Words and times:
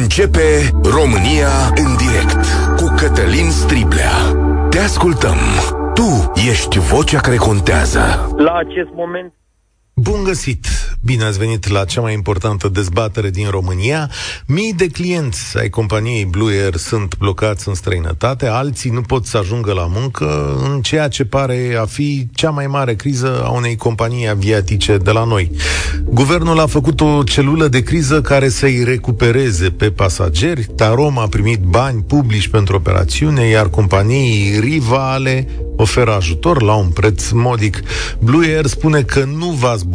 Începe 0.00 0.70
România 0.82 1.52
în 1.84 1.96
direct 1.96 2.44
cu 2.76 2.94
Cătălin 2.96 3.50
Striblea. 3.50 4.12
Te 4.70 4.78
ascultăm. 4.78 5.36
Tu 5.94 6.32
ești 6.50 6.78
vocea 6.78 7.20
care 7.20 7.36
contează. 7.36 8.00
La 8.36 8.52
acest 8.52 8.88
moment 8.94 9.32
Bun 10.02 10.22
găsit! 10.24 10.66
Bine 11.04 11.24
ați 11.24 11.38
venit 11.38 11.68
la 11.68 11.84
cea 11.84 12.00
mai 12.00 12.12
importantă 12.12 12.68
dezbatere 12.68 13.30
din 13.30 13.48
România. 13.50 14.10
Mii 14.46 14.72
de 14.72 14.86
clienți 14.86 15.58
ai 15.58 15.70
companiei 15.70 16.24
Blue 16.24 16.62
Air 16.62 16.76
sunt 16.76 17.16
blocați 17.18 17.68
în 17.68 17.74
străinătate, 17.74 18.46
alții 18.46 18.90
nu 18.90 19.00
pot 19.00 19.26
să 19.26 19.38
ajungă 19.38 19.72
la 19.72 19.86
muncă 19.94 20.58
în 20.64 20.80
ceea 20.80 21.08
ce 21.08 21.24
pare 21.24 21.76
a 21.80 21.84
fi 21.84 22.28
cea 22.34 22.50
mai 22.50 22.66
mare 22.66 22.94
criză 22.94 23.42
a 23.44 23.50
unei 23.50 23.76
companii 23.76 24.28
aviatice 24.28 24.96
de 24.96 25.10
la 25.10 25.24
noi. 25.24 25.50
Guvernul 26.04 26.60
a 26.60 26.66
făcut 26.66 27.00
o 27.00 27.22
celulă 27.22 27.68
de 27.68 27.82
criză 27.82 28.20
care 28.20 28.48
să-i 28.48 28.84
recupereze 28.84 29.70
pe 29.70 29.90
pasageri. 29.90 30.64
Tarom 30.76 31.18
a 31.18 31.26
primit 31.26 31.60
bani 31.60 32.02
publici 32.02 32.48
pentru 32.48 32.76
operațiune, 32.76 33.44
iar 33.44 33.68
companii 33.68 34.58
rivale 34.60 35.48
oferă 35.76 36.14
ajutor 36.14 36.62
la 36.62 36.74
un 36.74 36.88
preț 36.88 37.30
modic. 37.30 37.80
Blue 38.18 38.46
Air 38.46 38.66
spune 38.66 39.02
că 39.02 39.24
nu 39.24 39.50
va 39.50 39.74
zbura 39.76 39.91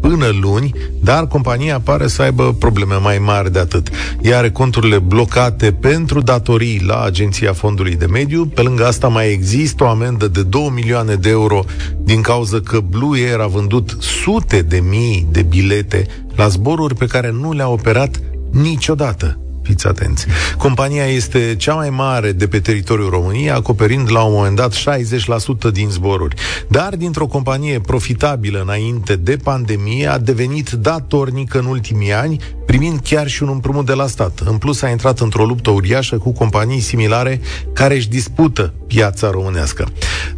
până 0.00 0.26
luni, 0.40 0.72
dar 1.02 1.26
compania 1.26 1.80
pare 1.80 2.06
să 2.06 2.22
aibă 2.22 2.54
probleme 2.58 2.94
mai 2.94 3.18
mari 3.18 3.52
de 3.52 3.58
atât. 3.58 3.88
Ea 4.22 4.38
are 4.38 4.50
conturile 4.50 4.98
blocate 4.98 5.72
pentru 5.72 6.20
datorii 6.20 6.82
la 6.86 7.02
Agenția 7.02 7.52
Fondului 7.52 7.94
de 7.94 8.06
Mediu. 8.06 8.46
Pe 8.46 8.62
lângă 8.62 8.86
asta 8.86 9.08
mai 9.08 9.32
există 9.32 9.84
o 9.84 9.88
amendă 9.88 10.28
de 10.28 10.42
2 10.42 10.70
milioane 10.74 11.14
de 11.14 11.28
euro 11.28 11.64
din 11.98 12.20
cauza 12.20 12.60
că 12.60 12.80
Blue 12.80 13.20
Air 13.20 13.40
a 13.40 13.46
vândut 13.46 13.96
sute 14.00 14.62
de 14.62 14.82
mii 14.88 15.26
de 15.30 15.42
bilete 15.42 16.06
la 16.34 16.48
zboruri 16.48 16.94
pe 16.94 17.06
care 17.06 17.30
nu 17.40 17.52
le-a 17.52 17.68
operat 17.68 18.20
niciodată. 18.50 19.38
Fiți 19.70 19.86
atenți. 19.86 20.26
Compania 20.58 21.04
este 21.04 21.54
cea 21.58 21.74
mai 21.74 21.90
mare 21.90 22.32
de 22.32 22.48
pe 22.48 22.60
teritoriul 22.60 23.10
României, 23.10 23.50
acoperind 23.50 24.10
la 24.12 24.22
un 24.22 24.32
moment 24.32 24.56
dat 24.56 24.74
60% 24.74 25.72
din 25.72 25.88
zboruri. 25.88 26.34
Dar 26.68 26.96
dintr-o 26.96 27.26
companie 27.26 27.80
profitabilă 27.80 28.60
înainte 28.60 29.16
de 29.16 29.36
pandemie, 29.36 30.06
a 30.06 30.18
devenit 30.18 30.70
datornică 30.70 31.58
în 31.58 31.64
ultimii 31.64 32.12
ani, 32.12 32.40
primind 32.70 33.00
chiar 33.02 33.28
și 33.28 33.42
un 33.42 33.48
împrumut 33.48 33.86
de 33.86 33.92
la 33.92 34.06
stat. 34.06 34.40
În 34.44 34.58
plus, 34.58 34.82
a 34.82 34.88
intrat 34.88 35.20
într-o 35.20 35.44
luptă 35.44 35.70
uriașă 35.70 36.16
cu 36.16 36.32
companii 36.32 36.80
similare 36.80 37.40
care 37.72 37.94
își 37.94 38.08
dispută 38.08 38.74
piața 38.86 39.30
românească. 39.30 39.88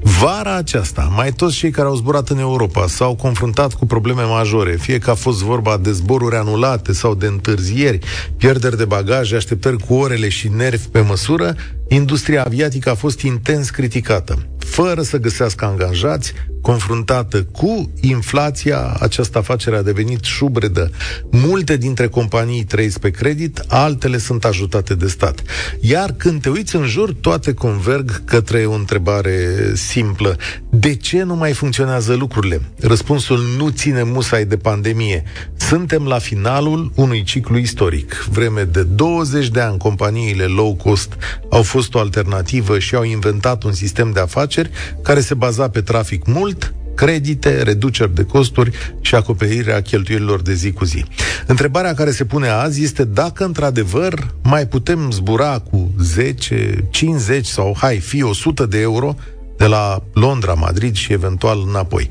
Vara 0.01 0.57
aceasta, 0.57 1.13
mai 1.15 1.33
toți 1.33 1.57
cei 1.57 1.71
care 1.71 1.89
au 1.89 1.95
zburat 1.95 2.29
în 2.29 2.39
Europa 2.39 2.87
s-au 2.87 3.15
confruntat 3.15 3.75
cu 3.75 3.87
probleme 3.87 4.23
majore, 4.23 4.77
fie 4.77 4.99
că 4.99 5.11
a 5.11 5.15
fost 5.15 5.43
vorba 5.43 5.77
de 5.77 5.93
zboruri 5.93 6.37
anulate 6.37 6.93
sau 6.93 7.15
de 7.15 7.27
întârzieri, 7.27 7.99
pierderi 8.37 8.77
de 8.77 8.85
bagaje, 8.85 9.37
așteptări 9.37 9.79
cu 9.79 9.95
orele 9.95 10.29
și 10.29 10.49
nervi 10.49 10.87
pe 10.87 11.01
măsură, 11.01 11.55
industria 11.89 12.45
aviatică 12.45 12.91
a 12.91 12.95
fost 12.95 13.21
intens 13.21 13.71
criticată. 13.71 14.47
Fără 14.59 15.03
să 15.03 15.19
găsească 15.19 15.65
angajați, 15.65 16.33
confruntată 16.63 17.43
cu 17.43 17.91
inflația, 18.01 18.97
această 19.01 19.39
afacere 19.39 19.77
a 19.77 19.83
devenit 19.83 20.25
șubredă. 20.25 20.91
Multe 21.31 21.77
dintre 21.77 22.07
companii 22.09 22.65
trăiesc 22.65 22.99
pe 22.99 23.11
credit, 23.11 23.63
altele 23.69 24.19
sunt 24.19 24.45
ajutate 24.45 24.95
de 24.95 25.07
stat. 25.07 25.43
Iar 25.81 26.15
când 26.17 26.41
te 26.41 26.49
uiți 26.49 26.77
în 26.77 26.87
jur, 26.87 27.15
toate 27.21 27.55
converg 27.55 28.25
către 28.25 28.65
o 28.65 28.73
întrebare 28.73 29.49
simplă. 29.75 30.37
De 30.71 30.95
ce 30.95 31.23
nu 31.23 31.35
mai 31.35 31.53
funcționează 31.53 32.15
lucrurile? 32.15 32.61
Răspunsul 32.81 33.41
nu 33.57 33.69
ține 33.69 34.03
musai 34.03 34.45
de 34.45 34.57
pandemie. 34.57 35.23
Suntem 35.57 36.07
la 36.07 36.19
finalul 36.19 36.93
unui 36.95 37.23
ciclu 37.23 37.59
istoric. 37.59 38.27
Vreme 38.31 38.63
de 38.63 38.83
20 38.83 39.49
de 39.49 39.61
ani, 39.61 39.79
companiile 39.79 40.45
low 40.45 40.75
cost 40.75 41.13
au 41.51 41.63
fost 41.63 41.95
o 41.95 41.99
alternativă 41.99 42.79
și 42.79 42.95
au 42.95 43.03
inventat 43.03 43.63
un 43.63 43.73
sistem 43.73 44.11
de 44.13 44.21
afaceri 44.21 44.71
care 45.03 45.21
se 45.21 45.35
baza 45.35 45.69
pe 45.69 45.81
trafic 45.81 46.27
mult, 46.27 46.52
credite, 46.95 47.63
reduceri 47.63 48.15
de 48.15 48.25
costuri 48.25 48.71
și 49.01 49.15
acoperirea 49.15 49.83
cheltuielilor 49.83 50.43
de 50.43 50.55
zi 50.55 50.73
cu 50.73 50.85
zi. 50.85 51.05
Întrebarea 51.47 51.95
care 51.95 52.11
se 52.11 52.25
pune 52.25 52.49
azi 52.49 52.83
este 52.83 53.05
dacă 53.05 53.45
într-adevăr 53.45 54.35
mai 54.43 54.67
putem 54.67 55.11
zbura 55.11 55.59
cu 55.59 55.91
10, 56.01 56.89
50 56.91 57.47
sau 57.47 57.77
hai 57.79 57.99
fi 57.99 58.23
100 58.23 58.67
de 58.67 58.81
euro 58.81 59.15
de 59.57 59.67
la 59.67 60.03
Londra, 60.13 60.55
Madrid 60.55 60.95
și 60.95 61.13
eventual 61.13 61.65
înapoi. 61.69 62.09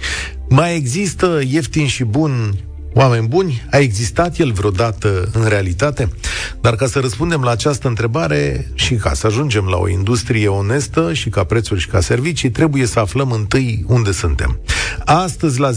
Mai 0.49 0.75
există 0.75 1.41
ieftin 1.47 1.87
și 1.87 2.03
bun 2.03 2.53
Oameni 2.93 3.27
buni, 3.27 3.65
a 3.71 3.77
existat 3.77 4.37
el 4.37 4.51
vreodată 4.51 5.29
în 5.33 5.45
realitate? 5.45 6.09
Dar 6.61 6.75
ca 6.75 6.87
să 6.87 6.99
răspundem 6.99 7.41
la 7.41 7.51
această 7.51 7.87
întrebare 7.87 8.71
și 8.73 8.95
ca 8.95 9.13
să 9.13 9.27
ajungem 9.27 9.65
la 9.65 9.77
o 9.77 9.89
industrie 9.89 10.47
onestă 10.47 11.13
și 11.13 11.29
ca 11.29 11.43
prețuri 11.43 11.79
și 11.79 11.87
ca 11.87 11.99
servicii, 11.99 12.51
trebuie 12.51 12.85
să 12.85 12.99
aflăm 12.99 13.31
întâi 13.31 13.85
unde 13.87 14.11
suntem. 14.11 14.59
Astăzi, 15.05 15.59
la 15.59 15.71
0372069599, 15.71 15.75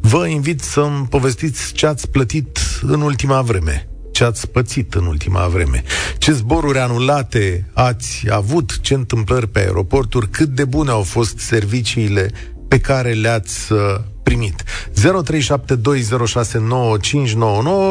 vă 0.00 0.26
invit 0.26 0.60
să-mi 0.60 1.06
povestiți 1.08 1.72
ce 1.72 1.86
ați 1.86 2.10
plătit 2.10 2.58
în 2.82 3.00
ultima 3.00 3.40
vreme 3.40 3.86
ce 4.12 4.24
ați 4.24 4.48
pățit 4.48 4.94
în 4.94 5.06
ultima 5.06 5.46
vreme, 5.46 5.82
ce 6.18 6.32
zboruri 6.32 6.78
anulate 6.78 7.70
ați 7.72 8.26
avut, 8.30 8.78
ce 8.80 8.94
întâmplări 8.94 9.48
pe 9.48 9.58
aeroporturi, 9.58 10.28
cât 10.28 10.48
de 10.48 10.64
bune 10.64 10.90
au 10.90 11.02
fost 11.02 11.38
serviciile 11.38 12.30
pe 12.72 12.80
care 12.80 13.12
le-ați 13.12 13.72
uh, 13.72 13.78
primit. 14.22 14.62
0372069599 14.62 14.62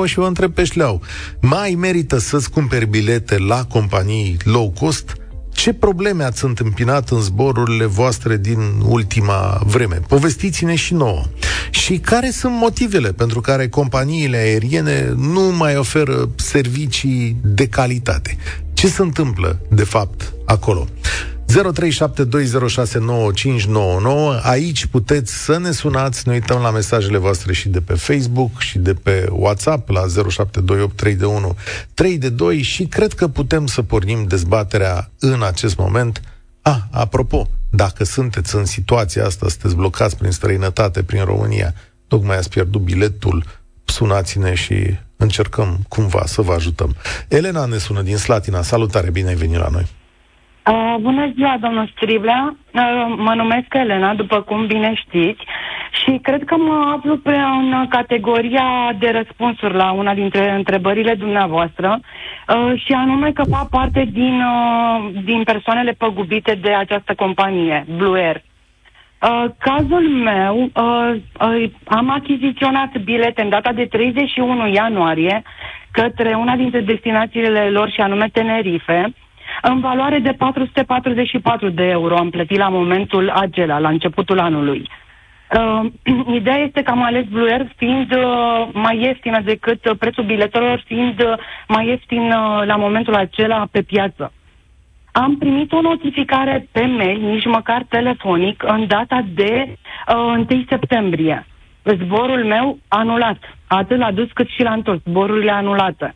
și 0.06 0.20
vă 0.20 0.26
întreb 0.26 0.54
pe 0.54 0.64
șleau. 0.64 1.02
Mai 1.42 1.76
merită 1.80 2.18
să-ți 2.18 2.50
cumperi 2.50 2.86
bilete 2.86 3.38
la 3.38 3.66
companii 3.66 4.38
low 4.44 4.74
cost? 4.80 5.16
Ce 5.50 5.74
probleme 5.74 6.24
ați 6.24 6.46
întâmpinat 6.46 7.10
în 7.10 7.22
zborurile 7.22 7.86
voastre 7.86 8.38
din 8.38 8.60
ultima 8.86 9.62
vreme? 9.66 9.96
Povestiți-ne 10.08 10.76
și 10.76 10.94
nouă. 10.94 11.24
Și 11.70 11.98
care 11.98 12.30
sunt 12.30 12.54
motivele 12.54 13.12
pentru 13.12 13.42
care 13.42 13.70
companiile 13.70 14.38
aeriene 14.38 15.14
nu 15.18 15.42
mai 15.58 15.78
oferă 15.78 16.30
servicii 16.36 17.38
de 17.42 17.68
calitate? 17.68 18.38
Ce 18.74 18.88
se 18.88 19.02
întâmplă, 19.02 19.60
de 19.70 19.84
fapt, 19.84 20.34
acolo? 20.46 20.88
0372069599. 21.52 21.56
Aici 24.42 24.86
puteți 24.86 25.44
să 25.44 25.58
ne 25.58 25.72
sunați, 25.72 26.28
ne 26.28 26.34
uităm 26.34 26.62
la 26.62 26.72
mesajele 26.72 27.18
voastre 27.18 27.54
și 27.54 27.70
de 27.70 27.82
pe 27.82 27.94
Facebook 27.94 28.60
și 28.60 28.80
de 28.80 28.94
pe 28.94 29.28
WhatsApp 29.32 29.90
la 29.90 30.06
0728 30.30 32.20
de 32.20 32.30
2 32.30 32.62
și 32.62 32.86
cred 32.86 33.14
că 33.14 33.28
putem 33.28 33.66
să 33.66 33.82
pornim 33.82 34.24
dezbaterea 34.24 35.12
în 35.20 35.44
acest 35.44 35.78
moment. 35.78 36.22
Ah, 36.62 36.78
apropo, 36.92 37.48
dacă 37.70 38.04
sunteți 38.04 38.56
în 38.56 38.66
situația 38.66 39.26
asta, 39.26 39.50
sunteți 39.50 39.76
blocați 39.76 40.18
prin 40.18 40.32
străinătate, 40.32 41.04
prin 41.04 41.24
România, 41.24 41.74
tocmai 42.08 42.38
ați 42.38 42.50
pierdut 42.50 42.82
biletul, 42.82 43.44
sunați-ne 43.84 44.54
și 44.54 44.98
încercăm 45.18 45.80
cumva 45.88 46.24
să 46.26 46.42
vă 46.42 46.54
ajutăm. 46.54 46.96
Elena 47.28 47.66
ne 47.66 47.78
sună 47.78 48.02
din 48.02 48.18
Slatina. 48.18 48.62
Salutare, 48.62 49.10
bine 49.10 49.28
ai 49.28 49.36
venit 49.36 49.58
la 49.58 49.68
noi. 49.72 49.88
Uh, 50.68 50.96
bună 51.00 51.32
ziua, 51.36 51.58
domnul 51.62 51.92
Striblea. 51.96 52.56
Uh, 52.74 53.14
mă 53.18 53.34
numesc 53.36 53.66
Elena, 53.70 54.14
după 54.14 54.42
cum 54.42 54.66
bine 54.66 54.94
știți, 54.96 55.44
și 56.04 56.20
cred 56.22 56.44
că 56.44 56.56
mă 56.58 56.94
aflu 56.96 57.18
pe 57.18 57.36
în 57.36 57.88
categoria 57.90 58.96
de 59.00 59.10
răspunsuri 59.10 59.74
la 59.74 59.92
una 59.92 60.14
dintre 60.14 60.52
întrebările 60.52 61.14
dumneavoastră, 61.14 62.00
uh, 62.00 62.82
și 62.86 62.92
anume 62.92 63.32
că 63.32 63.44
fac 63.44 63.70
parte 63.70 64.10
din, 64.12 64.42
uh, 64.42 65.24
din 65.24 65.44
persoanele 65.44 65.92
păgubite 65.92 66.60
de 66.62 66.74
această 66.74 67.14
companie, 67.16 67.86
Blue 67.98 68.22
Air. 68.24 68.42
Uh, 69.22 69.46
cazul 69.58 70.10
meu, 70.10 70.70
uh, 70.76 71.16
uh, 71.40 71.70
am 71.86 72.10
achiziționat 72.10 72.98
bilete 73.04 73.42
în 73.42 73.50
data 73.50 73.72
de 73.72 73.86
31 73.86 74.68
ianuarie 74.68 75.44
către 75.92 76.34
una 76.34 76.56
dintre 76.56 76.80
destinațiile 76.82 77.70
lor 77.70 77.90
și 77.90 78.02
anume 78.02 78.30
Tenerife, 78.34 79.14
în 79.62 79.80
valoare 79.80 80.20
de 80.20 80.32
444 80.32 81.70
de 81.70 81.84
euro 81.84 82.16
am 82.18 82.30
plătit 82.30 82.58
la 82.58 82.70
momentul 82.70 83.30
acela, 83.30 83.80
la 83.80 83.90
începutul 83.90 84.40
anului. 84.40 84.90
Uh, 85.58 85.92
ideea 86.40 86.58
este 86.58 86.82
că 86.82 86.92
am 86.92 87.04
ales 87.04 87.26
Blue 87.26 87.52
Air 87.52 87.68
fiind 87.76 88.16
uh, 88.16 88.68
mai 88.74 89.02
ieftină 89.02 89.40
decât 89.42 89.86
uh, 89.86 89.98
prețul 90.00 90.24
biletelor 90.24 90.84
fiind 90.86 91.22
uh, 91.24 91.34
mai 91.68 91.88
ieftin 91.88 92.22
uh, 92.22 92.62
la 92.66 92.76
momentul 92.76 93.16
acela 93.16 93.68
pe 93.72 93.82
piață. 93.82 94.32
Am 95.12 95.38
primit 95.38 95.72
o 95.72 95.82
notificare 95.82 96.68
pe 96.72 96.86
mail, 96.86 97.20
nici 97.20 97.46
măcar 97.46 97.86
telefonic, 97.90 98.64
în 98.68 98.88
data 98.88 99.26
de 99.34 99.78
uh, 100.08 100.46
1 100.50 100.66
septembrie. 100.70 101.46
Zborul 101.84 102.46
meu 102.46 102.78
anulat, 102.88 103.38
atât 103.68 103.98
la 103.98 104.12
dus 104.12 104.32
cât 104.34 104.48
și 104.50 104.64
la 104.64 104.72
întors, 104.72 105.00
zborurile 105.00 105.52
anulate. 105.52 106.16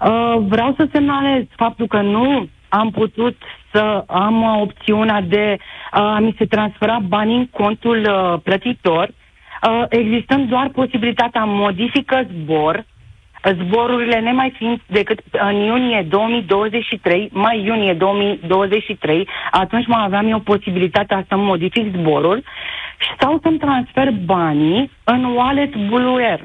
Uh, 0.00 0.36
vreau 0.48 0.74
să 0.76 0.88
semnalez 0.92 1.42
faptul 1.56 1.86
că 1.86 2.00
nu 2.00 2.48
am 2.68 2.90
putut 2.90 3.36
să 3.72 4.04
am 4.06 4.42
opțiunea 4.60 5.20
de 5.20 5.56
a 5.90 6.18
mi 6.18 6.34
se 6.38 6.44
transfera 6.44 6.98
banii 7.08 7.36
în 7.36 7.46
contul 7.46 7.98
uh, 8.10 8.40
plătitor. 8.42 9.08
uh, 9.08 9.84
existând 9.88 10.48
doar 10.48 10.68
posibilitatea 10.68 11.44
modifică 11.44 12.26
zbor, 12.32 12.84
zborurile 13.52 14.20
nemai 14.20 14.52
fiind 14.56 14.80
decât 14.86 15.20
în 15.30 15.54
iunie 15.54 16.06
2023, 16.08 17.28
mai 17.32 17.64
iunie 17.64 17.92
2023, 17.94 19.28
atunci 19.50 19.86
mai 19.86 20.04
aveam 20.04 20.28
eu 20.28 20.38
posibilitatea 20.38 21.24
să 21.28 21.36
modific 21.36 21.96
zborul 21.96 22.42
sau 23.18 23.38
să-mi 23.42 23.58
transfer 23.58 24.10
banii 24.24 24.90
în 25.04 25.24
wallet 25.24 25.76
Blue 25.76 26.24
Air. 26.26 26.40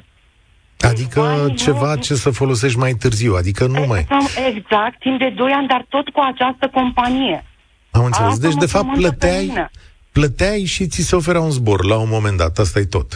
Adică 0.88 1.22
banii 1.22 1.56
ceva 1.56 1.94
nu... 1.94 2.02
ce 2.02 2.14
să 2.14 2.30
folosești 2.30 2.78
mai 2.78 2.94
târziu, 2.94 3.34
adică 3.34 3.66
nu 3.66 3.86
mai... 3.88 4.08
Exact, 4.48 5.00
timp 5.00 5.20
de 5.20 5.34
2 5.36 5.52
ani, 5.52 5.68
dar 5.68 5.86
tot 5.90 6.10
cu 6.10 6.20
această 6.20 6.70
companie. 6.74 7.44
Am 7.92 8.06
înțeles. 8.06 8.32
Asta 8.32 8.48
deci, 8.48 8.58
de 8.58 8.66
fapt, 8.66 8.94
plăteai, 8.94 9.70
plăteai 10.12 10.64
și 10.66 10.88
ți 10.88 11.02
se 11.02 11.16
oferea 11.16 11.42
un 11.42 11.50
zbor 11.50 11.86
la 11.86 11.98
un 11.98 12.08
moment 12.10 12.38
dat. 12.38 12.58
Asta 12.58 12.80
e 12.80 12.86
tot. 12.86 13.14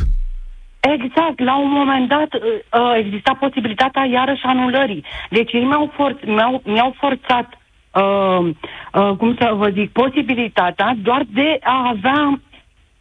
Exact. 0.79 1.39
La 1.39 1.57
un 1.57 1.71
moment 1.71 2.07
dat 2.09 2.33
uh, 2.33 2.41
uh, 2.41 2.95
exista 2.97 3.37
posibilitatea 3.39 4.05
iarăși 4.05 4.43
anulării. 4.43 5.05
Deci 5.29 5.51
ei 5.51 5.63
mi-au, 5.63 5.91
for- 5.93 6.25
mi-au, 6.25 6.61
mi-au 6.65 6.95
forțat, 6.99 7.47
uh, 7.91 8.49
uh, 8.93 9.15
cum 9.17 9.35
să 9.39 9.51
vă 9.55 9.69
zic, 9.69 9.91
posibilitatea 9.91 10.97
doar 11.01 11.23
de 11.33 11.59
a 11.63 11.93
avea 11.95 12.39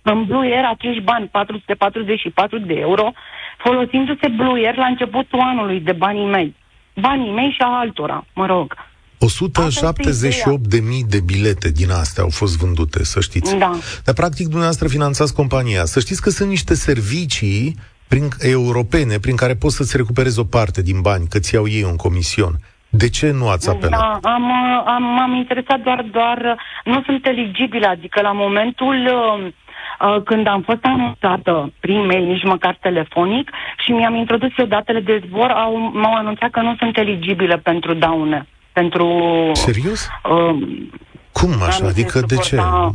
în 0.03 0.25
Blue 0.25 0.55
Air 0.55 0.65
acești 0.65 1.01
bani, 1.01 1.27
444 1.27 2.59
de 2.59 2.75
euro, 2.75 3.13
folosindu-se 3.65 4.29
Blue 4.29 4.67
Air 4.67 4.77
la 4.77 4.87
începutul 4.87 5.41
anului 5.41 5.81
de 5.81 5.93
banii 5.93 6.27
mei. 6.27 6.55
Banii 7.01 7.33
mei 7.33 7.51
și 7.51 7.61
a 7.61 7.79
altora, 7.79 8.25
mă 8.35 8.47
rog. 8.47 8.75
178 9.19 10.67
de 10.67 10.81
mii 10.81 11.05
de 11.09 11.21
bilete 11.21 11.71
din 11.71 11.91
astea 11.91 12.23
au 12.23 12.29
fost 12.31 12.59
vândute, 12.59 13.05
să 13.05 13.21
știți. 13.21 13.57
Da. 13.57 13.71
Dar 14.05 14.15
practic 14.15 14.45
dumneavoastră 14.45 14.89
finanțați 14.89 15.35
compania. 15.35 15.85
Să 15.85 16.01
știți 16.01 16.23
că 16.23 16.31
sunt 16.31 16.49
niște 16.49 16.75
servicii 16.75 17.77
prin, 18.09 18.29
europene 18.39 19.19
prin 19.19 19.37
care 19.37 19.55
poți 19.55 19.77
să-ți 19.77 19.97
recuperezi 19.97 20.39
o 20.39 20.45
parte 20.45 20.83
din 20.83 21.01
bani, 21.01 21.27
că 21.29 21.39
ți 21.39 21.55
iau 21.55 21.69
ei 21.69 21.83
un 21.83 21.97
comision. 21.97 22.53
De 22.89 23.09
ce 23.09 23.31
nu 23.31 23.49
ați 23.49 23.69
apelat? 23.69 24.01
Da, 24.01 24.31
am, 24.31 24.45
am, 24.87 25.21
am 25.21 25.35
interesat 25.35 25.81
doar, 25.81 26.07
doar, 26.11 26.59
nu 26.85 27.03
sunt 27.03 27.27
eligibile, 27.27 27.87
adică 27.87 28.21
la 28.21 28.33
momentul 28.33 28.97
uh, 29.07 29.53
uh, 30.01 30.23
când 30.23 30.47
am 30.47 30.63
fost 30.63 30.79
anunțată 30.83 31.73
prin 31.81 32.07
mail, 32.07 32.25
nici 32.25 32.45
măcar 32.45 32.77
telefonic, 32.81 33.51
și 33.85 33.93
mi-am 33.93 34.15
introdus 34.15 34.51
eu 34.57 34.67
datele 34.67 35.01
de 35.01 35.23
zbor, 35.27 35.51
au, 35.51 35.77
m-au 35.93 36.15
anunțat 36.15 36.51
că 36.51 36.61
nu 36.61 36.75
sunt 36.79 36.99
eligibile 36.99 37.57
pentru 37.57 37.95
daune 37.95 38.47
pentru... 38.73 39.23
Serios? 39.53 40.09
Uh, 40.25 40.69
Cum 41.33 41.63
așa? 41.67 41.87
Adică 41.87 42.21
de 42.27 42.37
ce? 42.37 42.57
Uh, 42.57 42.89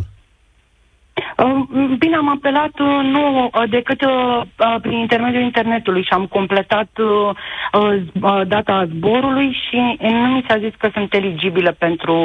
bine, 1.99 2.15
am 2.15 2.29
apelat 2.29 2.79
uh, 2.79 2.99
nu 3.11 3.43
uh, 3.43 3.69
decât 3.69 4.01
uh, 4.01 4.41
uh, 4.57 4.75
prin 4.81 4.97
intermediul 4.97 5.43
internetului 5.43 6.03
și 6.03 6.13
am 6.13 6.25
completat 6.25 6.89
uh, 6.97 7.35
uh, 7.73 8.47
data 8.47 8.87
zborului 8.95 9.57
și 9.69 9.97
nu 9.99 10.27
mi 10.27 10.45
s-a 10.47 10.57
zis 10.57 10.73
că 10.77 10.89
sunt 10.93 11.13
eligibile 11.13 11.71
pentru 11.71 12.15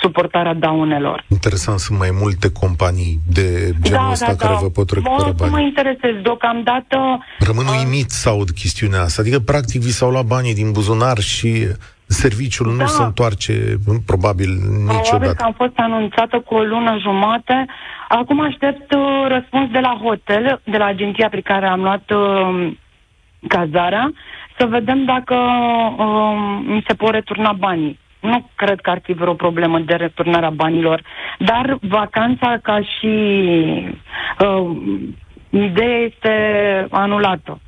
suportarea 0.00 0.54
daunelor. 0.54 1.24
Interesant, 1.28 1.78
sunt 1.78 1.98
mai 1.98 2.10
multe 2.20 2.52
companii 2.52 3.18
de 3.26 3.74
genul 3.82 4.04
da, 4.06 4.10
ăsta 4.10 4.26
da, 4.26 4.36
care 4.36 4.52
da. 4.52 4.58
vă 4.58 4.68
pot 4.68 4.90
recupera 4.90 5.30
bani. 5.30 5.50
mă 5.50 5.60
interesez 5.60 6.14
deocamdată. 6.22 6.98
Rămân 7.38 7.66
uimit 7.66 8.10
să 8.10 8.28
aud 8.28 8.50
chestiunea 8.50 9.00
asta. 9.02 9.22
Adică, 9.22 9.38
practic, 9.38 9.80
vi 9.80 9.90
s-au 9.90 10.10
luat 10.10 10.24
banii 10.24 10.54
din 10.54 10.72
buzunar 10.72 11.18
și 11.18 11.66
serviciul 12.06 12.76
da. 12.76 12.82
nu 12.82 12.88
se 12.88 13.02
întoarce 13.02 13.52
probabil 14.06 14.50
niciodată. 14.78 15.08
Probabil 15.08 15.34
că 15.34 15.44
am 15.44 15.52
fost 15.52 15.72
anunțată 15.76 16.40
cu 16.40 16.54
o 16.54 16.62
lună 16.62 16.98
jumate. 17.00 17.66
Acum 18.08 18.40
aștept 18.40 18.92
uh, 18.92 19.26
răspuns 19.28 19.70
de 19.70 19.78
la 19.78 19.98
hotel, 20.02 20.60
de 20.64 20.76
la 20.76 20.84
agenția 20.84 21.28
pe 21.28 21.40
care 21.40 21.66
am 21.66 21.80
luat 21.80 22.10
uh, 22.10 22.72
cazarea, 23.48 24.12
să 24.58 24.66
vedem 24.66 25.04
dacă 25.04 25.34
uh, 25.98 26.60
mi 26.66 26.84
se 26.86 26.94
pot 26.94 27.10
returna 27.10 27.52
banii. 27.52 27.98
Nu 28.20 28.50
cred 28.54 28.80
că 28.80 28.90
ar 28.90 29.00
fi 29.02 29.12
vreo 29.12 29.34
problemă 29.34 29.78
de 29.78 29.94
returnarea 29.94 30.50
banilor, 30.50 31.02
dar 31.38 31.78
vacanța 31.80 32.58
ca 32.62 32.80
și 32.80 33.14
uh, 34.38 34.76
idee 35.50 36.10
este 36.12 36.34
anulată 36.90 37.60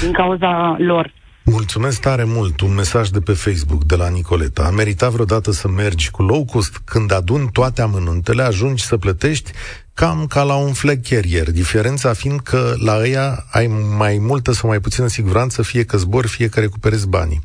din 0.00 0.12
cauza 0.12 0.76
lor. 0.78 1.12
Mulțumesc 1.44 2.00
tare 2.00 2.24
mult. 2.24 2.60
Un 2.60 2.74
mesaj 2.74 3.08
de 3.08 3.20
pe 3.20 3.32
Facebook 3.32 3.84
de 3.84 3.96
la 3.96 4.08
Nicoleta. 4.08 4.62
A 4.62 4.70
meritat 4.70 5.10
vreodată 5.10 5.50
să 5.50 5.68
mergi 5.68 6.10
cu 6.10 6.22
low 6.22 6.44
cost? 6.44 6.80
Când 6.84 7.12
aduni 7.12 7.48
toate 7.52 7.82
amănuntele, 7.82 8.42
ajungi 8.42 8.84
să 8.84 8.96
plătești 8.96 9.50
cam 9.94 10.26
ca 10.26 10.42
la 10.42 10.54
un 10.54 10.72
flag 10.72 11.00
carrier. 11.08 11.50
Diferența 11.50 12.12
fiind 12.12 12.40
că 12.40 12.74
la 12.78 12.98
ăia 12.98 13.46
ai 13.50 13.66
mai 13.96 14.18
multă 14.18 14.52
sau 14.52 14.68
mai 14.68 14.80
puțină 14.80 15.06
siguranță, 15.06 15.62
fie 15.62 15.84
că 15.84 15.96
zbor, 15.96 16.26
fie 16.26 16.48
că 16.48 16.60
recuperezi 16.60 17.08
banii. 17.08 17.42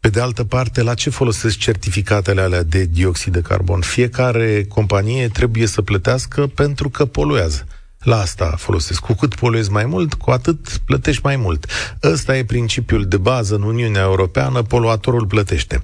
Pe 0.00 0.08
de 0.08 0.20
altă 0.20 0.44
parte, 0.44 0.82
la 0.82 0.94
ce 0.94 1.10
folosesc 1.10 1.56
certificatele 1.56 2.40
alea 2.40 2.62
de 2.62 2.84
dioxid 2.84 3.32
de 3.32 3.40
carbon? 3.40 3.80
Fiecare 3.80 4.64
companie 4.64 5.28
trebuie 5.28 5.66
să 5.66 5.82
plătească 5.82 6.46
pentru 6.46 6.88
că 6.88 7.04
poluează. 7.04 7.66
La 8.02 8.20
asta 8.20 8.54
folosesc. 8.56 9.00
Cu 9.00 9.12
cât 9.12 9.34
poluezi 9.34 9.70
mai 9.70 9.84
mult, 9.84 10.14
cu 10.14 10.30
atât 10.30 10.80
plătești 10.84 11.20
mai 11.24 11.36
mult. 11.36 11.66
Ăsta 12.02 12.36
e 12.36 12.44
principiul 12.44 13.04
de 13.04 13.16
bază 13.16 13.54
în 13.54 13.62
Uniunea 13.62 14.02
Europeană, 14.02 14.62
poluatorul 14.62 15.26
plătește. 15.26 15.80
0372069599 15.80 15.82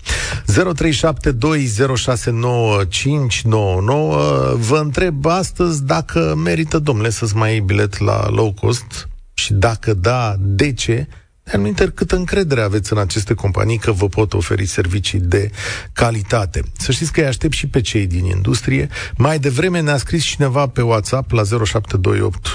Vă 4.54 4.78
întreb 4.82 5.26
astăzi 5.26 5.84
dacă 5.84 6.34
merită, 6.44 6.78
domnule, 6.78 7.10
să-ți 7.10 7.36
mai 7.36 7.50
iei 7.50 7.60
bilet 7.60 7.98
la 7.98 8.28
low 8.28 8.52
cost 8.52 9.08
și 9.34 9.52
dacă 9.52 9.94
da, 9.94 10.36
de 10.38 10.72
ce? 10.72 11.06
Anumiter, 11.44 11.90
câtă 11.90 12.16
încredere 12.16 12.62
aveți 12.62 12.92
în 12.92 12.98
aceste 12.98 13.34
companii 13.34 13.78
că 13.78 13.92
vă 13.92 14.08
pot 14.08 14.34
oferi 14.34 14.66
servicii 14.66 15.18
de 15.18 15.50
calitate. 15.92 16.62
Să 16.78 16.92
știți 16.92 17.12
că 17.12 17.20
îi 17.20 17.26
aștept 17.26 17.52
și 17.52 17.66
pe 17.66 17.80
cei 17.80 18.06
din 18.06 18.24
industrie. 18.24 18.88
Mai 19.16 19.38
devreme 19.38 19.80
ne-a 19.80 19.96
scris 19.96 20.24
cineva 20.24 20.66
pe 20.66 20.82
WhatsApp 20.82 21.30
la 21.30 21.42
0728 21.42 22.46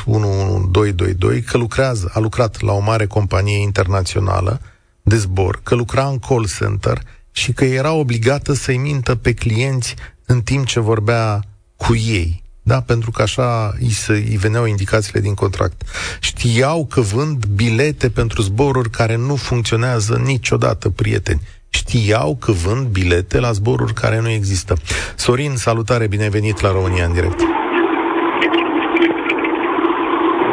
că 1.42 1.58
lucrează, 1.58 2.12
a 2.14 2.20
lucrat 2.20 2.62
la 2.62 2.72
o 2.72 2.80
mare 2.80 3.06
companie 3.06 3.62
internațională 3.62 4.62
de 5.02 5.18
zbor, 5.18 5.60
că 5.64 5.76
lucra 5.76 6.08
în 6.08 6.20
call 6.20 6.48
center 6.58 7.02
și 7.32 7.54
că 7.54 7.66
era 7.66 7.92
obligată 7.92 8.54
să-i 8.54 8.78
mintă 8.78 9.16
pe 9.16 9.34
clienți 9.34 9.96
în 10.26 10.42
timp 10.42 10.66
ce 10.66 10.80
vorbea 10.80 11.44
cu 11.76 11.96
ei. 11.96 12.44
Da, 12.68 12.82
pentru 12.82 13.12
că 13.12 13.22
așa 13.22 13.74
îi, 13.80 13.90
se, 13.90 14.12
îi 14.12 14.38
veneau 14.38 14.66
indicațiile 14.66 15.20
din 15.20 15.34
contract. 15.34 15.82
Știau 16.20 16.86
că 16.86 17.02
vând 17.02 17.46
bilete 17.46 18.10
pentru 18.10 18.42
zboruri 18.42 18.90
care 18.90 19.16
nu 19.16 19.36
funcționează 19.36 20.22
niciodată, 20.26 20.90
prieteni. 20.90 21.42
Știau 21.70 22.36
că 22.36 22.52
vând 22.52 22.88
bilete 22.88 23.40
la 23.40 23.52
zboruri 23.52 23.94
care 23.94 24.22
nu 24.22 24.30
există. 24.30 24.76
Sorin, 25.16 25.56
salutare, 25.56 26.08
bine 26.08 26.24
ai 26.24 26.30
venit 26.30 26.62
la 26.62 26.72
România 26.72 27.06
în 27.06 27.14
direct. 27.14 27.40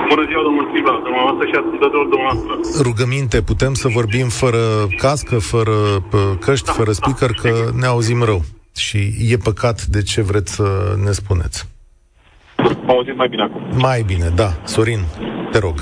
Bună 0.09 0.25
ziua, 0.29 0.43
domnul 0.43 0.71
Silva, 0.75 1.01
dumneavoastră 1.03 1.47
și 1.51 1.55
ascultătorul 1.63 2.09
dumneavoastră. 2.11 2.83
Rugăminte, 2.83 3.43
putem 3.43 3.75
să 3.75 3.89
vorbim 3.89 4.29
fără 4.29 4.59
cască, 4.97 5.39
fără 5.39 5.75
căști, 6.41 6.67
da, 6.67 6.73
fără 6.73 6.93
speaker, 6.93 7.31
da, 7.31 7.41
că 7.43 7.71
ne 7.77 7.87
auzim 7.87 8.23
rău. 8.23 8.45
Și 8.77 9.15
e 9.29 9.37
păcat 9.37 9.85
de 9.85 10.03
ce 10.03 10.21
vreți 10.21 10.55
să 10.55 10.97
ne 11.05 11.13
spuneți. 11.13 11.73
Mă 12.65 12.93
auzit 12.93 13.17
mai 13.17 13.29
bine 13.29 13.43
acum. 13.43 13.63
Mai 13.79 14.03
bine, 14.07 14.29
da. 14.35 14.49
Sorin, 14.65 15.01
te 15.51 15.59
rog. 15.59 15.75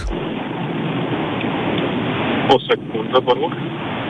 O 2.48 2.58
secundă, 2.68 3.18
vă 3.24 3.32
rog. 3.40 3.52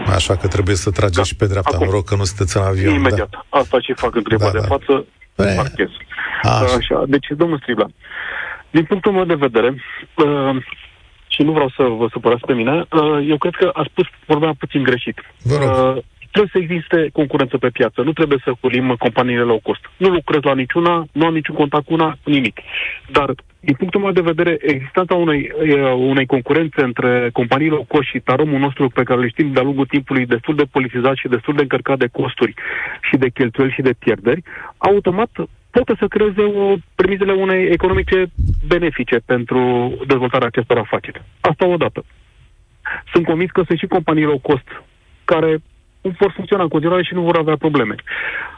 Așa 0.07 0.37
că 0.37 0.49
trebuie 0.49 0.75
să 0.75 0.91
trageți 0.91 1.17
da. 1.17 1.23
și 1.23 1.37
pe 1.37 1.47
dreapta. 1.47 1.71
Acum. 1.75 1.87
Mă 1.87 1.93
rog 1.93 2.05
că 2.05 2.15
nu 2.15 2.25
sunteți 2.25 2.57
în 2.57 2.63
avion. 2.63 2.95
Imediat. 2.95 3.29
Da. 3.31 3.59
Asta 3.59 3.81
și 3.81 3.93
fac 3.97 4.15
în 4.15 4.23
clipa 4.23 4.45
da, 4.45 4.51
de 4.51 4.59
da. 4.59 4.67
față. 4.67 5.07
Marchez. 5.57 5.91
Așa. 6.43 6.75
Așa. 6.77 7.03
Deci, 7.07 7.27
domnul 7.37 7.59
Stribla, 7.59 7.87
din 8.71 8.85
punctul 8.85 9.13
meu 9.13 9.25
de 9.25 9.35
vedere, 9.35 9.69
uh, 10.17 10.57
și 11.27 11.43
nu 11.43 11.53
vreau 11.53 11.69
să 11.77 11.83
vă 11.83 12.07
supărați 12.11 12.47
pe 12.47 12.53
mine, 12.53 12.85
uh, 12.91 13.27
eu 13.29 13.39
cred 13.39 13.55
că 13.55 13.71
a 13.73 13.85
spus 13.91 14.07
vorba 14.27 14.51
puțin 14.59 14.83
greșit. 14.83 15.19
Vă 15.43 15.57
rog. 15.57 15.97
Uh, 15.97 16.03
trebuie 16.33 16.55
să 16.55 16.59
existe 16.59 17.09
concurență 17.13 17.59
pe 17.59 17.71
piață. 17.71 18.03
Nu 18.03 18.13
trebuie 18.13 18.41
să 18.45 18.53
hulim 18.61 18.95
companiile 18.99 19.43
low 19.43 19.61
cost. 19.63 19.81
Nu 19.97 20.09
lucrez 20.09 20.43
la 20.43 20.55
niciuna, 20.55 21.07
nu 21.13 21.27
am 21.27 21.35
niciun 21.35 21.55
contact 21.55 21.85
cu 21.85 21.93
una, 21.93 22.19
nimic. 22.25 22.61
Dar, 23.11 23.35
din 23.61 23.75
punctul 23.75 24.01
meu 24.01 24.13
de 24.13 24.31
vedere, 24.33 24.59
existența 24.61 25.15
unei, 25.15 25.53
unei 25.97 26.27
concurențe 26.27 26.83
între 26.83 27.31
companiile 27.33 27.75
low 27.75 27.85
cost 27.89 28.09
și 28.09 28.19
taromul 28.21 28.59
nostru 28.59 28.89
pe 28.89 29.03
care 29.03 29.21
le 29.21 29.29
știm 29.29 29.53
de-a 29.53 29.63
lungul 29.63 29.87
timpului 29.87 30.27
destul 30.27 30.55
de 30.55 30.71
politizat 30.71 31.17
și 31.17 31.29
destul 31.29 31.55
de 31.55 31.63
încărcat 31.63 31.99
de 31.99 32.09
costuri 32.13 32.55
și 33.11 33.17
de 33.17 33.29
cheltuieli 33.29 33.73
și 33.73 33.83
de 33.83 33.95
pierderi, 33.99 34.43
automat 34.77 35.31
poate 35.71 35.95
să 35.99 36.07
creeze 36.07 36.43
o, 36.43 36.75
premizele 36.95 37.33
unei 37.33 37.67
economice 37.67 38.27
benefice 38.67 39.17
pentru 39.27 39.61
dezvoltarea 40.07 40.47
acestor 40.47 40.79
afaceri. 40.79 41.23
Asta 41.41 41.67
odată. 41.67 42.05
Sunt 43.13 43.25
convins 43.25 43.51
că 43.51 43.63
sunt 43.67 43.79
și 43.79 43.87
companii 43.87 44.25
low 44.25 44.39
cost 44.39 44.69
care 45.25 45.63
vor 46.03 46.33
funcționa 46.35 46.63
în 46.63 46.69
continuare 46.69 47.03
și 47.03 47.15
nu 47.15 47.23
vor 47.23 47.37
avea 47.37 47.57
probleme. 47.57 47.95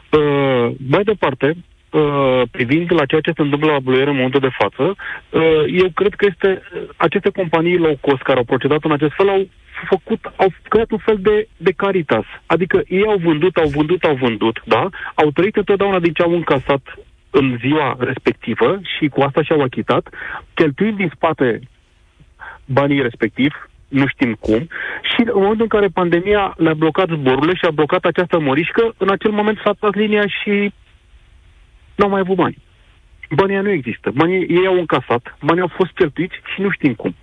Uh, 0.09 0.71
mai 0.89 1.03
departe, 1.03 1.57
uh, 1.91 2.41
privind 2.51 2.93
la 2.93 3.05
ceea 3.05 3.21
ce 3.21 3.31
se 3.35 3.41
întâmplă 3.41 3.71
la 3.71 3.79
Bluer 3.79 4.07
în 4.07 4.15
momentul 4.15 4.39
de 4.39 4.55
față, 4.59 4.95
uh, 5.29 5.63
eu 5.67 5.89
cred 5.93 6.13
că 6.13 6.25
este 6.29 6.61
aceste 6.95 7.29
companii 7.29 7.77
low 7.77 7.97
cost 8.01 8.21
care 8.21 8.37
au 8.37 8.43
procedat 8.43 8.83
în 8.83 8.91
acest 8.91 9.13
fel 9.13 9.29
au 9.29 9.47
făcut, 9.89 10.31
au 10.35 10.53
creat 10.69 10.91
un 10.91 10.97
fel 10.97 11.17
de, 11.19 11.47
de 11.57 11.71
caritas. 11.71 12.25
Adică 12.45 12.81
ei 12.87 13.05
au 13.05 13.17
vândut, 13.17 13.55
au 13.55 13.67
vândut, 13.67 14.03
au 14.03 14.15
vândut, 14.15 14.61
da? 14.65 14.89
Au 15.15 15.31
trăit 15.31 15.55
întotdeauna 15.55 15.99
din 15.99 16.13
ce 16.13 16.21
au 16.21 16.33
încasat 16.33 16.97
în 17.29 17.57
ziua 17.59 17.95
respectivă 17.99 18.79
și 18.97 19.07
cu 19.07 19.21
asta 19.21 19.43
și-au 19.43 19.61
achitat, 19.61 20.07
cheltuind 20.53 20.97
din 20.97 21.11
spate 21.15 21.59
banii 22.65 23.01
respectiv, 23.01 23.69
nu 23.87 24.07
știm 24.07 24.33
cum, 24.33 24.67
și 25.15 25.21
în 25.21 25.31
momentul 25.33 25.61
în 25.61 25.67
care 25.67 25.87
pandemia 25.87 26.53
le-a 26.57 26.73
blocat 26.73 27.07
zborurile 27.09 27.53
și 27.55 27.65
a 27.65 27.71
blocat 27.71 28.03
această 28.05 28.39
morișcă, 28.39 28.93
în 28.97 29.09
acel 29.09 29.31
moment 29.31 29.57
s-a 29.63 29.73
tras 29.79 29.93
linia 29.93 30.27
și 30.27 30.73
n-au 31.95 32.09
mai 32.09 32.19
avut 32.19 32.35
bani. 32.35 32.57
Banii 33.29 33.57
nu 33.57 33.69
există. 33.69 34.11
Banii 34.13 34.45
ei 34.47 34.65
au 34.67 34.77
încasat, 34.77 35.37
banii 35.41 35.61
au 35.61 35.71
fost 35.75 35.91
cheltuiți 35.91 36.35
și 36.53 36.61
nu 36.61 36.69
știm 36.69 36.93
cum. 36.93 37.15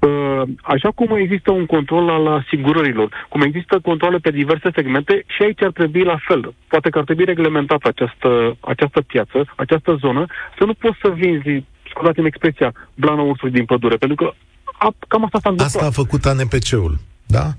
Uh, 0.00 0.42
așa 0.62 0.90
cum 0.90 1.16
există 1.16 1.50
un 1.50 1.66
control 1.66 2.08
al 2.08 2.26
asigurărilor, 2.26 3.26
cum 3.28 3.40
există 3.40 3.78
controle 3.82 4.18
pe 4.18 4.30
diverse 4.30 4.70
segmente, 4.74 5.24
și 5.26 5.42
aici 5.42 5.62
ar 5.62 5.70
trebui 5.70 6.02
la 6.02 6.16
fel. 6.26 6.54
Poate 6.68 6.90
că 6.90 6.98
ar 6.98 7.04
trebui 7.04 7.24
reglementată 7.24 7.88
această, 7.88 8.56
această 8.60 9.00
piață, 9.00 9.44
această 9.56 9.94
zonă, 9.94 10.24
să 10.58 10.64
nu 10.64 10.74
poți 10.74 10.98
să 11.02 11.08
vinzi, 11.10 11.64
scuzați-mi 11.88 12.26
expresia, 12.26 12.72
blană 12.94 13.20
ursului 13.20 13.54
din 13.54 13.64
pădure, 13.64 13.96
pentru 13.96 14.24
că 14.24 14.32
a, 14.78 14.94
cam 15.08 15.24
asta 15.24 15.38
s-a 15.42 15.48
întâmplat. 15.48 15.66
Asta 15.66 15.86
a 15.86 15.90
făcut 15.90 16.26
ANPC-ul, 16.26 16.98
da? 17.26 17.54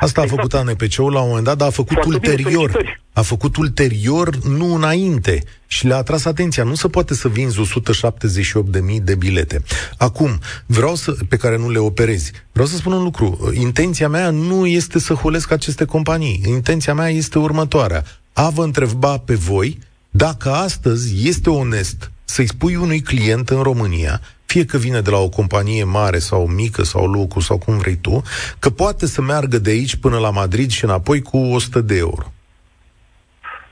Asta 0.00 0.22
exact. 0.22 0.32
a 0.32 0.34
făcut 0.34 0.54
ANPC-ul 0.54 1.12
la 1.12 1.20
un 1.20 1.28
moment 1.28 1.44
dat, 1.44 1.56
dar 1.56 1.68
a 1.68 1.70
făcut 1.70 1.92
Foarte 1.92 2.10
ulterior. 2.10 2.70
Bine, 2.70 3.00
a 3.12 3.22
făcut 3.22 3.56
ulterior, 3.56 4.36
nu 4.36 4.74
înainte. 4.74 5.42
Și 5.66 5.86
le-a 5.86 5.96
atras 5.96 6.24
atenția. 6.24 6.64
Nu 6.64 6.74
se 6.74 6.88
poate 6.88 7.14
să 7.14 7.28
vinzi 7.28 7.60
178.000 7.60 9.02
de 9.02 9.14
bilete. 9.14 9.62
Acum, 9.96 10.38
vreau 10.66 10.94
să, 10.94 11.16
pe 11.28 11.36
care 11.36 11.56
nu 11.56 11.70
le 11.70 11.78
operezi. 11.78 12.32
Vreau 12.52 12.68
să 12.68 12.76
spun 12.76 12.92
un 12.92 13.02
lucru. 13.02 13.52
Intenția 13.54 14.08
mea 14.08 14.30
nu 14.30 14.66
este 14.66 14.98
să 14.98 15.14
holesc 15.14 15.50
aceste 15.50 15.84
companii. 15.84 16.42
Intenția 16.46 16.94
mea 16.94 17.08
este 17.08 17.38
următoarea. 17.38 18.04
A 18.32 18.48
vă 18.48 18.62
întreba 18.62 19.18
pe 19.18 19.34
voi 19.34 19.78
dacă 20.10 20.52
astăzi 20.52 21.28
este 21.28 21.50
onest 21.50 22.10
să-i 22.24 22.46
spui 22.46 22.76
unui 22.76 23.00
client 23.00 23.48
în 23.48 23.62
România 23.62 24.20
fie 24.52 24.64
că 24.64 24.76
vine 24.76 25.00
de 25.00 25.10
la 25.10 25.18
o 25.18 25.28
companie 25.28 25.84
mare 25.84 26.18
sau 26.18 26.46
mică 26.46 26.82
sau 26.82 27.06
lucru 27.06 27.40
sau 27.40 27.58
cum 27.58 27.78
vrei 27.78 27.98
tu, 28.02 28.22
că 28.58 28.68
poate 28.70 29.06
să 29.06 29.20
meargă 29.22 29.58
de 29.58 29.70
aici 29.70 29.96
până 29.96 30.18
la 30.18 30.30
Madrid 30.30 30.70
și 30.70 30.84
înapoi 30.84 31.20
cu 31.22 31.36
100 31.36 31.80
de 31.80 31.96
euro. 31.96 32.26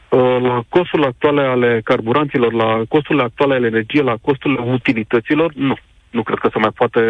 Uh, 0.09 0.39
la 0.41 0.65
costurile 0.69 1.07
actuale 1.07 1.43
ale 1.43 1.81
carburanților, 1.85 2.53
la 2.53 2.83
costurile 2.89 3.25
actuale 3.25 3.55
ale 3.55 3.67
energiei, 3.67 4.05
la 4.05 4.17
costurile 4.23 4.61
utilităților, 4.73 5.53
nu. 5.55 5.77
Nu 6.11 6.23
cred 6.23 6.39
că 6.39 6.49
se 6.53 6.59
mai 6.59 6.71
poate 6.71 7.01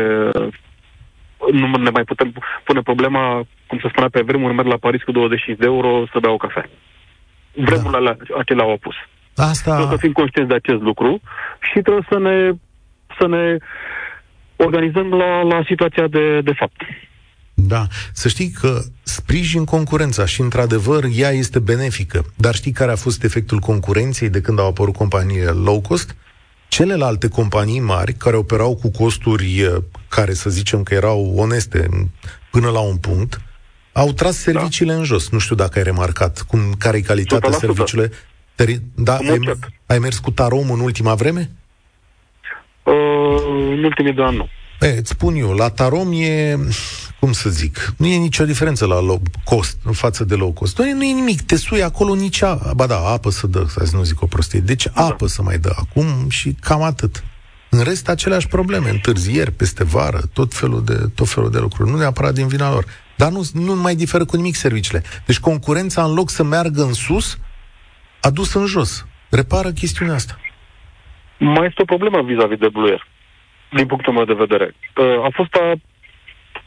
nu 1.52 1.66
ne 1.76 1.90
mai 1.90 2.04
putem 2.04 2.32
pune 2.64 2.80
problema, 2.80 3.46
cum 3.66 3.78
se 3.82 3.88
spunea 3.88 4.08
pe 4.08 4.22
vremuri, 4.22 4.54
merg 4.54 4.68
la 4.68 4.76
Paris 4.76 5.02
cu 5.02 5.12
25 5.12 5.58
de 5.58 5.66
euro 5.66 6.04
să 6.12 6.18
bea 6.20 6.32
o 6.32 6.36
cafea. 6.36 6.68
Vremurile 7.54 8.16
da. 8.18 8.38
acelea 8.38 8.64
au 8.64 8.72
apus. 8.72 8.94
Asta... 9.36 9.70
Trebuie 9.74 9.96
să 9.96 10.04
fim 10.04 10.12
conștienți 10.12 10.50
de 10.50 10.56
acest 10.56 10.82
lucru 10.82 11.20
și 11.60 11.80
trebuie 11.80 12.06
să 12.10 12.18
ne 12.18 12.52
să 13.18 13.26
ne 13.26 13.56
organizăm 14.56 15.08
la, 15.08 15.42
la 15.42 15.62
situația 15.66 16.06
de, 16.06 16.40
de 16.40 16.52
fapt. 16.52 16.82
Da, 17.58 17.86
să 18.12 18.28
știi 18.28 18.50
că 18.50 18.82
sprijin 19.02 19.64
concurența 19.64 20.26
și, 20.26 20.40
într-adevăr, 20.40 21.04
ea 21.14 21.30
este 21.30 21.58
benefică. 21.58 22.24
Dar 22.34 22.54
știi 22.54 22.72
care 22.72 22.90
a 22.92 22.96
fost 22.96 23.24
efectul 23.24 23.58
concurenței 23.58 24.28
de 24.28 24.40
când 24.40 24.58
au 24.58 24.66
apărut 24.66 24.94
companiile 24.94 25.50
low 25.50 25.80
cost? 25.80 26.16
Celelalte 26.68 27.28
companii 27.28 27.80
mari, 27.80 28.12
care 28.12 28.36
operau 28.36 28.76
cu 28.76 28.90
costuri 28.90 29.60
eh, 29.60 29.74
care, 30.08 30.32
să 30.32 30.50
zicem, 30.50 30.82
că 30.82 30.94
erau 30.94 31.32
oneste 31.36 31.88
până 32.50 32.70
la 32.70 32.80
un 32.80 32.96
punct, 32.96 33.40
au 33.92 34.12
tras 34.12 34.36
serviciile 34.36 34.92
da. 34.92 34.98
în 34.98 35.04
jos. 35.04 35.30
Nu 35.30 35.38
știu 35.38 35.56
dacă 35.56 35.78
ai 35.78 35.84
remarcat 35.84 36.40
cum, 36.40 36.74
care 36.78 36.96
e 36.96 37.00
calitatea 37.00 37.50
serviciile. 37.50 38.10
Da, 38.94 39.16
ai, 39.16 39.40
ai 39.86 39.98
mers 39.98 40.18
cu 40.18 40.30
Tarom 40.30 40.70
în 40.70 40.80
ultima 40.80 41.14
vreme? 41.14 41.50
Uh, 41.50 41.65
în 42.90 43.84
ultimii 43.84 44.12
doi 44.12 44.24
ani 44.24 44.36
nu. 44.36 44.48
E, 44.80 44.98
îți 44.98 45.10
spun 45.10 45.34
eu, 45.34 45.52
la 45.52 45.68
Tarom 45.68 46.12
e, 46.12 46.58
cum 47.20 47.32
să 47.32 47.50
zic, 47.50 47.92
nu 47.96 48.06
e 48.06 48.16
nicio 48.16 48.44
diferență 48.44 48.86
la 48.86 49.00
low 49.00 49.22
cost, 49.44 49.78
în 49.84 49.92
față 49.92 50.24
de 50.24 50.34
low 50.34 50.52
cost. 50.52 50.78
Nu 50.78 50.88
e, 50.88 50.92
nu 50.92 51.04
e 51.04 51.12
nimic, 51.12 51.40
te 51.40 51.56
sui 51.56 51.82
acolo 51.82 52.14
nici 52.14 52.42
a, 52.42 52.72
ba 52.76 52.86
da, 52.86 52.98
apă 52.98 53.30
să 53.30 53.46
dă, 53.46 53.64
să 53.68 53.88
nu 53.92 54.02
zic 54.02 54.22
o 54.22 54.26
prostie. 54.26 54.60
Deci 54.60 54.86
da. 54.94 55.04
apă 55.04 55.26
să 55.26 55.42
mai 55.42 55.58
dă 55.58 55.72
acum 55.76 56.28
și 56.28 56.56
cam 56.60 56.82
atât. 56.82 57.24
În 57.70 57.82
rest, 57.82 58.08
aceleași 58.08 58.46
probleme, 58.46 58.90
întârzieri, 58.90 59.50
peste 59.50 59.84
vară, 59.84 60.20
tot 60.32 60.54
felul 60.54 60.84
de, 60.84 60.94
tot 61.14 61.28
felul 61.28 61.50
de 61.50 61.58
lucruri. 61.58 61.90
Nu 61.90 61.96
neapărat 61.96 62.34
din 62.34 62.46
vina 62.46 62.70
lor. 62.70 62.84
Dar 63.16 63.30
nu, 63.30 63.46
nu 63.52 63.74
mai 63.74 63.94
diferă 63.94 64.24
cu 64.24 64.36
nimic 64.36 64.54
serviciile. 64.54 65.02
Deci 65.26 65.38
concurența, 65.38 66.04
în 66.04 66.14
loc 66.14 66.30
să 66.30 66.42
meargă 66.42 66.82
în 66.82 66.92
sus, 66.92 67.38
a 68.20 68.30
dus 68.30 68.54
în 68.54 68.66
jos. 68.66 69.06
Repară 69.30 69.70
chestiunea 69.70 70.14
asta. 70.14 70.38
Mai 71.38 71.66
este 71.66 71.82
o 71.82 71.84
problemă 71.84 72.22
vis-a-vis 72.22 72.58
de 72.58 72.68
Blue 72.68 72.90
Air, 72.90 73.06
din 73.70 73.86
punctul 73.86 74.12
meu 74.12 74.24
de 74.24 74.32
vedere. 74.32 74.74
Uh, 74.96 75.24
a 75.24 75.28
fost 75.32 75.54
a 75.54 75.72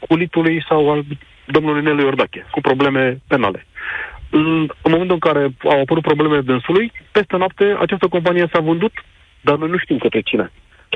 culitului 0.08 0.64
sau 0.68 0.90
al 0.90 1.04
domnului 1.46 1.82
Nelu 1.82 2.00
Iordache, 2.00 2.46
cu 2.50 2.60
probleme 2.60 3.20
penale. 3.28 3.66
În 4.30 4.70
momentul 4.82 5.18
în 5.20 5.32
care 5.32 5.54
au 5.64 5.80
apărut 5.80 6.02
problemele 6.02 6.40
dânsului, 6.40 6.92
peste 7.12 7.36
noapte 7.36 7.76
această 7.78 8.08
companie 8.08 8.48
s-a 8.52 8.60
vândut, 8.60 8.92
dar 9.40 9.56
noi 9.56 9.68
nu 9.68 9.78
știm 9.78 9.98
către 9.98 10.20
cine. 10.20 10.52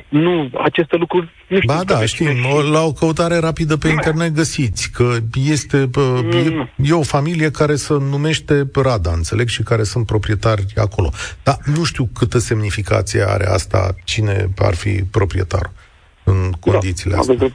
Nu, 0.09 0.51
aceste 0.63 0.97
lucruri 0.97 1.31
nu 1.49 1.57
știu. 1.57 1.75
Ba 1.75 1.85
da, 1.85 2.05
știm, 2.05 2.27
și... 2.27 2.71
la 2.71 2.83
o 2.83 2.93
căutare 2.93 3.39
rapidă 3.39 3.77
pe 3.77 3.89
internet 3.89 4.35
găsiți 4.35 4.91
că 4.91 5.17
este 5.35 5.91
mm. 5.97 6.31
e, 6.31 6.71
e 6.77 6.93
o 6.93 7.03
familie 7.03 7.51
care 7.51 7.75
se 7.75 7.93
numește 7.93 8.69
Rada, 8.75 9.13
înțeleg, 9.13 9.49
și 9.49 9.63
care 9.63 9.83
sunt 9.83 10.07
proprietari 10.07 10.65
acolo. 10.77 11.11
Dar 11.43 11.59
nu 11.77 11.85
știu 11.85 12.09
câtă 12.19 12.39
semnificație 12.39 13.25
are 13.29 13.47
asta, 13.47 13.95
cine 14.05 14.49
ar 14.59 14.75
fi 14.75 14.91
proprietarul 14.91 15.73
în 16.25 16.51
da, 16.51 16.71
condițiile 16.71 17.15
da, 17.15 17.21
astea. 17.21 17.53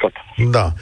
Da. 0.52 0.74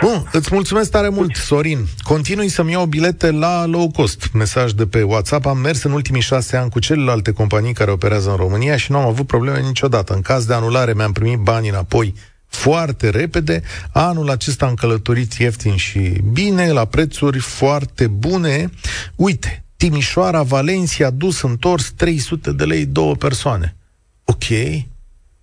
Bun, 0.00 0.28
îți 0.32 0.48
mulțumesc 0.52 0.90
tare 0.90 1.08
mult, 1.08 1.34
Sorin. 1.34 1.86
Continui 2.02 2.48
să-mi 2.48 2.70
iau 2.70 2.86
bilete 2.86 3.30
la 3.30 3.66
low 3.66 3.90
cost. 3.90 4.32
Mesaj 4.32 4.72
de 4.72 4.86
pe 4.86 5.02
WhatsApp. 5.02 5.46
Am 5.46 5.58
mers 5.58 5.82
în 5.82 5.92
ultimii 5.92 6.20
șase 6.20 6.56
ani 6.56 6.70
cu 6.70 6.78
celelalte 6.78 7.32
companii 7.32 7.72
care 7.72 7.90
operează 7.90 8.30
în 8.30 8.36
România 8.36 8.76
și 8.76 8.90
nu 8.90 8.98
am 8.98 9.06
avut 9.06 9.26
probleme 9.26 9.60
niciodată. 9.60 10.14
În 10.14 10.20
caz 10.20 10.44
de 10.44 10.54
anulare 10.54 10.92
mi-am 10.94 11.12
primit 11.12 11.38
banii 11.38 11.70
înapoi 11.70 12.14
foarte 12.46 13.10
repede. 13.10 13.62
Anul 13.92 14.30
acesta 14.30 14.66
am 14.66 14.74
călătorit 14.74 15.32
ieftin 15.32 15.76
și 15.76 15.98
bine, 16.32 16.70
la 16.70 16.84
prețuri 16.84 17.38
foarte 17.38 18.06
bune. 18.06 18.70
Uite, 19.14 19.64
Timișoara, 19.76 20.42
Valencia, 20.42 21.10
dus, 21.10 21.42
întors, 21.42 21.90
300 21.90 22.52
de 22.52 22.64
lei, 22.64 22.86
două 22.86 23.14
persoane. 23.14 23.76
Ok. 24.24 24.44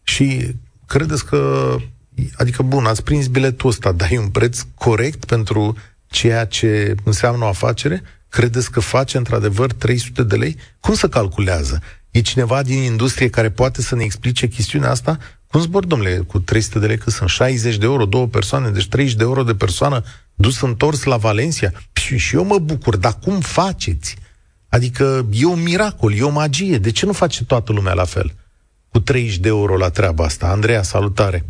Și 0.04 0.56
credeți 0.92 1.26
că, 1.26 1.76
adică 2.36 2.64
bun, 2.64 2.86
ați 2.86 3.04
prins 3.04 3.28
biletul 3.28 3.70
ăsta, 3.70 3.92
dar 4.00 4.12
e 4.12 4.18
un 4.18 4.30
preț 4.30 4.62
corect 4.76 5.26
pentru 5.26 5.78
ceea 6.08 6.46
ce 6.46 6.96
înseamnă 7.04 7.44
o 7.44 7.48
afacere? 7.48 8.02
Credeți 8.30 8.72
că 8.72 8.80
face 8.80 9.18
într-adevăr 9.18 9.74
300 9.74 10.24
de 10.24 10.36
lei? 10.36 10.58
Cum 10.80 10.94
să 10.94 11.08
calculează? 11.08 11.82
E 12.12 12.22
cineva 12.22 12.64
din 12.64 12.82
industrie 12.82 13.30
care 13.30 13.50
poate 13.50 13.82
să 13.82 13.96
ne 13.96 14.04
explice 14.04 14.48
chestiunea 14.48 14.90
asta? 14.90 15.18
Cum 15.48 15.62
zbor, 15.62 15.86
domnule, 15.86 16.18
cu 16.18 16.40
300 16.40 16.80
de 16.80 16.86
lei, 16.86 16.98
că 16.98 17.10
sunt 17.10 17.30
60 17.30 17.78
de 17.78 17.86
euro, 17.86 18.06
două 18.06 18.28
persoane, 18.28 18.70
deci 18.70 18.88
30 18.88 19.16
de 19.16 19.24
euro 19.24 19.44
de 19.44 19.56
persoană 19.56 20.04
dus 20.36 20.62
întors 20.62 21.04
la 21.04 21.18
Valencia? 21.18 21.72
Și, 21.94 22.18
și 22.18 22.36
eu 22.36 22.44
mă 22.44 22.60
bucur, 22.60 22.96
dar 22.96 23.18
cum 23.24 23.40
faceți? 23.40 24.16
Adică 24.70 25.28
e 25.32 25.46
un 25.46 25.62
miracol, 25.62 26.14
e 26.14 26.22
o 26.22 26.30
magie. 26.30 26.78
De 26.78 26.92
ce 26.92 27.06
nu 27.06 27.12
face 27.12 27.46
toată 27.46 27.72
lumea 27.72 27.94
la 27.94 28.06
fel? 28.06 28.34
Cu 28.92 29.00
30 29.00 29.38
de 29.38 29.48
euro 29.48 29.78
la 29.78 29.90
treaba 29.90 30.24
asta. 30.24 30.48
Andreea, 30.48 30.82
salutare! 30.82 31.44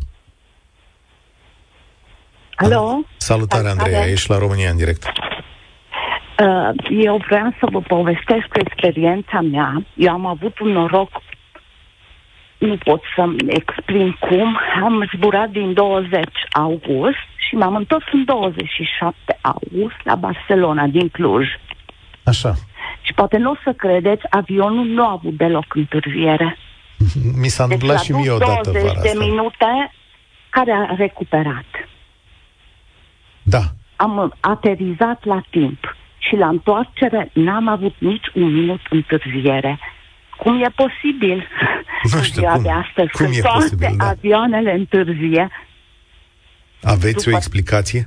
Alo? 2.56 3.02
Salutare, 3.18 3.68
Andreea, 3.68 4.06
ești 4.06 4.30
la 4.30 4.38
România 4.38 4.70
în 4.70 4.78
direct. 4.78 5.04
Uh, 5.06 6.70
eu 6.90 7.22
vreau 7.28 7.56
să 7.60 7.68
vă 7.72 7.82
povestesc 7.82 8.48
experiența 8.54 9.42
mea. 9.42 9.86
Eu 9.94 10.12
am 10.12 10.26
avut 10.26 10.60
un 10.60 10.68
noroc, 10.68 11.10
nu 12.58 12.78
pot 12.78 13.02
să 13.16 13.24
exprim 13.48 14.18
cum, 14.20 14.60
am 14.84 15.10
zburat 15.16 15.50
din 15.50 15.74
20 15.74 16.24
august 16.52 17.28
și 17.48 17.56
m-am 17.56 17.76
întors 17.76 18.06
în 18.12 18.24
27 18.26 19.40
august 19.42 19.96
la 20.04 20.16
Barcelona, 20.16 20.86
din 20.86 21.10
Cluj. 21.10 21.48
Așa. 22.24 22.54
Și 23.02 23.14
poate 23.14 23.38
nu 23.38 23.52
o 23.52 23.56
să 23.64 23.74
credeți, 23.74 24.22
avionul 24.30 24.86
nu 24.86 25.06
a 25.06 25.12
avut 25.12 25.38
deloc 25.38 25.76
întârziere. 25.76 26.58
Mi 27.42 27.48
s-a 27.48 27.68
deci 27.68 27.74
întâmplat 27.74 27.96
deci, 27.98 28.06
și 28.06 28.12
mie 28.12 28.32
odată 28.32 28.72
vara 28.72 29.02
de 29.02 29.08
asta. 29.10 29.26
minute 29.26 29.94
care 30.50 30.72
a 30.72 30.96
recuperat. 30.96 31.66
Da. 33.44 33.62
Am 33.96 34.36
aterizat 34.40 35.26
la 35.26 35.44
timp 35.50 35.96
și 36.18 36.36
la 36.36 36.48
întoarcere 36.48 37.30
n-am 37.34 37.68
avut 37.68 37.96
nici 37.98 38.26
un 38.34 38.54
minut 38.54 38.80
întârziere. 38.90 39.80
cum 40.38 40.64
e 40.64 40.70
posibil 40.76 41.48
nu 42.04 42.22
știu, 42.22 42.42
ziua 42.42 42.54
cum, 42.54 42.64
de 42.64 42.70
astăzi, 42.70 43.12
cum 43.12 43.26
când 43.26 43.38
e 43.38 43.42
toate 43.42 43.58
posibil, 43.60 43.96
da. 43.98 44.06
avioanele 44.08 44.74
întârzie. 44.74 45.50
Aveți 46.82 47.24
După- 47.24 47.30
o 47.30 47.36
explicație? 47.36 48.06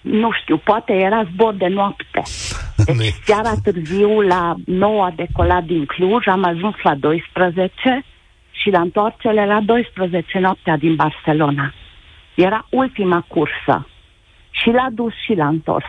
Nu 0.00 0.30
știu, 0.32 0.56
poate 0.56 0.92
era 0.92 1.24
zbor 1.32 1.54
de 1.54 1.66
noapte. 1.66 2.22
Nu 2.76 2.84
Deci 2.94 3.06
e 3.06 3.14
seara 3.24 3.52
târziu 3.62 4.20
la 4.20 4.54
9 4.66 5.04
a 5.04 5.12
decolat 5.16 5.64
din 5.64 5.84
Cluj, 5.84 6.26
am 6.26 6.44
ajuns 6.44 6.74
la 6.82 6.94
12 6.94 8.04
și 8.50 8.70
la 8.70 8.80
întoarcere 8.80 9.46
la 9.46 9.60
12 9.60 10.38
noaptea 10.38 10.76
din 10.76 10.94
Barcelona. 10.94 11.74
Era 12.34 12.66
ultima 12.70 13.24
cursă. 13.28 13.86
Și 14.50 14.70
l-a 14.70 14.88
dus 14.92 15.12
și 15.24 15.34
l-a 15.34 15.46
întors. 15.46 15.84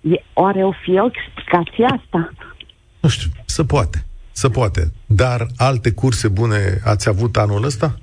E, 0.00 0.22
oare 0.32 0.64
o 0.64 0.72
fi 0.82 0.98
o 0.98 1.06
explicație 1.06 1.84
asta? 1.84 2.30
Nu 3.00 3.08
știu, 3.08 3.30
să 3.44 3.64
poate. 3.64 4.04
Să 4.32 4.48
poate. 4.48 4.92
Dar 5.06 5.46
alte 5.56 5.92
curse 5.92 6.28
bune 6.28 6.80
ați 6.84 7.08
avut 7.08 7.36
anul 7.36 7.64
ăsta? 7.64 7.94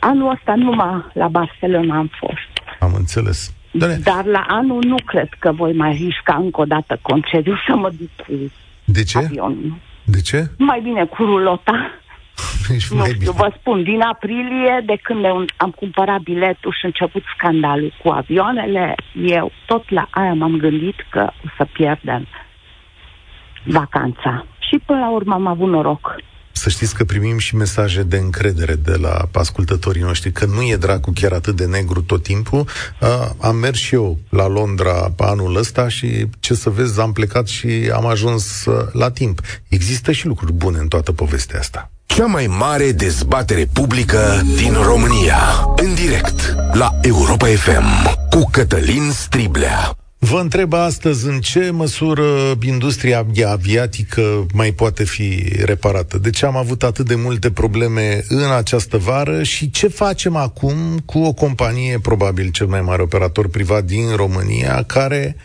Anul 0.00 0.30
ăsta 0.30 0.54
numai 0.54 1.04
la 1.12 1.28
Barcelona 1.28 1.96
am 1.96 2.10
fost. 2.20 2.78
Am 2.80 2.94
înțeles. 2.94 3.55
Dar, 3.78 3.96
Dar 4.04 4.24
la 4.24 4.44
anul 4.48 4.82
nu 4.84 4.96
cred 5.04 5.28
că 5.38 5.52
voi 5.52 5.72
mai 5.72 5.92
risca 5.92 6.34
încă 6.36 6.60
o 6.60 6.64
dată 6.64 6.98
concediu 7.02 7.54
să 7.68 7.76
mă 7.76 7.90
duc 7.98 8.26
cu 8.26 8.32
de 8.84 9.02
ce? 9.02 9.18
avionul. 9.18 9.74
De 10.04 10.20
ce? 10.20 10.50
Mai 10.58 10.80
bine 10.80 11.04
cu 11.04 11.22
rulota. 11.24 11.90
Ești 12.74 12.92
Nu 12.92 12.98
mai 12.98 13.08
știu, 13.08 13.18
bine. 13.32 13.32
vă 13.36 13.52
spun, 13.60 13.82
din 13.82 14.00
aprilie, 14.00 14.82
de 14.86 14.96
când 15.02 15.24
am- 15.24 15.44
am 15.56 15.70
cumpărat 15.70 16.20
biletul 16.20 16.72
și 16.72 16.78
a 16.82 16.86
început 16.86 17.22
scandalul 17.36 17.92
cu 18.02 18.08
avioanele, 18.10 18.94
eu 19.26 19.52
tot 19.66 19.90
la 19.90 20.06
aia 20.10 20.32
m-am 20.34 20.56
gândit 20.56 21.06
că 21.10 21.30
o 21.44 21.48
să 21.56 21.66
pierdem 21.72 22.26
vacanța. 23.64 24.46
Și 24.58 24.78
până 24.86 24.98
la 24.98 25.10
urmă 25.10 25.34
am 25.34 25.46
avut 25.46 25.68
noroc. 25.68 26.14
Să 26.66 26.72
știți 26.72 26.94
că 26.94 27.04
primim 27.04 27.38
și 27.38 27.56
mesaje 27.56 28.02
de 28.02 28.16
încredere 28.16 28.74
de 28.74 28.96
la 28.96 29.28
ascultătorii 29.32 30.02
noștri, 30.02 30.32
că 30.32 30.44
nu 30.44 30.62
e 30.62 30.76
dracu 30.76 31.10
chiar 31.14 31.32
atât 31.32 31.56
de 31.56 31.64
negru 31.64 32.02
tot 32.02 32.22
timpul. 32.22 32.68
Uh, 33.00 33.30
am 33.38 33.56
mers 33.56 33.78
și 33.78 33.94
eu 33.94 34.18
la 34.28 34.46
Londra 34.46 34.92
pe 34.92 35.24
anul 35.24 35.56
ăsta 35.56 35.88
și, 35.88 36.26
ce 36.40 36.54
să 36.54 36.70
vezi, 36.70 37.00
am 37.00 37.12
plecat 37.12 37.46
și 37.46 37.90
am 37.94 38.06
ajuns 38.06 38.64
uh, 38.64 38.86
la 38.92 39.10
timp. 39.10 39.40
Există 39.68 40.12
și 40.12 40.26
lucruri 40.26 40.52
bune 40.52 40.78
în 40.78 40.88
toată 40.88 41.12
povestea 41.12 41.58
asta. 41.58 41.90
Cea 42.06 42.26
mai 42.26 42.46
mare 42.46 42.92
dezbatere 42.92 43.68
publică 43.72 44.42
din 44.56 44.72
România. 44.72 45.38
În 45.76 45.94
direct 45.94 46.54
la 46.72 46.98
Europa 47.02 47.46
FM 47.46 48.16
cu 48.30 48.48
Cătălin 48.50 49.10
Striblea. 49.10 49.96
Vă 50.30 50.40
întreb 50.40 50.72
astăzi 50.72 51.26
în 51.26 51.40
ce 51.40 51.70
măsură 51.70 52.58
industria 52.60 53.26
aviatică 53.46 54.46
mai 54.52 54.72
poate 54.72 55.04
fi 55.04 55.52
reparată? 55.64 56.18
De 56.18 56.30
ce 56.30 56.46
am 56.46 56.56
avut 56.56 56.82
atât 56.82 57.06
de 57.06 57.14
multe 57.14 57.50
probleme 57.50 58.24
în 58.28 58.50
această 58.50 58.96
vară 58.96 59.42
și 59.42 59.70
ce 59.70 59.88
facem 59.88 60.36
acum 60.36 61.02
cu 61.04 61.18
o 61.18 61.32
companie, 61.32 61.98
probabil 61.98 62.50
cel 62.50 62.66
mai 62.66 62.80
mare 62.80 63.02
operator 63.02 63.48
privat 63.48 63.84
din 63.84 64.14
România, 64.14 64.82
care 64.82 65.36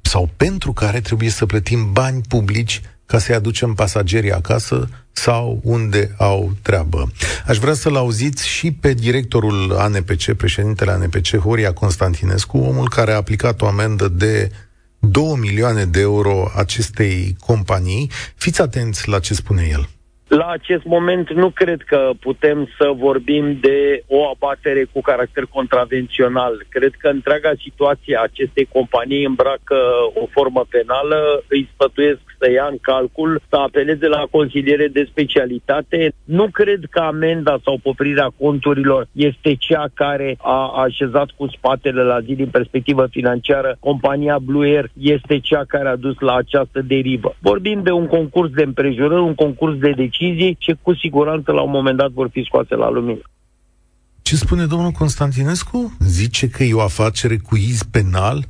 sau 0.00 0.30
pentru 0.36 0.72
care 0.72 1.00
trebuie 1.00 1.30
să 1.30 1.46
plătim 1.46 1.92
bani 1.92 2.20
publici 2.28 2.80
ca 3.06 3.18
să-i 3.18 3.34
aducem 3.34 3.74
pasagerii 3.74 4.32
acasă 4.32 4.88
sau 5.24 5.60
unde 5.62 6.14
au 6.18 6.50
treabă. 6.62 7.00
Aș 7.46 7.56
vrea 7.56 7.72
să-l 7.72 7.96
auziți 7.96 8.48
și 8.48 8.72
pe 8.82 8.92
directorul 8.92 9.72
ANPC, 9.78 10.32
președintele 10.36 10.90
ANPC, 10.90 11.36
Horia 11.36 11.72
Constantinescu, 11.72 12.58
omul 12.58 12.88
care 12.88 13.12
a 13.12 13.16
aplicat 13.16 13.60
o 13.60 13.66
amendă 13.66 14.08
de 14.08 14.50
2 14.98 15.24
milioane 15.40 15.84
de 15.84 16.00
euro 16.00 16.50
acestei 16.56 17.36
companii. 17.46 18.10
Fiți 18.36 18.60
atenți 18.62 19.08
la 19.08 19.18
ce 19.18 19.34
spune 19.34 19.62
el. 19.70 19.88
La 20.28 20.48
acest 20.50 20.84
moment 20.84 21.32
nu 21.32 21.50
cred 21.50 21.80
că 21.82 22.10
putem 22.20 22.68
să 22.78 22.92
vorbim 22.96 23.58
de 23.60 24.02
o 24.06 24.28
abatere 24.34 24.84
cu 24.92 25.00
caracter 25.00 25.44
contravențional. 25.44 26.64
Cred 26.68 26.92
că 26.98 27.08
întreaga 27.08 27.52
situație 27.66 28.16
a 28.16 28.22
acestei 28.22 28.68
companii 28.72 29.24
îmbracă 29.24 29.78
o 30.14 30.26
formă 30.30 30.66
penală, 30.68 31.44
îi 31.48 31.68
sfătuiesc 31.72 32.29
să 32.40 32.50
ia 32.50 32.66
în 32.70 32.78
calcul, 32.80 33.42
să 33.48 33.56
apeleze 33.56 34.06
la 34.06 34.22
consiliere 34.30 34.88
de 34.88 35.08
specialitate. 35.10 36.12
Nu 36.24 36.46
cred 36.58 36.80
că 36.90 37.00
amenda 37.00 37.54
sau 37.64 37.78
poprirea 37.82 38.28
conturilor 38.38 39.08
este 39.12 39.54
cea 39.54 39.86
care 39.94 40.36
a 40.42 40.82
așezat 40.86 41.28
cu 41.36 41.46
spatele 41.56 42.02
la 42.02 42.20
zi 42.20 42.34
din 42.34 42.50
perspectivă 42.56 43.06
financiară. 43.10 43.76
Compania 43.80 44.38
Blue 44.38 44.68
Air 44.68 44.90
este 44.98 45.38
cea 45.38 45.64
care 45.68 45.88
a 45.88 45.96
dus 45.96 46.16
la 46.18 46.34
această 46.34 46.80
derivă. 46.82 47.36
Vorbim 47.38 47.82
de 47.82 47.90
un 47.90 48.06
concurs 48.06 48.50
de 48.50 48.62
împrejurări, 48.62 49.22
un 49.22 49.34
concurs 49.34 49.78
de 49.78 49.90
decizii 49.90 50.56
ce 50.58 50.76
cu 50.82 50.94
siguranță 50.94 51.52
la 51.52 51.60
un 51.60 51.70
moment 51.70 51.96
dat 51.96 52.10
vor 52.10 52.28
fi 52.32 52.42
scoase 52.42 52.74
la 52.74 52.90
lumină. 52.90 53.20
Ce 54.22 54.36
spune 54.36 54.66
domnul 54.66 54.90
Constantinescu? 54.90 55.96
Zice 55.98 56.48
că 56.48 56.62
e 56.64 56.74
o 56.74 56.80
afacere 56.80 57.36
cu 57.36 57.56
iz 57.56 57.82
penal? 57.82 58.44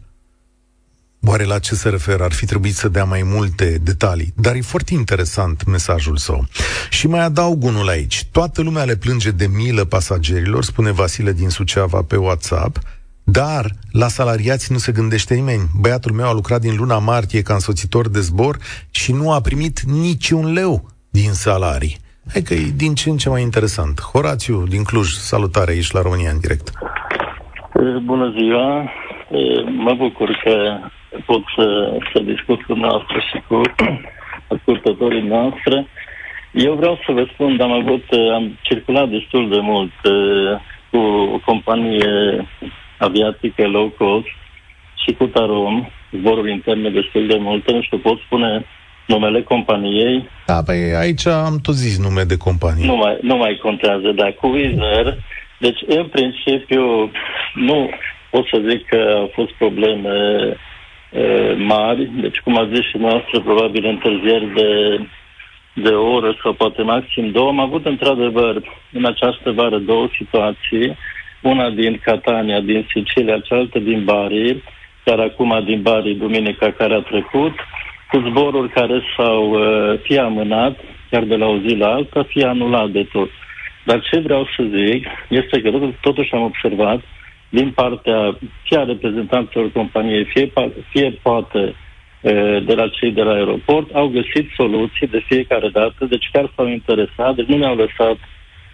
Oare 1.26 1.44
la 1.44 1.59
ce 1.59 1.74
se 1.74 1.88
referă? 1.88 2.24
Ar 2.24 2.33
fi 2.33 2.46
trebuit 2.46 2.74
să 2.74 2.88
dea 2.88 3.04
mai 3.04 3.22
multe 3.24 3.78
detalii. 3.83 4.33
Dar 4.37 4.54
e 4.54 4.61
foarte 4.61 4.94
interesant 4.94 5.64
mesajul 5.64 6.16
său. 6.16 6.44
Și 6.90 7.06
mai 7.06 7.20
adaug 7.20 7.64
unul 7.64 7.88
aici. 7.88 8.24
Toată 8.33 8.62
lumea 8.62 8.85
le 8.85 8.96
plânge 8.96 9.30
de 9.30 9.46
milă 9.46 9.85
pasagerilor, 9.85 10.64
spune 10.64 10.92
Vasile 10.92 11.33
din 11.33 11.48
Suceava 11.48 12.02
pe 12.02 12.16
WhatsApp, 12.16 12.78
dar 13.24 13.70
la 13.92 14.09
salariați 14.09 14.72
nu 14.72 14.78
se 14.78 14.92
gândește 14.92 15.35
nimeni. 15.35 15.68
Băiatul 15.80 16.12
meu 16.12 16.28
a 16.28 16.33
lucrat 16.33 16.61
din 16.61 16.76
luna 16.76 16.98
martie 16.98 17.42
ca 17.42 17.54
însoțitor 17.54 18.09
de 18.09 18.20
zbor 18.20 18.56
și 18.90 19.12
nu 19.12 19.33
a 19.33 19.40
primit 19.40 19.80
niciun 19.80 20.52
leu 20.52 20.88
din 21.11 21.33
salarii. 21.33 21.98
Hai 22.33 22.42
că 22.42 22.54
e 22.54 22.72
din 22.76 22.94
ce 22.94 23.11
în 23.11 23.16
ce 23.16 23.28
mai 23.28 23.42
interesant. 23.42 24.00
Horațiu 24.00 24.66
din 24.66 24.83
Cluj, 24.83 25.09
salutare 25.12 25.70
aici 25.70 25.90
la 25.90 26.02
România 26.02 26.30
în 26.30 26.40
direct. 26.40 26.70
Bună 28.04 28.35
ziua! 28.38 28.90
Mă 29.76 29.94
bucur 29.94 30.40
că 30.44 30.52
pot 31.26 31.42
să, 31.56 31.96
să 32.12 32.18
discut 32.20 32.62
cu 32.62 32.74
noastră 32.74 33.18
și 33.30 33.42
cu 33.48 33.61
ascultătorii 34.54 35.22
noastre. 35.22 35.87
Eu 36.52 36.74
vreau 36.74 37.00
să 37.06 37.12
vă 37.12 37.26
spun, 37.33 37.61
am 37.61 37.72
avut, 37.72 38.04
am 38.35 38.59
circulat 38.62 39.09
destul 39.09 39.48
de 39.48 39.59
mult 39.61 39.92
cu 40.90 40.98
o 41.35 41.38
companie 41.44 42.48
aviatică 42.98 43.66
low 43.66 43.88
cost 43.88 44.26
și 45.04 45.12
cu 45.12 45.24
Tarom, 45.24 45.88
zboruri 46.11 46.52
interne 46.52 46.90
destul 46.90 47.26
de 47.26 47.37
multe, 47.38 47.72
nu 47.72 47.83
știu, 47.83 47.98
pot 47.98 48.18
spune 48.18 48.66
numele 49.06 49.42
companiei. 49.42 50.28
Da, 50.46 50.62
păi 50.62 50.94
aici 50.94 51.26
am 51.26 51.59
tot 51.62 51.74
zis 51.74 51.98
nume 51.98 52.22
de 52.22 52.37
companie. 52.37 52.87
Nu 52.87 52.96
mai, 52.96 53.18
nu 53.20 53.37
mai 53.37 53.59
contează, 53.62 54.12
dar 54.14 54.33
cu 54.33 54.46
Wizz 54.46 54.78
deci 55.59 55.80
în 55.87 56.06
principiu 56.06 57.11
nu 57.54 57.90
pot 58.30 58.46
să 58.46 58.62
zic 58.68 58.87
că 58.87 59.14
au 59.16 59.30
fost 59.35 59.52
probleme 59.52 60.09
e, 60.09 60.56
mari, 61.56 62.10
deci 62.20 62.38
cum 62.38 62.58
a 62.58 62.68
zis 62.72 62.84
și 62.88 62.96
noastră, 62.96 63.40
probabil 63.40 63.84
întârzieri 63.86 64.54
de, 64.54 65.00
de 65.72 65.88
o 65.88 66.10
oră 66.12 66.36
sau 66.42 66.52
poate 66.52 66.82
maxim 66.82 67.30
două. 67.30 67.48
Am 67.48 67.60
avut 67.60 67.86
într-adevăr 67.86 68.62
în 68.92 69.04
această 69.04 69.50
vară 69.50 69.78
două 69.78 70.08
situații, 70.16 70.96
una 71.42 71.70
din 71.70 72.00
Catania, 72.04 72.60
din 72.60 72.86
Sicilia, 72.94 73.38
cealaltă 73.38 73.78
din 73.78 74.04
Bari, 74.04 74.62
chiar 75.04 75.18
acum 75.18 75.62
din 75.64 75.82
Bari, 75.82 76.14
duminica 76.14 76.70
care 76.70 76.94
a 76.94 77.00
trecut, 77.00 77.54
cu 78.10 78.24
zboruri 78.28 78.72
care 78.72 79.02
s-au 79.16 79.50
uh, 79.50 79.98
fie 80.02 80.20
amânat, 80.20 80.78
chiar 81.10 81.22
de 81.22 81.36
la 81.36 81.46
o 81.46 81.58
zi 81.58 81.74
la 81.74 81.88
alta, 81.88 82.22
fie 82.22 82.44
anulat 82.46 82.88
de 82.88 83.08
tot. 83.12 83.30
Dar 83.84 84.00
ce 84.00 84.18
vreau 84.18 84.48
să 84.56 84.62
zic 84.74 85.06
este 85.28 85.60
că 85.60 85.70
totuși 86.00 86.34
am 86.34 86.42
observat 86.42 87.00
din 87.50 87.70
partea 87.70 88.38
fie 88.64 88.78
a 88.78 88.84
reprezentanților 88.84 89.70
companiei, 89.72 90.24
fie, 90.24 90.52
fie 90.90 91.18
poate 91.22 91.74
de 92.64 92.74
la 92.74 92.88
cei 92.88 93.12
de 93.12 93.22
la 93.22 93.32
aeroport, 93.32 93.94
au 93.94 94.06
găsit 94.08 94.50
soluții 94.56 95.06
de 95.06 95.24
fiecare 95.26 95.68
dată, 95.68 96.04
deci 96.04 96.28
chiar 96.32 96.50
s-au 96.56 96.68
interesat, 96.68 97.34
deci 97.34 97.46
nu 97.46 97.56
ne-au 97.56 97.76
lăsat, 97.76 98.16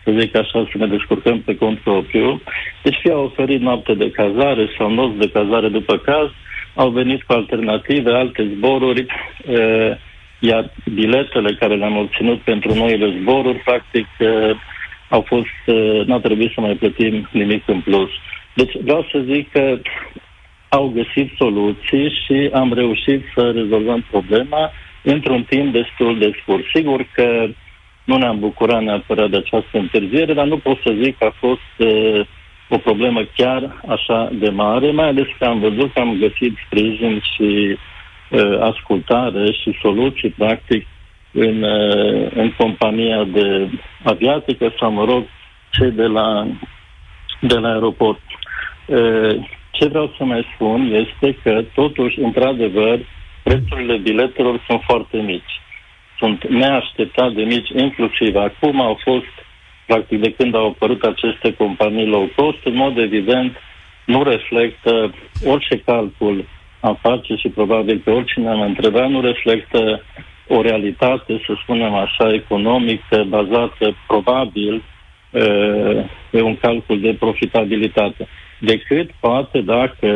să 0.04 0.12
zic 0.18 0.36
așa, 0.36 0.68
să 0.70 0.78
ne 0.78 0.86
descurcăm 0.86 1.40
pe 1.40 1.56
cont 1.56 1.78
propriu. 1.78 2.40
Deci 2.82 2.98
fie 3.00 3.12
au 3.12 3.24
oferit 3.24 3.60
noapte 3.60 3.94
de 3.94 4.10
cazare 4.10 4.68
sau 4.78 4.90
nopți 4.90 5.18
de 5.18 5.30
cazare 5.30 5.68
după 5.68 5.96
caz, 5.96 6.28
au 6.74 6.90
venit 6.90 7.22
cu 7.22 7.32
alternative, 7.32 8.10
alte 8.10 8.50
zboruri, 8.56 9.06
iar 10.38 10.72
biletele 10.94 11.54
care 11.54 11.74
le-am 11.76 11.96
obținut 11.96 12.38
pentru 12.38 12.74
noile 12.74 13.14
zboruri, 13.20 13.62
practic, 13.64 14.06
au 15.08 15.20
fost, 15.20 15.76
n-a 16.06 16.18
trebuit 16.18 16.52
să 16.54 16.60
mai 16.60 16.74
plătim 16.74 17.28
nimic 17.32 17.62
în 17.66 17.80
plus. 17.80 18.10
Deci 18.56 18.74
vreau 18.82 19.06
să 19.12 19.18
zic 19.32 19.50
că 19.50 19.78
au 20.68 20.88
găsit 20.88 21.32
soluții 21.36 22.10
și 22.24 22.50
am 22.52 22.72
reușit 22.72 23.22
să 23.34 23.50
rezolvăm 23.50 24.06
problema 24.10 24.72
într-un 25.02 25.42
timp 25.44 25.72
destul 25.72 26.18
de 26.18 26.30
scurt. 26.40 26.64
Sigur 26.74 27.06
că 27.12 27.48
nu 28.04 28.16
ne-am 28.16 28.38
bucurat 28.38 28.82
neapărat 28.82 29.30
de 29.30 29.36
această 29.36 29.78
întârziere, 29.78 30.32
dar 30.32 30.46
nu 30.46 30.58
pot 30.58 30.78
să 30.84 30.94
zic 31.02 31.18
că 31.18 31.24
a 31.24 31.34
fost 31.38 31.74
uh, 31.76 32.20
o 32.68 32.78
problemă 32.78 33.20
chiar 33.36 33.80
așa 33.88 34.30
de 34.32 34.48
mare, 34.48 34.90
mai 34.90 35.08
ales 35.08 35.26
că 35.38 35.44
am 35.44 35.58
văzut 35.58 35.92
că 35.92 36.00
am 36.00 36.18
găsit 36.18 36.56
sprijin 36.66 37.22
și 37.34 37.78
uh, 38.30 38.60
ascultare 38.60 39.52
și 39.52 39.78
soluții, 39.82 40.30
practic, 40.30 40.86
în, 41.32 41.62
uh, 41.62 42.30
în 42.34 42.52
compania 42.58 43.24
de 43.24 43.68
aviatică 44.04 44.74
sau, 44.78 44.90
mă 44.90 45.04
rog, 45.04 45.24
cei 45.70 45.90
de 45.90 46.06
la, 46.06 46.46
de 47.40 47.54
la 47.54 47.68
aeroport. 47.68 48.20
Uh, 48.86 49.44
ce 49.70 49.88
vreau 49.88 50.14
să 50.16 50.24
mai 50.24 50.46
spun 50.54 50.92
este 50.92 51.38
că, 51.42 51.64
totuși, 51.74 52.20
într-adevăr, 52.20 52.98
prețurile 53.42 53.96
biletelor 53.96 54.64
sunt 54.68 54.82
foarte 54.86 55.16
mici. 55.16 55.60
Sunt 56.18 56.48
neașteptat 56.48 57.32
de 57.32 57.42
mici, 57.42 57.68
inclusiv 57.68 58.36
acum 58.36 58.80
au 58.80 58.98
fost, 59.02 59.32
practic 59.86 60.20
de 60.20 60.32
când 60.32 60.54
au 60.54 60.66
apărut 60.66 61.02
aceste 61.02 61.54
companii 61.54 62.06
low 62.06 62.30
cost, 62.36 62.58
în 62.64 62.74
mod 62.74 62.98
evident, 62.98 63.56
nu 64.06 64.22
reflectă 64.22 65.14
orice 65.44 65.82
calcul 65.84 66.44
am 66.80 66.98
face 67.02 67.34
și 67.34 67.48
probabil 67.48 68.00
că 68.04 68.10
oricine 68.10 68.48
am 68.48 68.60
întrebat 68.60 69.10
nu 69.10 69.20
reflectă 69.20 70.02
o 70.48 70.62
realitate, 70.62 71.42
să 71.46 71.52
spunem 71.62 71.94
așa, 71.94 72.32
economică, 72.32 73.24
bazată 73.28 73.96
probabil 74.06 74.82
pe 76.30 76.40
un 76.42 76.56
calcul 76.56 77.00
de 77.00 77.16
profitabilitate. 77.18 78.28
Decât 78.60 79.10
poate 79.20 79.60
dacă 79.60 80.08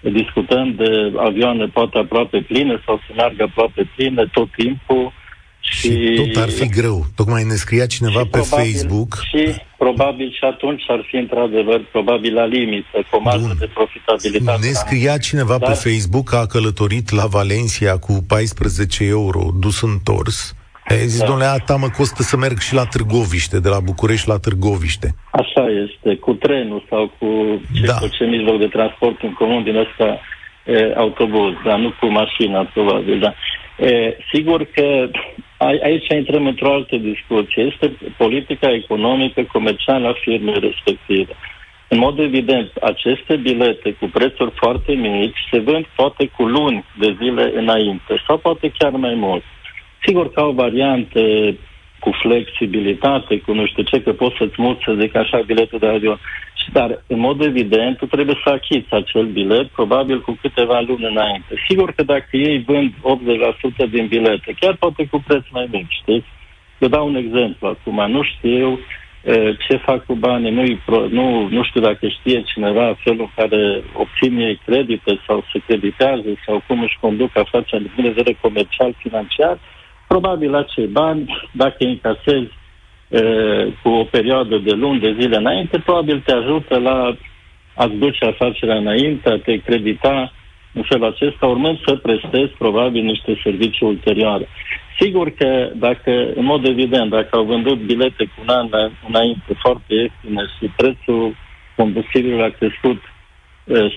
discutăm 0.00 0.74
de 0.74 1.12
avioane 1.18 1.66
poate 1.66 1.98
aproape 1.98 2.38
pline 2.40 2.82
sau 2.86 2.96
să 3.06 3.12
meargă 3.16 3.42
aproape 3.42 3.90
pline 3.96 4.28
tot 4.32 4.48
timpul, 4.56 5.12
și, 5.60 5.88
și 5.88 6.14
tot 6.16 6.42
ar 6.42 6.50
fi 6.50 6.68
greu. 6.68 7.06
Tocmai 7.14 7.44
ne 7.44 7.54
scria 7.54 7.86
cineva 7.86 8.20
pe 8.20 8.28
probabil, 8.28 8.72
Facebook. 8.72 9.18
Și 9.28 9.54
probabil 9.78 10.30
și 10.30 10.44
atunci 10.44 10.82
ar 10.88 11.06
fi 11.08 11.16
într-adevăr 11.16 11.80
probabil 11.92 12.34
la 12.34 12.44
limită, 12.44 12.98
cu 13.10 13.22
o 13.24 13.54
de 13.58 13.70
profitabilitate. 13.74 14.66
Ne 14.66 14.72
scria 14.72 15.18
cineva 15.18 15.58
Dar... 15.58 15.68
pe 15.68 15.88
Facebook 15.88 16.28
că 16.28 16.36
a 16.36 16.46
călătorit 16.46 17.10
la 17.10 17.26
Valencia 17.26 17.98
cu 17.98 18.24
14 18.26 19.04
euro 19.04 19.50
dus 19.58 19.82
întors. 19.82 20.54
Ai 20.88 20.96
zis, 20.96 21.20
da. 21.20 21.26
domnule, 21.26 21.48
a 21.66 21.76
mă 21.76 21.88
costă 21.96 22.22
să 22.22 22.36
merg 22.36 22.58
și 22.58 22.74
la 22.74 22.84
Târgoviște, 22.84 23.60
de 23.60 23.68
la 23.68 23.80
București 23.80 24.28
la 24.28 24.38
Târgoviște. 24.38 25.14
Așa 25.30 25.64
este, 25.84 26.16
cu 26.16 26.32
trenul 26.32 26.84
sau 26.88 27.12
cu 27.18 27.28
ce, 27.74 27.86
da. 27.86 27.94
cu 27.94 28.08
ce 28.08 28.24
mijloc 28.24 28.58
de 28.58 28.66
transport 28.66 29.22
în 29.22 29.32
comun 29.32 29.62
din 29.62 29.76
ăsta 29.76 30.20
e, 30.64 30.92
autobuz, 30.96 31.52
dar 31.64 31.78
nu 31.78 31.94
cu 32.00 32.06
mașina, 32.06 32.70
probabil, 32.74 33.18
da. 33.18 33.34
E, 33.86 34.16
sigur 34.32 34.64
că 34.74 35.08
aici 35.58 36.08
intrăm 36.08 36.46
într-o 36.46 36.72
altă 36.72 36.96
discuție. 36.96 37.62
Este 37.62 37.96
politica 38.16 38.72
economică, 38.72 39.42
comercială 39.52 40.08
a 40.08 40.20
firmei 40.20 40.58
respective. 40.60 41.32
În 41.88 41.98
mod 41.98 42.18
evident, 42.18 42.70
aceste 42.82 43.36
bilete 43.36 43.92
cu 43.92 44.06
prețuri 44.12 44.52
foarte 44.54 44.92
mici 44.92 45.38
se 45.50 45.58
vând 45.58 45.86
poate 45.96 46.30
cu 46.36 46.42
luni 46.44 46.84
de 46.98 47.16
zile 47.22 47.52
înainte 47.54 48.22
sau 48.26 48.36
poate 48.38 48.72
chiar 48.78 48.90
mai 48.90 49.14
mult. 49.14 49.42
Sigur 50.04 50.32
că 50.32 50.40
au 50.40 50.52
variante 50.52 51.56
cu 51.98 52.10
flexibilitate, 52.22 53.40
cu 53.40 53.52
nu 53.54 53.66
știu 53.66 53.82
ce, 53.82 54.02
că 54.02 54.12
poți 54.12 54.36
să-ți 54.38 54.54
muți, 54.56 54.82
să 54.84 54.96
zic 55.00 55.16
așa, 55.16 55.40
biletul 55.46 55.78
de 55.78 55.86
avion. 55.86 56.20
Dar, 56.72 57.04
în 57.06 57.18
mod 57.18 57.40
evident, 57.40 57.96
tu 57.96 58.06
trebuie 58.06 58.40
să 58.44 58.50
achiți 58.50 58.94
acel 58.94 59.24
bilet, 59.24 59.66
probabil 59.66 60.20
cu 60.20 60.38
câteva 60.40 60.80
luni 60.80 61.04
înainte. 61.04 61.54
Sigur 61.68 61.92
că 61.92 62.02
dacă 62.02 62.36
ei 62.36 62.62
vând 62.66 62.92
80% 63.86 63.90
din 63.90 64.06
bilete, 64.06 64.54
chiar 64.60 64.76
poate 64.76 65.06
cu 65.06 65.22
preț 65.26 65.44
mai 65.50 65.68
mic, 65.72 65.86
știți? 65.88 66.26
Eu 66.78 66.88
dau 66.88 67.06
un 67.06 67.16
exemplu 67.16 67.68
acum. 67.68 68.10
Nu 68.10 68.22
știu 68.22 68.78
ce 69.68 69.76
fac 69.76 70.04
cu 70.06 70.14
banii, 70.14 70.50
nu, 70.50 70.62
nu, 71.08 71.48
nu 71.48 71.62
știu 71.64 71.80
dacă 71.80 72.08
știe 72.08 72.42
cineva 72.42 72.96
felul 73.04 73.20
în 73.20 73.30
care 73.36 73.82
obțin 73.92 74.38
ei 74.38 74.60
credite 74.66 75.20
sau 75.26 75.44
se 75.52 75.58
creditează 75.66 76.28
sau 76.46 76.62
cum 76.66 76.82
își 76.82 76.98
conduc 77.00 77.36
afacerea 77.36 77.86
din 77.94 78.04
vedere 78.04 78.36
comercial, 78.40 78.94
financiar, 78.98 79.58
probabil 80.08 80.54
acei 80.54 80.86
bani, 80.86 81.48
dacă 81.52 81.76
îi 81.78 81.90
încasezi 81.90 82.50
cu 83.82 83.88
o 83.88 84.04
perioadă 84.04 84.56
de 84.56 84.70
luni, 84.70 85.00
de 85.00 85.16
zile 85.20 85.36
înainte, 85.36 85.78
probabil 85.78 86.22
te 86.26 86.32
ajută 86.32 86.78
la 86.78 87.16
a-ți 87.74 87.94
duce 87.94 88.24
afacerea 88.24 88.76
înainte, 88.76 89.30
a 89.30 89.38
te 89.38 89.56
credita 89.56 90.32
în 90.72 90.82
felul 90.82 91.06
acesta, 91.06 91.46
urmând 91.46 91.78
să 91.86 91.94
prestezi 91.96 92.52
probabil 92.58 93.02
niște 93.02 93.40
servicii 93.42 93.86
ulterioare. 93.86 94.48
Sigur 95.00 95.30
că 95.30 95.70
dacă, 95.74 96.10
în 96.34 96.44
mod 96.44 96.66
evident, 96.66 97.10
dacă 97.10 97.36
au 97.36 97.44
vândut 97.44 97.78
bilete 97.78 98.24
cu 98.24 98.42
un 98.42 98.48
an 98.48 98.68
înainte 99.08 99.54
foarte 99.58 99.94
ieftine 99.94 100.42
și 100.58 100.70
prețul 100.76 101.36
combustibilului 101.76 102.44
a 102.44 102.56
crescut 102.58 103.02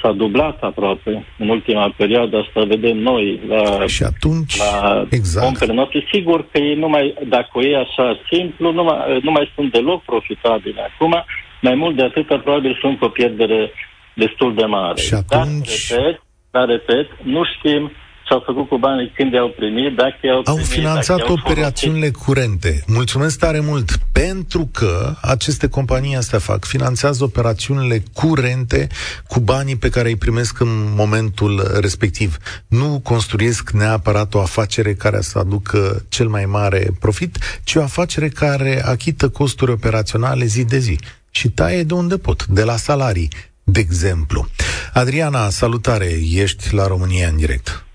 s-a 0.02 0.12
dublat 0.12 0.58
aproape 0.62 1.26
în 1.38 1.50
ultima 1.50 1.94
perioadă, 1.98 2.38
asta 2.38 2.64
vedem 2.64 2.98
noi 2.98 3.40
la, 3.48 3.86
și 3.88 4.04
atunci, 4.04 4.58
la 4.58 5.06
exact. 5.10 5.72
noastre. 5.72 6.08
Sigur 6.12 6.48
că 6.52 6.58
ei 6.58 6.76
nu 6.76 6.88
mai, 6.88 7.14
dacă 7.28 7.50
o 7.54 7.62
iei 7.62 7.76
așa 7.76 8.20
simplu, 8.32 8.72
nu 8.72 8.84
mai, 8.84 9.20
nu 9.22 9.32
mai 9.32 9.52
sunt 9.56 9.72
deloc 9.72 10.04
profitabile. 10.04 10.82
Acum, 10.82 11.24
mai 11.62 11.76
mult 11.76 11.96
de 11.96 12.04
atât, 12.04 12.26
probabil 12.26 12.78
sunt 12.82 13.02
o 13.02 13.10
pierdere 13.10 13.72
destul 14.14 14.56
de 14.56 14.66
mare. 14.66 15.02
Și 15.02 15.14
atunci... 15.14 15.90
Dar, 15.90 16.00
repet, 16.00 16.22
dar, 16.52 16.66
repet, 16.68 17.08
nu 17.24 17.42
știm 17.44 17.92
ce-au 18.28 18.44
făcut 18.46 18.68
cu 18.68 18.78
banii 18.78 19.12
când 19.16 19.34
i-au 19.34 19.50
primit, 19.50 19.96
dacă 19.96 20.18
i-au 20.22 20.42
Au 20.46 20.54
primit, 20.54 20.66
finanțat 20.72 21.18
dacă 21.18 21.32
operațiunile 21.32 22.12
folosit. 22.12 22.24
curente. 22.26 22.84
Mulțumesc 22.88 23.40
tare 23.40 23.60
mult, 23.60 24.00
pentru 24.12 24.70
că 24.74 25.16
aceste 25.22 25.68
companii 25.68 26.16
astea 26.16 26.40
fac, 26.40 26.66
finanțează 26.66 27.24
operațiunile 27.24 28.04
curente 28.13 28.88
cu 29.28 29.40
banii 29.40 29.76
pe 29.76 29.90
care 29.90 30.08
îi 30.08 30.16
primesc 30.16 30.60
în 30.60 30.94
momentul 30.96 31.78
respectiv. 31.80 32.38
Nu 32.68 33.00
construiesc 33.04 33.70
neapărat 33.70 34.34
o 34.34 34.40
afacere 34.42 34.94
care 34.94 35.22
să 35.22 35.40
aducă 35.40 36.06
cel 36.10 36.28
mai 36.28 36.46
mare 36.46 36.88
profit, 37.00 37.38
ci 37.63 37.76
o 37.76 37.82
afacere 37.82 38.28
care 38.28 38.84
achită 38.86 39.30
costuri 39.30 39.72
operaționale 39.72 40.46
zi 40.46 40.66
de 40.66 40.78
zi 40.78 41.00
și 41.32 41.50
taie 41.50 41.84
de 41.84 41.94
unde 41.94 42.18
pot, 42.18 42.46
de 42.46 42.63
la 42.63 42.76
salarii, 42.76 43.30
de 43.63 43.80
exemplu. 43.80 44.48
Adriana, 44.94 45.50
salutare, 45.50 46.10
ești 46.32 46.74
la 46.74 46.88
România 46.88 47.28
în 47.28 47.38
direct. 47.38 47.87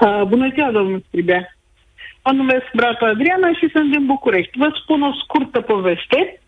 Uh, 0.00 0.22
bună 0.28 0.48
ziua, 0.54 0.70
domnul 0.70 1.04
Stribea. 1.06 1.56
Mă 2.24 2.32
numesc 2.32 2.66
Bratu 2.74 3.04
Adriana 3.04 3.52
și 3.52 3.68
sunt 3.72 3.90
din 3.90 4.06
București. 4.06 4.58
Vă 4.58 4.78
spun 4.82 5.02
o 5.02 5.12
scurtă 5.12 5.60
poveste. 5.60 6.40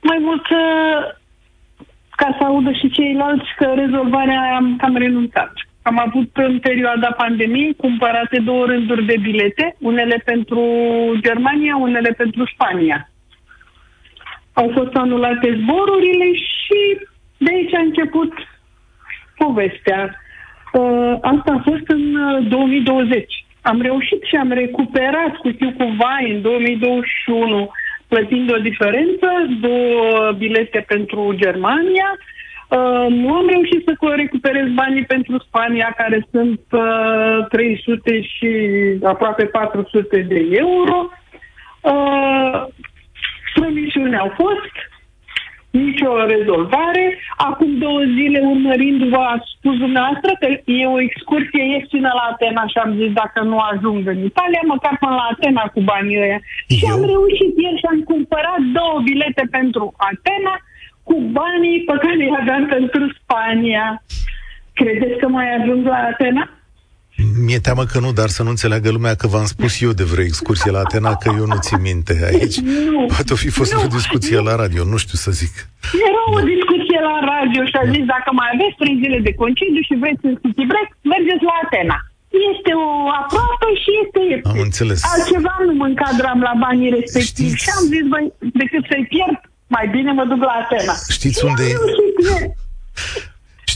Mai 0.00 0.18
mult 0.20 0.48
uh, 0.50 1.00
ca 2.10 2.36
să 2.38 2.44
audă 2.44 2.72
și 2.72 2.90
ceilalți 2.90 3.48
că 3.56 3.72
rezolvarea 3.74 4.54
am 4.54 4.76
cam 4.76 4.96
renunțat. 4.96 5.52
Am 5.82 5.98
avut 6.06 6.30
în 6.32 6.58
perioada 6.58 7.10
pandemiei 7.10 7.74
cumpărate 7.74 8.38
două 8.40 8.66
rânduri 8.66 9.04
de 9.04 9.16
bilete, 9.20 9.76
unele 9.78 10.22
pentru 10.24 10.60
Germania, 11.20 11.76
unele 11.76 12.10
pentru 12.10 12.46
Spania. 12.54 13.10
Au 14.52 14.70
fost 14.74 14.94
anulate 14.94 15.58
zborurile 15.62 16.34
și 16.34 17.06
de 17.36 17.50
aici 17.54 17.74
a 17.74 17.80
început 17.80 18.32
povestea. 19.36 20.20
Uh, 20.72 21.14
asta 21.20 21.52
a 21.52 21.62
fost 21.70 21.86
în 21.86 22.02
2020. 22.48 23.18
Uh, 23.18 23.48
am 23.62 23.80
reușit 23.80 24.22
și 24.22 24.36
am 24.36 24.50
recuperat 24.50 25.36
cu 25.36 25.50
știu 25.50 25.70
cu 25.70 25.84
vai 25.98 26.32
în 26.34 26.42
2021 26.42 27.70
plătind 28.08 28.52
o 28.52 28.58
diferență, 28.58 29.28
două 29.60 30.32
bilete 30.38 30.84
pentru 30.86 31.34
Germania. 31.36 32.08
Uh, 32.68 33.06
nu 33.08 33.34
am 33.34 33.46
reușit 33.48 33.82
să 33.84 34.14
recuperez 34.16 34.68
banii 34.74 35.04
pentru 35.04 35.38
Spania, 35.38 35.94
care 35.96 36.26
sunt 36.30 36.60
uh, 36.70 37.46
300 37.48 38.22
și 38.22 38.50
aproape 39.02 39.44
400 39.44 40.18
de 40.20 40.48
euro. 40.50 41.08
Uh, 41.80 42.64
promisiuni 43.54 44.16
au 44.16 44.32
fost, 44.36 44.74
nicio 45.70 46.26
rezolvare. 46.26 47.18
Acum 47.36 47.78
două 47.78 48.02
zile 48.16 48.40
urmărindu-vă 48.52 49.16
a 49.16 49.42
spus 49.54 49.76
dumneavoastră 49.78 50.30
că 50.40 50.46
e 50.64 50.86
o 50.86 51.00
excursie 51.00 51.62
ieftină 51.74 52.10
la 52.18 52.24
Atena 52.32 52.66
și 52.66 52.78
am 52.84 52.92
zis 53.00 53.12
dacă 53.12 53.40
nu 53.42 53.58
ajung 53.58 54.06
în 54.06 54.20
Italia, 54.30 54.62
măcar 54.66 54.96
până 55.00 55.14
la 55.20 55.28
Atena 55.32 55.64
cu 55.74 55.80
banii 55.80 56.20
ăia. 56.24 56.40
Eu? 56.66 56.76
Și 56.78 56.84
am 56.94 57.02
reușit 57.14 57.52
ieri 57.56 57.80
și 57.80 57.90
am 57.92 58.00
cumpărat 58.12 58.60
două 58.78 59.00
bilete 59.08 59.44
pentru 59.50 59.94
Atena 60.10 60.54
cu 61.08 61.14
banii 61.38 61.84
pe 61.88 61.94
care 62.02 62.24
i 62.24 62.36
aveam 62.40 62.66
pentru 62.66 63.02
Spania. 63.18 64.02
Credeți 64.72 65.18
că 65.20 65.28
mai 65.28 65.46
ajung 65.56 65.86
la 65.86 66.00
Atena? 66.12 66.57
Mi-e 67.46 67.60
teamă 67.66 67.84
că 67.92 67.98
nu, 68.04 68.10
dar 68.20 68.28
să 68.36 68.42
nu 68.46 68.50
înțeleagă 68.56 68.88
lumea 68.96 69.14
că 69.20 69.26
v-am 69.34 69.46
spus 69.54 69.72
eu 69.86 69.92
de 70.00 70.04
vreo 70.12 70.24
excursie 70.30 70.70
la 70.76 70.80
Atena, 70.86 71.10
că 71.22 71.28
eu 71.40 71.46
nu 71.52 71.58
țin 71.66 71.80
minte 71.90 72.14
aici. 72.30 72.56
Nu, 72.90 73.00
Poate 73.14 73.34
fi 73.44 73.50
fost 73.58 73.72
nu, 73.74 73.82
o 73.86 73.88
discuție 73.98 74.38
nu. 74.40 74.46
la 74.48 74.54
radio, 74.62 74.82
nu 74.92 74.96
știu 75.04 75.18
să 75.24 75.30
zic. 75.40 75.52
Era 76.08 76.22
o 76.38 76.40
discuție 76.54 76.98
la 77.10 77.16
radio 77.32 77.60
și 77.70 77.76
a 77.82 77.84
zis, 77.94 78.04
dacă 78.14 78.30
mai 78.40 78.48
aveți 78.54 78.76
trei 78.80 78.96
zile 79.02 79.18
de 79.26 79.32
concediu 79.42 79.82
și 79.88 79.94
vreți 80.02 80.22
în 80.28 80.34
city 80.42 80.64
break, 80.70 80.88
mergeți 81.12 81.44
la 81.50 81.54
Atena. 81.64 81.98
Este 82.50 82.72
o 82.86 82.90
aproape 83.20 83.68
și 83.82 83.90
este 84.02 84.18
ieftin. 84.30 84.50
Am 84.54 84.60
înțeles. 84.68 84.98
Altceva 85.14 85.54
nu 85.68 85.74
mă 85.80 85.86
încadram 85.92 86.40
la 86.48 86.54
banii 86.64 86.90
respectivi 86.98 87.48
Știți... 87.52 87.62
și 87.64 87.70
am 87.78 87.84
zis, 87.94 88.04
băi, 88.12 88.26
decât 88.60 88.82
să-i 88.90 89.06
pierd, 89.12 89.40
mai 89.76 89.86
bine 89.94 90.10
mă 90.18 90.24
duc 90.30 90.40
la 90.50 90.54
Atena. 90.62 90.94
Știți 91.16 91.36
și 91.40 91.44
unde 91.50 91.64
e? 91.72 91.74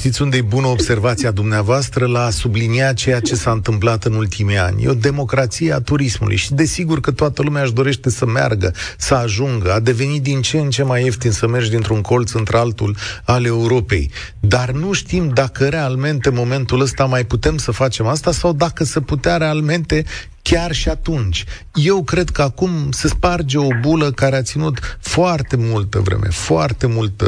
Știți 0.02 0.22
unde 0.22 0.36
e 0.36 0.42
bună 0.42 0.66
observația 0.66 1.30
dumneavoastră 1.30 2.06
la 2.06 2.24
a 2.24 2.30
sublinia 2.30 2.92
ceea 2.92 3.20
ce 3.20 3.34
s-a 3.34 3.50
întâmplat 3.50 4.04
în 4.04 4.14
ultimii 4.14 4.58
ani? 4.58 4.82
E 4.82 4.88
o 4.88 4.94
democrație 4.94 5.72
a 5.72 5.80
turismului 5.80 6.36
și 6.36 6.54
desigur 6.54 7.00
că 7.00 7.10
toată 7.10 7.42
lumea 7.42 7.62
își 7.62 7.72
dorește 7.72 8.10
să 8.10 8.26
meargă, 8.26 8.72
să 8.98 9.14
ajungă. 9.14 9.72
A 9.72 9.80
devenit 9.80 10.22
din 10.22 10.40
ce 10.40 10.58
în 10.58 10.70
ce 10.70 10.82
mai 10.82 11.04
ieftin 11.04 11.30
să 11.30 11.48
mergi 11.48 11.70
dintr-un 11.70 12.00
colț 12.00 12.32
într-altul 12.32 12.96
al 13.24 13.44
Europei. 13.44 14.10
Dar 14.40 14.70
nu 14.70 14.92
știm 14.92 15.28
dacă 15.28 15.68
realmente 15.68 16.28
în 16.28 16.34
momentul 16.34 16.80
ăsta 16.80 17.04
mai 17.04 17.24
putem 17.24 17.56
să 17.56 17.70
facem 17.70 18.06
asta 18.06 18.32
sau 18.32 18.52
dacă 18.52 18.84
se 18.84 19.00
putea 19.00 19.36
realmente 19.36 20.04
chiar 20.42 20.72
și 20.72 20.88
atunci. 20.88 21.44
Eu 21.74 22.02
cred 22.02 22.28
că 22.28 22.42
acum 22.42 22.70
se 22.90 23.08
sparge 23.08 23.58
o 23.58 23.68
bulă 23.80 24.10
care 24.10 24.36
a 24.36 24.42
ținut 24.42 24.76
foarte 25.00 25.56
multă 25.58 25.98
vreme, 25.98 26.28
foarte 26.30 26.86
multă 26.86 27.26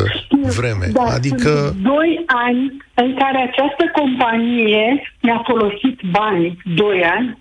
vreme. 0.57 0.87
Da, 0.93 1.03
adică... 1.03 1.51
Sunt 1.51 1.83
doi 1.83 2.25
ani 2.27 2.77
în 2.95 3.15
care 3.15 3.39
această 3.39 3.91
companie 3.93 5.15
mi-a 5.21 5.43
folosit 5.47 6.01
bani, 6.11 6.59
doi 6.65 7.05
ani, 7.05 7.39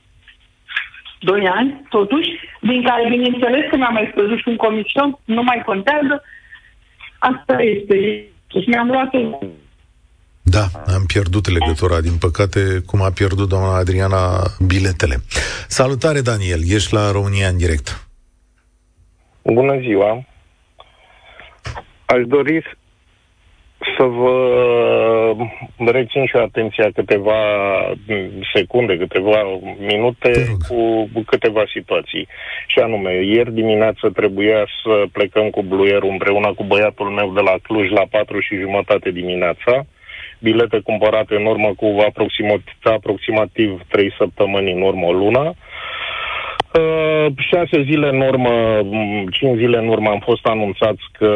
doi 1.19 1.47
ani, 1.47 1.81
totuși, 1.89 2.29
din 2.61 2.83
care, 2.83 3.09
bineînțeles, 3.09 3.69
că 3.69 3.75
mi-a 3.77 3.89
mai 3.89 4.09
scăzut 4.11 4.37
și 4.37 4.47
un 4.47 4.55
comision, 4.55 5.19
nu 5.25 5.43
mai 5.43 5.61
contează. 5.65 6.23
Asta 7.19 7.61
este. 7.61 7.95
Și 8.47 8.69
mi-am 8.69 8.87
luat 8.87 9.13
da, 10.57 10.65
am 10.95 11.03
pierdut 11.13 11.45
legătura, 11.57 12.01
din 12.01 12.17
păcate, 12.25 12.59
cum 12.85 13.01
a 13.01 13.11
pierdut 13.19 13.49
doamna 13.49 13.77
Adriana 13.77 14.21
biletele. 14.67 15.15
Salutare, 15.67 16.21
Daniel, 16.21 16.61
ești 16.75 16.93
la 16.93 17.11
România 17.11 17.47
în 17.47 17.57
direct. 17.57 17.87
Bună 19.43 19.75
ziua! 19.79 20.11
Aș 22.05 22.21
dori 22.27 22.57
să 23.97 24.03
vă 24.03 24.35
rețin 25.91 26.25
și 26.25 26.35
atenția 26.35 26.87
câteva 26.93 27.39
secunde, 28.53 28.97
câteva 28.97 29.39
minute 29.79 30.31
cu 30.67 31.09
câteva 31.25 31.63
situații. 31.73 32.27
Și 32.67 32.79
anume, 32.79 33.25
ieri 33.25 33.53
dimineață 33.53 34.09
trebuia 34.09 34.67
să 34.83 35.03
plecăm 35.11 35.49
cu 35.49 35.61
bluierul 35.61 36.09
împreună 36.09 36.53
cu 36.53 36.63
băiatul 36.63 37.09
meu 37.09 37.33
de 37.33 37.39
la 37.39 37.55
Cluj 37.63 37.89
la 37.89 38.05
4 38.09 38.39
și 38.39 38.59
jumătate 38.59 39.11
dimineața 39.11 39.85
bilete 40.43 40.79
cumpărate 40.79 41.35
în 41.35 41.45
urmă 41.45 41.73
cu 41.75 41.87
aproximativ, 42.07 42.73
aproximativ 42.83 43.81
3 43.87 44.13
săptămâni, 44.17 44.71
în 44.71 44.81
urmă 44.81 45.05
o 45.05 45.13
lună. 45.13 45.53
Uh, 46.79 47.25
șase 47.37 47.83
zile 47.83 48.07
în 48.07 48.21
urmă, 48.21 48.81
cinci 49.31 49.57
zile 49.57 49.77
în 49.77 49.87
urmă 49.87 50.09
am 50.09 50.19
fost 50.19 50.45
anunțați 50.45 51.03
că 51.11 51.33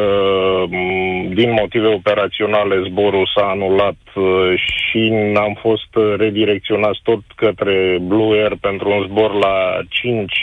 din 1.30 1.52
motive 1.52 1.88
operaționale 1.88 2.82
zborul 2.90 3.30
s-a 3.36 3.48
anulat 3.48 3.98
uh, 4.16 4.54
și 4.56 5.14
am 5.36 5.58
fost 5.62 6.18
redirecționați 6.18 7.00
tot 7.04 7.20
către 7.36 7.98
Blue 8.02 8.40
Air 8.40 8.54
pentru 8.62 8.90
un 8.90 9.06
zbor 9.08 9.34
la 9.34 9.80
5, 9.90 10.34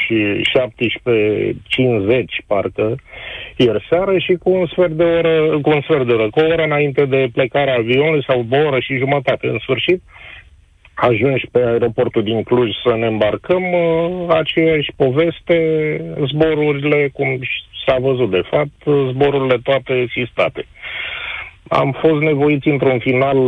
17, 0.42 1.57
50 1.68 2.42
parcă 2.46 2.96
ieri 3.57 3.87
seară 3.88 4.18
și 4.18 4.35
cu 4.42 4.50
un 4.50 4.66
sfert 4.66 4.92
de 4.92 5.04
oră, 5.04 5.59
cu 5.62 5.70
un 5.70 5.80
sfert 5.80 6.07
de 6.07 6.12
oră, 6.12 6.28
cu 6.30 6.40
o 6.40 6.46
oră 6.46 6.62
înainte 6.62 7.04
de 7.04 7.28
plecarea 7.33 7.76
avionului 7.78 8.24
sau 8.28 8.46
o 8.50 8.57
oră 8.66 8.78
și 8.80 8.96
jumătate 8.96 9.46
în 9.46 9.59
sfârșit, 9.59 10.02
ajungi 10.94 11.46
pe 11.52 11.59
aeroportul 11.59 12.22
din 12.22 12.42
Cluj 12.42 12.70
să 12.87 12.94
ne 12.94 13.07
îmbarcăm, 13.07 13.62
uh, 13.72 14.26
aceeași 14.28 14.92
poveste, 14.96 15.57
zborurile, 16.26 17.11
cum 17.12 17.38
s-a 17.87 17.96
văzut 18.00 18.30
de 18.30 18.42
fapt, 18.50 19.09
zborurile 19.11 19.59
toate 19.62 20.07
sistate. 20.11 20.66
Am 21.68 21.96
fost 22.00 22.22
nevoit 22.22 22.64
într-un 22.64 22.98
final, 22.98 23.38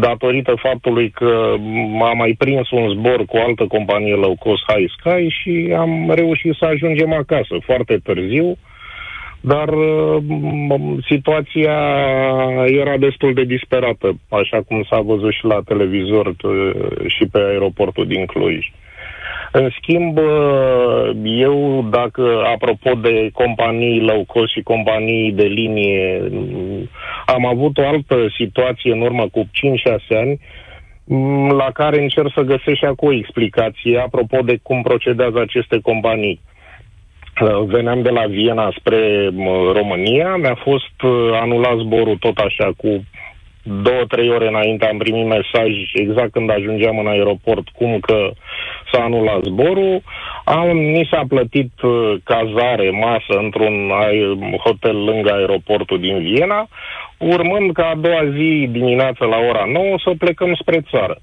datorită 0.00 0.54
faptului 0.56 1.10
că 1.10 1.54
am 2.02 2.16
mai 2.16 2.34
prins 2.38 2.70
un 2.70 2.88
zbor 2.88 3.24
cu 3.24 3.36
o 3.36 3.42
altă 3.42 3.66
companie 3.66 4.14
low 4.14 4.36
cost 4.38 4.62
High 4.66 4.90
Sky 4.98 5.28
și 5.28 5.74
am 5.78 6.10
reușit 6.14 6.54
să 6.58 6.64
ajungem 6.64 7.12
acasă 7.12 7.56
foarte 7.64 7.96
târziu. 7.96 8.46
Uh, 8.46 8.71
dar 9.44 9.68
uh, 9.68 10.22
situația 11.08 11.76
era 12.66 12.96
destul 12.96 13.34
de 13.34 13.44
disperată, 13.44 14.18
așa 14.28 14.62
cum 14.66 14.86
s-a 14.90 15.00
văzut 15.00 15.32
și 15.32 15.44
la 15.44 15.60
televizor 15.64 16.26
uh, 16.26 16.72
și 17.06 17.26
pe 17.32 17.38
aeroportul 17.38 18.06
din 18.06 18.26
Cluj. 18.26 18.72
În 19.52 19.68
schimb, 19.80 20.18
uh, 20.18 21.10
eu, 21.24 21.86
dacă, 21.90 22.42
apropo 22.54 22.90
de 22.94 23.30
companii 23.32 24.00
low 24.00 24.24
cost 24.24 24.52
și 24.52 24.62
companii 24.62 25.32
de 25.32 25.44
linie, 25.44 26.30
am 27.26 27.46
avut 27.46 27.78
o 27.78 27.86
altă 27.86 28.16
situație 28.36 28.92
în 28.92 29.00
urmă 29.00 29.28
cu 29.28 29.44
5-6 29.44 29.48
ani, 30.08 30.40
la 31.56 31.70
care 31.72 32.02
încerc 32.02 32.32
să 32.34 32.40
găsesc 32.40 32.76
și 32.76 32.84
acum 32.84 33.08
o 33.08 33.12
explicație 33.12 33.98
apropo 33.98 34.38
de 34.44 34.58
cum 34.62 34.82
procedează 34.82 35.40
aceste 35.40 35.78
companii. 35.80 36.40
Veneam 37.40 38.02
de 38.02 38.10
la 38.10 38.26
Viena 38.26 38.72
spre 38.78 39.30
România, 39.72 40.36
mi-a 40.36 40.58
fost 40.62 41.02
uh, 41.02 41.38
anulat 41.40 41.76
zborul 41.78 42.16
tot 42.16 42.38
așa 42.38 42.70
cu 42.76 43.04
două, 43.62 44.04
trei 44.08 44.30
ore 44.30 44.48
înainte 44.48 44.86
am 44.86 44.98
primit 44.98 45.26
mesaj 45.26 45.70
exact 45.94 46.32
când 46.32 46.50
ajungeam 46.50 46.98
în 46.98 47.06
aeroport 47.06 47.68
cum 47.68 47.98
că 48.00 48.30
s-a 48.92 49.02
anulat 49.02 49.42
zborul. 49.42 50.02
Am, 50.44 50.76
mi 50.76 51.08
s-a 51.10 51.22
plătit 51.28 51.72
uh, 51.82 52.14
cazare, 52.24 52.90
masă 52.90 53.38
într-un 53.42 53.92
hotel 54.64 55.04
lângă 55.04 55.32
aeroportul 55.32 56.00
din 56.00 56.18
Viena, 56.18 56.68
urmând 57.18 57.72
ca 57.72 57.86
a 57.86 57.94
doua 57.94 58.24
zi 58.36 58.68
dimineață 58.70 59.24
la 59.24 59.38
ora 59.48 59.64
9 59.72 59.94
să 60.04 60.10
plecăm 60.18 60.54
spre 60.54 60.80
țară 60.90 61.20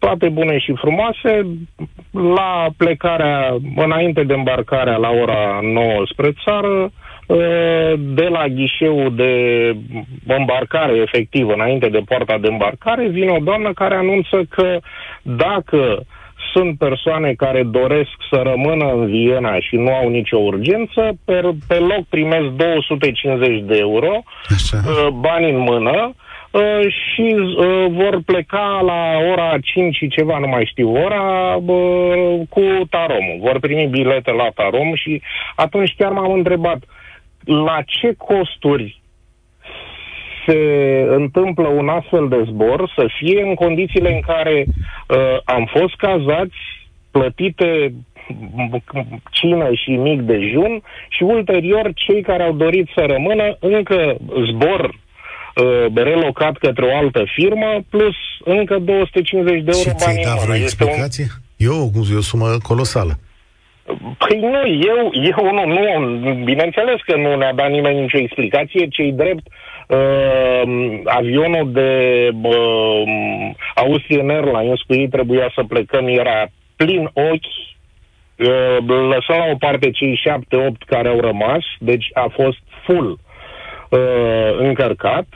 toate 0.00 0.28
bune 0.28 0.58
și 0.58 0.72
frumoase. 0.82 1.32
La 2.10 2.66
plecarea, 2.76 3.56
înainte 3.76 4.22
de 4.22 4.34
îmbarcarea 4.34 4.96
la 4.96 5.10
ora 5.10 5.58
9 5.62 6.02
spre 6.12 6.30
țară, 6.44 6.90
ă, 7.28 7.36
de 7.96 8.28
la 8.36 8.44
ghișeul 8.48 9.14
de 9.14 9.34
îmbarcare 10.38 10.96
efectivă, 10.96 11.52
înainte 11.52 11.88
de 11.88 12.00
poarta 12.08 12.38
de 12.38 12.48
îmbarcare, 12.48 13.08
vine 13.08 13.30
o 13.30 13.38
doamnă 13.38 13.72
care 13.72 13.94
anunță 13.94 14.42
că 14.48 14.78
dacă 15.22 16.02
sunt 16.52 16.78
persoane 16.78 17.32
care 17.32 17.62
doresc 17.62 18.14
să 18.30 18.42
rămână 18.42 18.92
în 18.92 19.06
Viena 19.06 19.60
și 19.60 19.76
nu 19.76 19.92
au 19.94 20.08
nicio 20.08 20.38
urgență, 20.38 21.18
pe, 21.24 21.40
pe 21.68 21.74
loc 21.74 22.02
primesc 22.08 22.46
250 22.46 23.62
de 23.62 23.76
euro, 23.78 24.22
Așa. 24.48 24.78
Ă, 25.06 25.10
bani 25.10 25.50
în 25.50 25.58
mână, 25.58 25.96
Uh, 25.96 26.28
și 26.88 27.34
uh, 27.36 27.86
vor 27.90 28.20
pleca 28.24 28.80
la 28.84 29.18
ora 29.30 29.58
5 29.62 29.96
și 29.96 30.08
ceva, 30.08 30.38
nu 30.38 30.46
mai 30.46 30.66
știu 30.70 30.92
ora, 30.92 31.56
uh, 31.56 32.40
cu 32.48 32.60
taromul. 32.90 33.38
Vor 33.40 33.60
primi 33.60 33.86
bilete 33.86 34.30
la 34.32 34.48
tarom 34.54 34.94
și 34.94 35.22
atunci 35.54 35.94
chiar 35.96 36.12
m-am 36.12 36.32
întrebat 36.32 36.82
la 37.44 37.82
ce 37.86 38.14
costuri 38.16 39.00
se 40.46 40.58
întâmplă 41.08 41.66
un 41.66 41.88
astfel 41.88 42.28
de 42.28 42.42
zbor 42.42 42.92
să 42.96 43.06
fie 43.18 43.42
în 43.42 43.54
condițiile 43.54 44.14
în 44.14 44.20
care 44.20 44.64
uh, 44.66 45.38
am 45.44 45.70
fost 45.76 45.94
cazați, 45.96 46.56
plătite 47.10 47.92
cină 49.30 49.70
și 49.74 49.90
mic 49.90 50.20
dejun 50.20 50.82
și 51.08 51.22
ulterior 51.22 51.90
cei 51.94 52.22
care 52.22 52.42
au 52.42 52.52
dorit 52.52 52.88
să 52.94 53.04
rămână 53.06 53.56
încă 53.60 54.16
zbor 54.50 54.94
uh, 55.56 55.86
relocat 55.94 56.56
către 56.56 56.84
o 56.84 56.96
altă 56.96 57.24
firmă, 57.34 57.84
plus 57.88 58.16
încă 58.44 58.78
250 58.78 59.62
de 59.62 59.70
euro 59.74 59.90
bani 60.04 60.22
da 60.24 60.34
vreo 60.44 60.54
explicație? 60.54 61.26
Un... 61.30 61.66
Eu, 61.66 61.92
e 62.12 62.16
o 62.16 62.20
sumă 62.20 62.56
colosală. 62.62 63.18
Păi 64.18 64.38
nu, 64.38 64.66
eu, 64.66 65.10
eu 65.12 65.52
nu, 65.52 65.64
nu, 65.66 66.44
bineînțeles 66.44 67.00
că 67.06 67.16
nu 67.16 67.36
ne-a 67.36 67.52
dat 67.54 67.70
nimeni 67.70 68.00
nicio 68.00 68.18
explicație, 68.18 68.88
cei 68.88 69.12
drept 69.12 69.46
uh, 69.88 70.62
avionul 71.04 71.72
de 71.72 72.28
uh, 72.42 73.02
Austrian 73.74 74.30
Airlines 74.30 74.80
cu 74.86 74.94
ei 74.94 75.08
trebuia 75.08 75.52
să 75.54 75.64
plecăm, 75.68 76.06
era 76.06 76.46
plin 76.76 77.10
ochi, 77.12 77.54
uh, 78.36 78.76
lăsăm 78.86 79.36
la 79.38 79.50
o 79.52 79.56
parte 79.56 79.90
cei 79.90 80.20
șapte-opt 80.24 80.82
care 80.82 81.08
au 81.08 81.20
rămas, 81.20 81.64
deci 81.78 82.06
a 82.12 82.26
fost 82.32 82.62
full 82.84 83.18
uh, 83.90 84.58
încărcat 84.58 85.26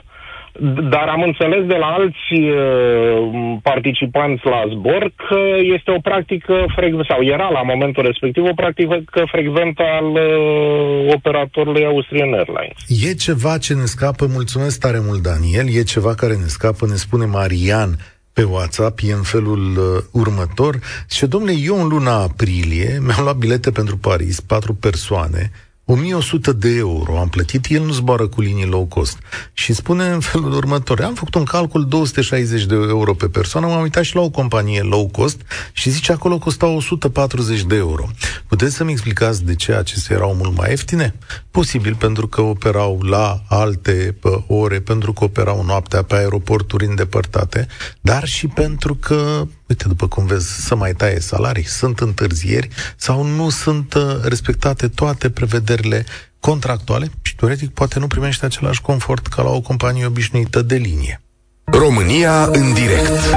dar 0.89 1.07
am 1.07 1.21
înțeles 1.21 1.65
de 1.65 1.75
la 1.75 1.85
alți 1.85 2.33
uh, 2.33 3.57
participanți 3.61 4.45
la 4.45 4.63
zbor 4.73 5.11
că 5.15 5.39
este 5.75 5.91
o 5.91 5.99
practică 5.99 6.65
frecventă, 6.75 7.05
sau 7.09 7.23
era 7.23 7.49
la 7.49 7.61
momentul 7.61 8.03
respectiv 8.03 8.43
o 8.43 8.53
practică 8.55 9.23
frecventă 9.31 9.83
al 9.99 10.05
uh, 10.05 11.13
operatorului 11.13 11.85
Austrian 11.85 12.33
Airlines. 12.33 13.07
E 13.09 13.13
ceva 13.13 13.57
ce 13.57 13.73
ne 13.73 13.85
scapă, 13.85 14.25
mulțumesc 14.29 14.79
tare 14.79 14.99
mult 15.07 15.21
Daniel, 15.21 15.67
e 15.75 15.83
ceva 15.83 16.13
care 16.13 16.33
ne 16.33 16.47
scapă, 16.57 16.85
ne 16.85 16.95
spune 16.95 17.25
Marian 17.25 17.89
pe 18.33 18.43
WhatsApp 18.43 18.99
e 19.03 19.13
în 19.13 19.21
felul 19.21 19.77
uh, 19.77 20.03
următor. 20.11 20.79
Și, 21.09 21.25
domnule, 21.25 21.53
eu 21.65 21.81
în 21.81 21.87
luna 21.87 22.21
aprilie 22.21 22.99
mi-am 23.05 23.23
luat 23.23 23.35
bilete 23.35 23.71
pentru 23.71 23.97
Paris, 23.97 24.39
patru 24.39 24.73
persoane, 24.73 25.51
1100 25.85 26.51
de 26.51 26.69
euro 26.75 27.19
am 27.19 27.27
plătit, 27.27 27.65
el 27.69 27.85
nu 27.85 27.91
zboară 27.91 28.27
cu 28.27 28.41
linii 28.41 28.65
low 28.65 28.85
cost. 28.85 29.17
Și 29.53 29.73
spune 29.73 30.09
în 30.09 30.19
felul 30.19 30.53
următor, 30.53 31.01
am 31.01 31.13
făcut 31.13 31.35
un 31.35 31.43
calcul 31.43 31.87
260 31.87 32.65
de 32.65 32.73
euro 32.75 33.13
pe 33.13 33.27
persoană, 33.27 33.67
m-am 33.67 33.81
uitat 33.81 34.03
și 34.03 34.15
la 34.15 34.21
o 34.21 34.29
companie 34.29 34.81
low 34.81 35.07
cost 35.07 35.41
și 35.73 35.89
zice 35.89 36.11
acolo 36.11 36.37
costa 36.37 36.65
140 36.65 37.63
de 37.63 37.75
euro. 37.75 38.09
Puteți 38.47 38.75
să-mi 38.75 38.91
explicați 38.91 39.45
de 39.45 39.55
ce 39.55 39.73
acestea 39.73 40.15
erau 40.15 40.33
mult 40.33 40.57
mai 40.57 40.69
ieftine? 40.69 41.15
Posibil 41.51 41.95
pentru 41.95 42.27
că 42.27 42.41
operau 42.41 43.01
la 43.01 43.41
alte 43.49 44.15
ore, 44.47 44.79
pentru 44.79 45.13
că 45.13 45.23
operau 45.23 45.63
noaptea 45.63 46.01
pe 46.01 46.15
aeroporturi 46.15 46.85
îndepărtate, 46.85 47.67
dar 48.01 48.25
și 48.27 48.47
pentru 48.47 48.95
că 48.95 49.47
uite, 49.67 49.87
după 49.87 50.07
cum 50.07 50.25
vezi, 50.25 50.65
să 50.65 50.75
mai 50.75 50.93
taie 50.93 51.19
salarii, 51.19 51.63
sunt 51.63 51.99
întârzieri 51.99 52.67
sau 52.95 53.23
nu 53.23 53.49
sunt 53.49 53.93
uh, 53.93 54.01
respectate 54.23 54.87
toate 54.87 55.29
prevederile 55.29 56.05
contractuale 56.39 57.07
și, 57.21 57.35
teoretic, 57.35 57.73
poate 57.73 57.99
nu 57.99 58.07
primește 58.07 58.45
același 58.45 58.81
confort 58.81 59.27
ca 59.27 59.41
la 59.41 59.49
o 59.49 59.61
companie 59.61 60.05
obișnuită 60.05 60.61
de 60.61 60.75
linie. 60.75 61.21
România 61.63 62.43
în 62.43 62.73
direct 62.73 63.35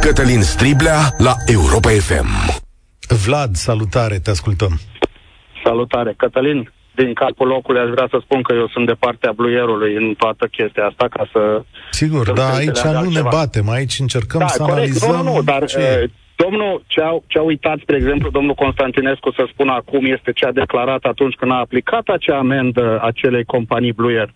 Cătălin 0.00 0.42
Striblea 0.42 1.14
la 1.18 1.34
Europa 1.46 1.90
FM 1.90 2.28
Vlad, 3.24 3.54
salutare, 3.54 4.18
te 4.18 4.30
ascultăm. 4.30 4.78
Salutare, 5.64 6.14
Cătălin 6.16 6.72
din 6.94 7.12
capul 7.12 7.46
locului 7.46 7.80
aș 7.80 7.88
vrea 7.88 8.06
să 8.10 8.18
spun 8.22 8.42
că 8.42 8.54
eu 8.54 8.68
sunt 8.68 8.86
de 8.86 8.96
partea 8.98 9.32
bluierului 9.32 9.94
în 9.94 10.14
toată 10.14 10.46
chestia 10.46 10.86
asta 10.86 11.06
ca 11.08 11.28
să... 11.32 11.62
Sigur, 11.90 12.26
să 12.26 12.32
dar 12.32 12.54
aici 12.54 12.80
nu 12.80 12.96
altceva. 12.96 13.20
ne 13.22 13.28
batem, 13.30 13.68
aici 13.68 13.98
încercăm 13.98 14.40
da, 14.40 14.46
să 14.46 14.58
corect. 14.58 14.76
analizăm... 14.76 15.10
Nu, 15.10 15.22
nu, 15.22 15.34
nu, 15.34 15.42
dar 15.42 15.64
ce... 15.64 16.00
Uh, 16.02 16.10
domnul, 16.36 16.82
ce 16.86 17.00
a, 17.00 17.18
ce 17.26 17.38
a 17.38 17.42
uitat, 17.42 17.78
spre 17.78 17.96
exemplu, 17.96 18.30
domnul 18.30 18.54
Constantinescu 18.54 19.32
să 19.32 19.48
spună 19.52 19.72
acum 19.72 20.04
este 20.04 20.32
ce 20.32 20.46
a 20.46 20.52
declarat 20.52 21.02
atunci 21.02 21.34
când 21.34 21.50
a 21.52 21.54
aplicat 21.54 22.08
acea 22.08 22.38
amendă 22.38 23.00
acelei 23.02 23.44
companii 23.44 23.92
Bluier 23.92 24.30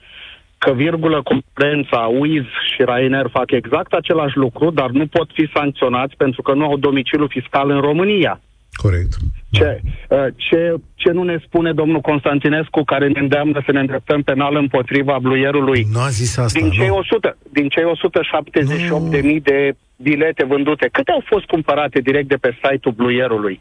că, 0.65 0.73
virgulă, 0.73 1.23
concurența, 1.23 1.99
Wiz 2.19 2.45
și 2.71 2.83
Ryanair 2.85 3.29
fac 3.39 3.51
exact 3.51 3.93
același 3.93 4.37
lucru, 4.37 4.71
dar 4.71 4.91
nu 4.91 5.07
pot 5.07 5.29
fi 5.33 5.51
sancționați 5.55 6.15
pentru 6.17 6.43
că 6.43 6.53
nu 6.55 6.65
au 6.65 6.77
domiciliu 6.77 7.27
fiscal 7.27 7.71
în 7.71 7.81
România. 7.81 8.41
Corect. 8.83 9.13
Ce, 9.51 9.81
uh, 10.09 10.27
ce, 10.37 10.75
ce 10.95 11.11
nu 11.11 11.23
ne 11.23 11.39
spune 11.47 11.73
domnul 11.73 12.01
Constantinescu 12.01 12.83
care 12.83 13.09
ne 13.09 13.21
îndeamnă 13.21 13.63
să 13.65 13.73
ne 13.73 13.81
îndreptăm 13.81 14.23
penal 14.23 14.57
împotriva 14.57 15.19
bluierului? 15.23 15.87
Nu 15.93 16.01
a 16.01 16.09
zis 16.09 16.37
asta, 16.37 16.59
din 16.61 16.71
cei, 16.71 16.87
nu. 16.87 16.97
100, 16.97 17.37
din 17.53 17.69
cei 17.69 17.85
178 17.85 19.11
de 19.11 19.21
mii 19.21 19.41
de 19.41 19.77
bilete 19.97 20.45
vândute, 20.45 20.89
câte 20.93 21.11
au 21.11 21.23
fost 21.27 21.45
cumpărate 21.45 22.01
direct 22.01 22.29
de 22.29 22.37
pe 22.37 22.57
site-ul 22.63 22.95
bluierului? 22.95 23.61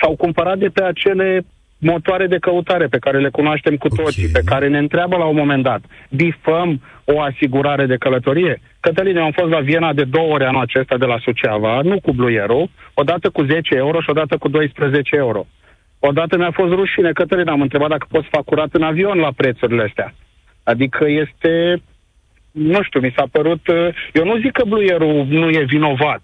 S-au 0.00 0.16
cumpărat 0.16 0.58
de 0.58 0.68
pe 0.68 0.82
acele 0.82 1.44
motoare 1.78 2.26
de 2.26 2.38
căutare 2.38 2.86
pe 2.86 2.98
care 2.98 3.18
le 3.18 3.28
cunoaștem 3.28 3.76
cu 3.76 3.86
okay. 3.90 4.04
toții, 4.04 4.28
pe 4.28 4.42
care 4.44 4.68
ne 4.68 4.78
întreabă 4.78 5.16
la 5.16 5.24
un 5.24 5.36
moment 5.36 5.62
dat, 5.62 5.80
bifăm 6.10 6.80
o 7.04 7.20
asigurare 7.20 7.86
de 7.86 7.96
călătorie? 7.96 8.60
Cătălin, 8.80 9.16
eu 9.16 9.24
am 9.24 9.30
fost 9.30 9.50
la 9.50 9.60
Viena 9.60 9.92
de 9.92 10.04
două 10.04 10.32
ori 10.32 10.44
anul 10.44 10.60
acesta 10.60 10.96
de 10.96 11.04
la 11.04 11.18
Suceava, 11.18 11.80
nu 11.80 12.00
cu 12.00 12.12
Bluierul, 12.12 12.70
odată 12.94 13.30
cu 13.30 13.42
10 13.42 13.74
euro 13.74 14.00
și 14.00 14.10
odată 14.10 14.36
cu 14.36 14.48
12 14.48 15.16
euro. 15.16 15.46
Odată 15.98 16.36
mi-a 16.36 16.50
fost 16.50 16.72
rușine, 16.72 17.12
Cătălin, 17.12 17.48
am 17.48 17.60
întrebat 17.60 17.88
dacă 17.88 18.06
pot 18.10 18.22
să 18.22 18.28
fac 18.30 18.44
curat 18.44 18.68
în 18.72 18.82
avion 18.82 19.18
la 19.18 19.32
prețurile 19.36 19.82
astea. 19.82 20.14
Adică 20.62 21.04
este 21.08 21.82
nu 22.52 22.82
știu, 22.82 23.00
mi 23.00 23.14
s-a 23.16 23.26
părut... 23.32 23.68
Uh, 23.68 23.88
eu 24.12 24.24
nu 24.24 24.38
zic 24.38 24.52
că 24.52 24.64
bluierul 24.64 25.26
nu 25.28 25.48
e 25.48 25.64
vinovat, 25.64 26.20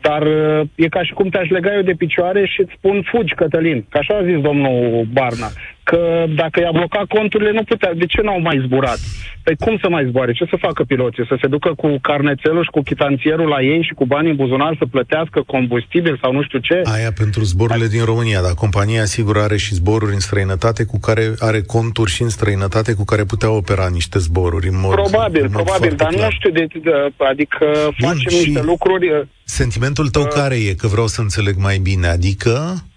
dar 0.00 0.22
uh, 0.22 0.60
e 0.74 0.88
ca 0.88 1.02
și 1.02 1.12
cum 1.12 1.28
te-aș 1.28 1.48
lega 1.48 1.74
eu 1.74 1.82
de 1.82 1.94
picioare 1.98 2.46
și 2.46 2.60
îți 2.60 2.72
spun 2.76 3.02
fugi, 3.10 3.34
Cătălin, 3.34 3.86
că 3.88 3.98
așa 3.98 4.14
a 4.16 4.24
zis 4.24 4.40
domnul 4.40 5.06
Barna, 5.12 5.50
că 5.90 6.24
dacă 6.42 6.60
i-a 6.60 6.70
blocat 6.72 7.06
conturile, 7.16 7.52
nu 7.52 7.62
putea. 7.62 7.90
De 7.94 8.06
ce 8.06 8.20
n-au 8.20 8.40
mai 8.40 8.62
zburat? 8.64 8.98
Păi 9.42 9.56
cum 9.64 9.78
să 9.82 9.88
mai 9.88 10.06
zboare? 10.08 10.32
Ce 10.32 10.44
să 10.50 10.56
facă 10.66 10.82
piloții? 10.82 11.26
Să 11.26 11.36
se 11.40 11.46
ducă 11.46 11.70
cu 11.76 11.98
carnețelul 12.02 12.62
și 12.62 12.70
cu 12.70 12.82
chitanțierul 12.82 13.48
la 13.48 13.60
ei 13.62 13.82
și 13.82 13.94
cu 13.94 14.04
banii 14.06 14.30
în 14.30 14.36
buzunar 14.36 14.76
să 14.78 14.84
plătească 14.90 15.42
combustibil 15.46 16.18
sau 16.22 16.32
nu 16.32 16.42
știu 16.42 16.58
ce? 16.58 16.82
Aia 16.84 17.12
pentru 17.16 17.42
zborurile 17.42 17.86
din 17.86 18.04
România, 18.04 18.40
dar 18.40 18.54
compania 18.54 19.04
sigur 19.04 19.38
are 19.38 19.56
și 19.56 19.74
zboruri 19.74 20.12
în 20.12 20.20
străinătate 20.20 20.84
cu 20.84 20.98
care 20.98 21.24
are 21.38 21.60
conturi 21.60 22.10
și 22.10 22.22
în 22.22 22.28
străinătate 22.28 22.92
cu 22.94 23.04
care 23.04 23.24
putea 23.24 23.50
opera 23.50 23.88
niște 23.92 24.18
zboruri 24.18 24.68
în 24.68 24.78
mod 24.80 24.92
Probabil, 24.92 25.42
în 25.44 25.50
mod 25.52 25.62
probabil, 25.62 25.94
dar 25.96 26.08
clar. 26.08 26.24
nu 26.24 26.30
știu, 26.30 26.50
de, 26.50 26.66
de, 26.82 26.90
adică 27.16 27.66
Bun, 28.00 28.08
facem 28.08 28.38
niște 28.38 28.62
lucruri... 28.62 29.06
Uh, 29.50 29.56
sentimentul 29.56 30.08
tău 30.08 30.22
uh, 30.22 30.28
care 30.28 30.54
e? 30.54 30.74
Că 30.74 30.86
vreau 30.86 31.06
să 31.06 31.20
înțeleg 31.20 31.54
mai 31.56 31.78
bine, 31.78 32.06
adică... 32.06 32.52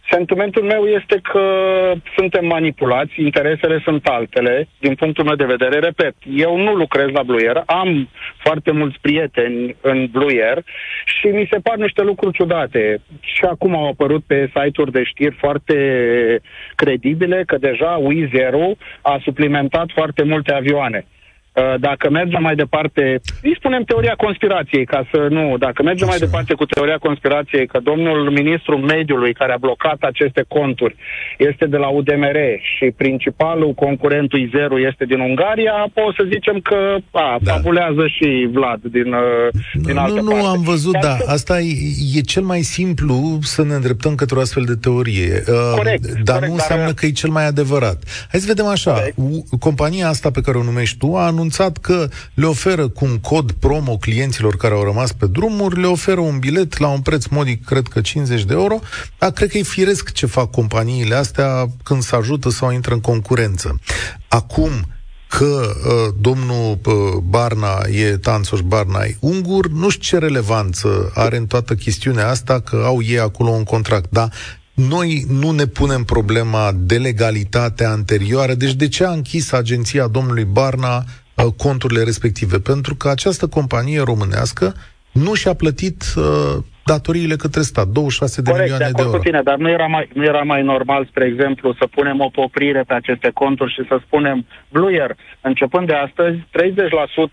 Sentimentul 0.10 0.64
meu 0.64 0.84
este 0.86 1.20
că 1.32 1.46
suntem 2.18 2.46
manipulați, 2.46 3.14
interesele 3.22 3.82
sunt 3.84 4.06
altele, 4.06 4.68
din 4.80 4.96
punctul 4.96 5.24
meu 5.24 5.36
de 5.36 5.54
vedere. 5.56 5.80
Repet, 5.80 6.16
eu 6.36 6.58
nu 6.58 6.74
lucrez 6.74 7.10
la 7.14 7.24
Bluier, 7.24 7.64
am 7.66 8.10
foarte 8.38 8.72
mulți 8.72 8.98
prieteni 9.02 9.76
în 9.82 10.08
Bluier 10.12 10.64
și 11.06 11.28
mi 11.28 11.48
se 11.52 11.60
par 11.60 11.78
niște 11.78 12.02
lucruri 12.02 12.38
ciudate. 12.38 13.02
Și 13.22 13.44
acum 13.44 13.76
au 13.76 13.88
apărut 13.88 14.24
pe 14.24 14.52
site-uri 14.56 14.92
de 14.92 15.04
știri 15.04 15.36
foarte 15.40 15.78
credibile 16.76 17.44
că 17.46 17.58
deja 17.58 17.92
Wizz 18.02 18.32
a 19.02 19.20
suplimentat 19.24 19.88
foarte 19.94 20.24
multe 20.24 20.54
avioane. 20.54 21.06
Uh, 21.54 21.80
dacă 21.80 22.10
mergem 22.10 22.42
mai 22.42 22.56
departe, 22.56 23.22
îi 23.42 23.56
spunem 23.58 23.84
teoria 23.84 24.16
conspirației, 24.18 24.86
ca 24.86 25.08
să 25.12 25.28
nu, 25.30 25.58
dacă 25.58 25.84
mergem 25.84 26.08
mai 26.08 26.18
departe 26.18 26.54
cu 26.54 26.66
teoria 26.66 26.98
conspirației, 26.98 27.68
că 27.68 27.80
domnul 27.84 28.32
ministru 28.32 28.78
mediului 28.78 29.34
care 29.34 29.54
a 29.54 29.58
blocat 29.58 30.00
aceste 30.02 30.46
conturi 30.48 30.96
este 31.38 31.66
de 31.66 31.78
la 31.78 31.88
UDMR 31.88 32.38
și 32.76 32.86
principalul 32.98 33.74
concurentul 33.74 34.40
Izeru 34.40 34.78
este 34.78 35.06
din 35.06 35.20
Ungaria, 35.20 35.76
o 35.94 36.12
să 36.18 36.24
zicem 36.34 36.60
că 36.60 36.96
a, 37.12 37.38
da. 37.42 37.54
fabulează 37.54 38.08
și 38.08 38.50
Vlad 38.52 38.82
din, 38.82 39.14
uh, 39.14 39.48
din 39.74 39.94
nu, 39.94 40.02
altă 40.02 40.22
nu, 40.22 40.30
parte. 40.30 40.44
Nu, 40.44 40.50
am 40.50 40.62
văzut, 40.62 40.94
Dar 40.94 41.02
da. 41.04 41.16
Că... 41.16 41.32
Asta 41.32 41.60
e, 41.60 41.74
e 42.16 42.22
cel 42.22 42.44
mai 42.44 42.62
simplu 42.62 43.38
să 43.42 43.64
ne 43.64 43.74
îndreptăm 43.74 44.16
către 44.16 44.38
o 44.38 44.42
astfel 44.42 44.64
de 44.64 44.76
teorie. 44.76 45.44
Uh, 45.48 45.74
corect. 45.76 46.04
Dar 46.04 46.36
corect, 46.36 46.48
nu 46.48 46.54
înseamnă 46.54 46.86
dar... 46.86 46.94
că 46.94 47.06
e 47.06 47.12
cel 47.12 47.30
mai 47.30 47.46
adevărat. 47.48 47.98
Hai 48.32 48.40
să 48.40 48.48
vedem 48.48 48.66
așa. 48.66 48.92
Corect. 48.92 49.16
Compania 49.60 50.08
asta 50.08 50.32
pe 50.32 50.42
care 50.42 50.58
o 50.58 50.64
numești 50.64 50.98
tu 50.98 51.16
a 51.16 51.26
anunțat 51.26 51.42
că 51.82 52.10
le 52.34 52.46
oferă 52.46 52.88
cu 52.88 53.06
un 53.06 53.18
cod 53.18 53.52
promo 53.52 53.98
clienților 53.98 54.56
care 54.56 54.74
au 54.74 54.84
rămas 54.84 55.12
pe 55.12 55.28
drumuri, 55.28 55.80
le 55.80 55.88
oferă 55.88 56.20
un 56.20 56.40
bilet 56.40 56.78
la 56.78 56.88
un 56.88 57.02
preț 57.02 57.26
modic, 57.26 57.66
cred 57.66 57.88
că 57.88 58.02
50 58.02 58.44
de 58.44 58.54
euro, 58.54 58.80
dar 59.18 59.32
cred 59.32 59.50
că 59.50 59.58
e 59.58 59.64
firesc 59.64 60.12
ce 60.12 60.26
fac 60.26 60.52
companiile 60.52 61.16
astea 61.16 61.68
când 61.84 62.02
se 62.02 62.16
ajută 62.16 62.50
sau 62.50 62.72
intră 62.72 62.94
în 62.94 63.02
concurență. 63.02 63.80
Acum, 64.28 64.72
că 65.28 65.74
uh, 65.86 66.14
domnul 66.20 66.80
uh, 66.86 66.94
Barna 67.24 67.82
e 67.92 68.18
Tanțoș 68.18 68.60
Barna 68.60 69.04
e 69.04 69.18
ungur, 69.20 69.68
nu 69.68 69.90
știu 69.90 70.18
ce 70.18 70.26
relevanță 70.26 71.12
are 71.14 71.38
în 71.38 71.46
toată 71.46 71.76
chestiunea 71.76 72.30
asta 72.30 72.60
că 72.60 72.84
au 72.86 73.02
ei 73.02 73.20
acolo 73.20 73.50
un 73.50 73.64
contract, 73.64 74.12
dar 74.12 74.32
noi 74.74 75.26
nu 75.30 75.52
ne 75.52 75.66
punem 75.66 76.04
problema 76.04 76.72
de 76.76 76.98
legalitate 76.98 77.86
anterioară, 77.86 78.54
deci 78.54 78.74
de 78.74 78.88
ce 78.88 79.06
a 79.06 79.12
închis 79.12 79.52
agenția 79.52 80.08
domnului 80.08 80.44
Barna 80.44 80.98
uh, 80.98 81.04
conturile 81.58 82.04
respective? 82.04 82.60
Pentru 82.60 82.96
că 82.96 83.10
această 83.10 83.48
companie 83.48 84.02
românească 84.02 84.76
nu 85.14 85.34
și-a 85.34 85.54
plătit 85.54 86.04
uh, 86.16 86.24
datoriile 86.86 87.36
către 87.36 87.62
stat, 87.62 87.88
26 87.88 88.42
de 88.42 88.50
Corect, 88.50 88.70
milioane 88.70 88.92
de, 88.92 88.98
de 88.98 89.02
euro. 89.06 89.18
Cu 89.18 89.24
tine, 89.24 89.42
dar 89.44 89.58
nu 89.58 89.70
era, 89.70 89.86
mai, 89.86 90.10
nu 90.14 90.24
era 90.24 90.42
mai 90.42 90.62
normal, 90.64 91.06
spre 91.10 91.26
exemplu, 91.26 91.74
să 91.74 91.88
punem 91.92 92.20
o 92.20 92.30
poprire 92.30 92.84
pe 92.88 92.94
aceste 92.94 93.30
conturi 93.34 93.74
și 93.74 93.84
să 93.88 94.00
spunem, 94.06 94.46
Bluier, 94.70 95.16
începând 95.42 95.88
de 95.88 95.94
astăzi, 95.94 96.38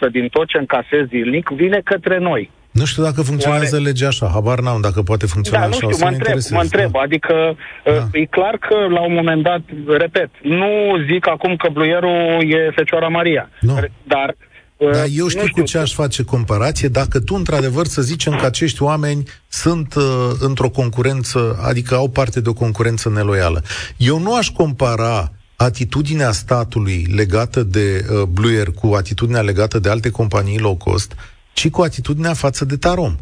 30% 0.08 0.10
din 0.12 0.28
tot 0.28 0.46
ce 0.48 0.58
încasezi 0.58 1.08
zilnic 1.08 1.48
vine 1.48 1.80
către 1.84 2.18
noi. 2.18 2.50
Nu 2.70 2.84
știu 2.84 3.02
dacă 3.02 3.22
funcționează 3.22 3.76
Oare... 3.76 3.86
legea 3.86 4.06
așa, 4.06 4.30
habar 4.32 4.60
n-am 4.60 4.80
dacă 4.80 5.02
poate 5.02 5.26
funcționa 5.26 5.60
da, 5.60 5.66
nu 5.66 5.76
așa. 5.76 5.90
știu, 5.90 6.04
mă 6.04 6.10
întreb, 6.12 6.38
mă 6.50 6.60
întreb, 6.60 6.90
da? 6.90 7.00
adică 7.00 7.56
da. 7.84 8.18
e 8.18 8.24
clar 8.24 8.56
că 8.58 8.76
la 8.88 9.00
un 9.00 9.12
moment 9.12 9.42
dat, 9.42 9.60
repet, 9.86 10.30
nu 10.42 10.68
zic 11.10 11.28
acum 11.28 11.56
că 11.56 11.68
bluierul 11.72 12.44
e 12.46 12.70
Fecioara 12.74 13.08
Maria, 13.08 13.50
nu. 13.60 13.74
dar 14.02 14.34
dar 14.80 15.06
eu 15.12 15.28
știu, 15.28 15.46
știu 15.46 15.62
cu 15.62 15.62
ce 15.62 15.78
aș 15.78 15.94
face 15.94 16.22
comparație 16.22 16.88
dacă 16.88 17.20
tu, 17.20 17.34
într-adevăr, 17.34 17.86
să 17.86 18.02
zicem 18.02 18.36
că 18.36 18.44
acești 18.44 18.82
oameni 18.82 19.28
sunt 19.48 19.94
uh, 19.94 20.30
într-o 20.38 20.68
concurență, 20.68 21.58
adică 21.62 21.94
au 21.94 22.08
parte 22.08 22.40
de 22.40 22.48
o 22.48 22.52
concurență 22.52 23.08
neloială. 23.08 23.62
Eu 23.96 24.18
nu 24.18 24.34
aș 24.34 24.50
compara 24.50 25.32
atitudinea 25.56 26.32
statului 26.32 27.06
legată 27.14 27.62
de 27.62 28.06
uh, 28.10 28.22
Bluer 28.22 28.70
cu 28.70 28.86
atitudinea 28.86 29.40
legată 29.40 29.78
de 29.78 29.88
alte 29.88 30.10
companii 30.10 30.58
low 30.58 30.76
cost, 30.76 31.12
ci 31.52 31.70
cu 31.70 31.82
atitudinea 31.82 32.34
față 32.34 32.64
de 32.64 32.76
Tarom. 32.76 33.16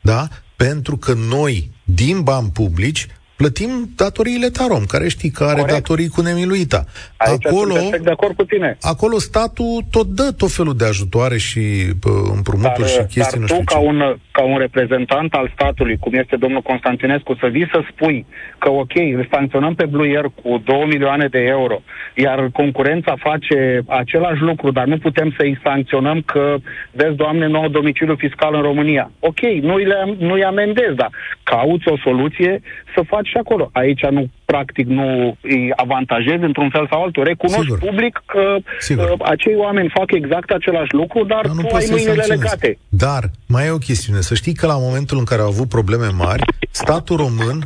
Da? 0.00 0.28
Pentru 0.56 0.96
că 0.96 1.12
noi, 1.12 1.70
din 1.84 2.20
bani 2.20 2.50
publici, 2.50 3.06
plătim 3.36 3.70
datoriile 3.96 4.48
Tarom, 4.48 4.84
care 4.84 5.08
știi 5.08 5.30
că 5.30 5.44
are 5.44 5.60
Corect. 5.60 5.72
datorii 5.72 6.08
cu 6.08 6.20
nemiluita. 6.20 6.84
Aici 7.16 7.46
acolo, 7.46 7.74
de 8.02 8.10
acord 8.10 8.36
cu 8.36 8.44
tine. 8.44 8.76
Acolo 8.80 9.18
statul 9.18 9.84
tot 9.90 10.06
dă 10.06 10.32
tot 10.36 10.52
felul 10.52 10.76
de 10.76 10.84
ajutoare 10.84 11.38
și 11.38 11.60
pă, 12.00 12.10
împrumuturi 12.36 12.88
dar, 12.88 12.88
și 12.88 12.98
chestii, 12.98 13.40
dar 13.40 13.40
nu 13.40 13.46
știu 13.46 13.58
tu, 13.58 13.74
ca 13.74 13.78
un, 13.78 14.16
ca 14.30 14.42
un 14.42 14.58
reprezentant 14.58 15.32
al 15.32 15.50
statului, 15.54 15.96
cum 15.98 16.12
este 16.14 16.36
domnul 16.36 16.62
Constantinescu, 16.62 17.36
să 17.40 17.46
vii 17.46 17.68
să 17.72 17.80
spui 17.90 18.26
că, 18.58 18.70
ok, 18.70 18.94
îl 18.94 19.28
sancționăm 19.30 19.74
pe 19.74 19.86
Blue 19.86 20.08
Air 20.08 20.26
cu 20.42 20.62
2 20.64 20.84
milioane 20.86 21.26
de 21.26 21.38
euro, 21.38 21.82
iar 22.14 22.48
concurența 22.52 23.14
face 23.18 23.82
același 23.86 24.40
lucru, 24.40 24.70
dar 24.70 24.86
nu 24.86 24.98
putem 24.98 25.34
să-i 25.36 25.60
sancționăm 25.62 26.22
că, 26.22 26.54
vezi, 26.90 27.14
Doamne, 27.16 27.46
nou 27.46 27.68
domiciliu 27.68 28.14
fiscal 28.14 28.54
în 28.54 28.62
România. 28.62 29.10
Ok, 29.18 29.40
nu-i, 29.40 29.84
le, 29.84 30.16
nu-i 30.18 30.44
amendez, 30.44 30.94
dar 30.94 31.10
cauți 31.42 31.88
o 31.88 31.96
soluție 31.96 32.60
să 32.94 33.02
faci 33.06 33.25
și 33.26 33.36
acolo. 33.36 33.70
Aici 33.72 34.02
nu, 34.10 34.30
practic, 34.44 34.86
nu 34.86 35.36
îi 35.40 35.72
avantajezi 35.76 36.44
într-un 36.44 36.70
fel 36.70 36.86
sau 36.90 37.02
altul. 37.02 37.24
Recunoști 37.24 37.62
Sigur. 37.62 37.78
public 37.78 38.22
că 38.26 38.56
Sigur. 38.78 39.10
Uh, 39.10 39.26
acei 39.34 39.54
oameni 39.56 39.92
fac 39.98 40.12
exact 40.12 40.50
același 40.50 40.92
lucru, 40.94 41.24
dar, 41.24 41.46
dar 41.46 41.54
nu 41.54 41.62
tu 41.62 41.74
ai 41.74 41.86
mâinile 41.90 42.24
legate. 42.34 42.78
Dar 42.88 43.22
mai 43.46 43.66
e 43.66 43.70
o 43.70 43.78
chestiune. 43.88 44.20
Să 44.20 44.34
știi 44.34 44.54
că 44.54 44.66
la 44.66 44.78
momentul 44.78 45.18
în 45.18 45.24
care 45.24 45.42
au 45.42 45.48
avut 45.48 45.68
probleme 45.68 46.06
mari, 46.06 46.42
statul 46.70 47.16
român, 47.16 47.58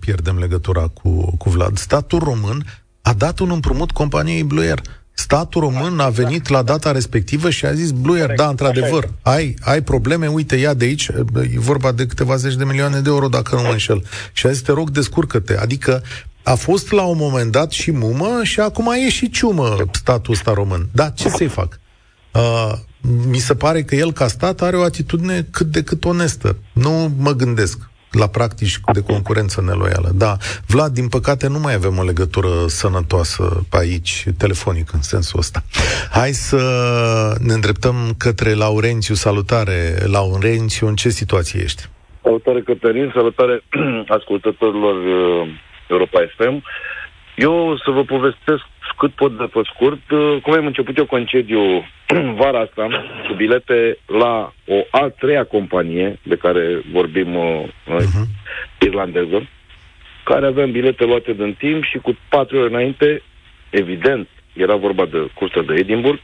pierdem 0.00 0.36
legătura 0.38 0.84
cu, 1.02 1.36
cu 1.38 1.48
Vlad, 1.50 1.76
statul 1.76 2.18
român 2.18 2.62
a 3.02 3.12
dat 3.12 3.38
un 3.38 3.50
împrumut 3.50 3.90
companiei 3.90 4.44
Blue 4.44 4.66
Air. 4.66 4.80
Statul 5.16 5.60
român 5.60 6.00
a 6.00 6.08
venit 6.08 6.48
la 6.48 6.62
data 6.62 6.92
respectivă 6.92 7.50
și 7.50 7.66
a 7.66 7.72
zis, 7.72 7.90
Bluier, 7.90 8.32
da, 8.36 8.48
într-adevăr, 8.48 9.10
ai, 9.22 9.54
ai 9.60 9.82
probleme, 9.82 10.26
uite, 10.26 10.56
ia 10.56 10.74
de 10.74 10.84
aici, 10.84 11.10
e 11.34 11.58
vorba 11.58 11.92
de 11.92 12.06
câteva 12.06 12.36
zeci 12.36 12.54
de 12.54 12.64
milioane 12.64 13.00
de 13.00 13.08
euro, 13.08 13.28
dacă 13.28 13.54
nu 13.54 13.62
mă 13.62 13.68
înșel. 13.68 14.04
Și 14.32 14.46
a 14.46 14.50
zis, 14.50 14.60
te 14.60 14.72
rog, 14.72 14.90
descurcă-te. 14.90 15.56
Adică 15.56 16.02
a 16.42 16.54
fost 16.54 16.92
la 16.92 17.02
un 17.02 17.16
moment 17.18 17.52
dat 17.52 17.70
și 17.70 17.90
mumă 17.90 18.40
și 18.42 18.60
acum 18.60 18.92
e 19.06 19.08
și 19.08 19.30
ciumă 19.30 19.76
statul 19.92 20.32
ăsta 20.32 20.52
român. 20.52 20.88
Da, 20.92 21.08
ce 21.08 21.28
să-i 21.28 21.48
fac? 21.48 21.80
Uh, 22.32 22.72
mi 23.28 23.38
se 23.38 23.54
pare 23.54 23.82
că 23.82 23.94
el, 23.94 24.12
ca 24.12 24.28
stat, 24.28 24.60
are 24.60 24.76
o 24.76 24.82
atitudine 24.82 25.46
cât 25.50 25.66
de 25.66 25.82
cât 25.82 26.04
onestă. 26.04 26.56
Nu 26.72 27.14
mă 27.18 27.32
gândesc 27.32 27.78
la 28.14 28.26
practici 28.26 28.80
de 28.92 29.02
concurență 29.02 29.60
neloială. 29.60 30.10
Da, 30.14 30.36
Vlad, 30.66 30.92
din 30.92 31.08
păcate 31.08 31.48
nu 31.48 31.58
mai 31.58 31.74
avem 31.74 31.98
o 31.98 32.04
legătură 32.04 32.48
sănătoasă 32.66 33.66
aici, 33.70 34.24
telefonic, 34.38 34.92
în 34.92 35.02
sensul 35.02 35.38
ăsta. 35.38 35.62
Hai 36.10 36.30
să 36.30 36.60
ne 37.40 37.52
îndreptăm 37.52 38.14
către 38.18 38.54
Laurențiu. 38.54 39.14
Salutare, 39.14 39.96
Laurențiu, 40.06 40.86
în 40.86 40.94
ce 40.94 41.08
situație 41.08 41.60
ești? 41.62 41.82
Salutare, 42.22 42.60
Cătălin, 42.60 43.12
salutare 43.14 43.62
ascultătorilor 44.18 44.96
uh, 44.96 45.48
Europa 45.88 46.20
FM. 46.36 46.62
Eu 47.36 47.76
să 47.84 47.90
vă 47.90 48.02
povestesc 48.04 48.64
cât 48.96 49.10
pot 49.10 49.38
de 49.38 49.44
pe 49.44 49.60
scurt, 49.74 50.10
uh, 50.10 50.40
cum 50.42 50.52
am 50.52 50.66
început 50.66 50.96
eu 50.96 51.06
concediu 51.06 51.60
vara 52.40 52.58
asta 52.60 52.86
cu 53.28 53.34
bilete 53.34 53.98
la 54.06 54.52
o 54.66 54.84
a 54.90 55.08
treia 55.18 55.44
companie 55.44 56.18
de 56.22 56.36
care 56.36 56.82
vorbim 56.92 57.34
uh, 57.34 57.64
noi, 57.86 58.04
uh-huh. 58.04 58.26
irlandeză, 58.80 59.48
care 60.24 60.46
aveam 60.46 60.70
bilete 60.70 61.04
luate 61.04 61.32
din 61.32 61.54
timp 61.58 61.84
și 61.84 61.98
cu 61.98 62.16
patru 62.28 62.56
ore 62.56 62.68
înainte, 62.68 63.22
evident, 63.70 64.28
era 64.52 64.76
vorba 64.76 65.04
de 65.04 65.30
cursa 65.34 65.62
de 65.62 65.74
Edinburgh, 65.74 66.20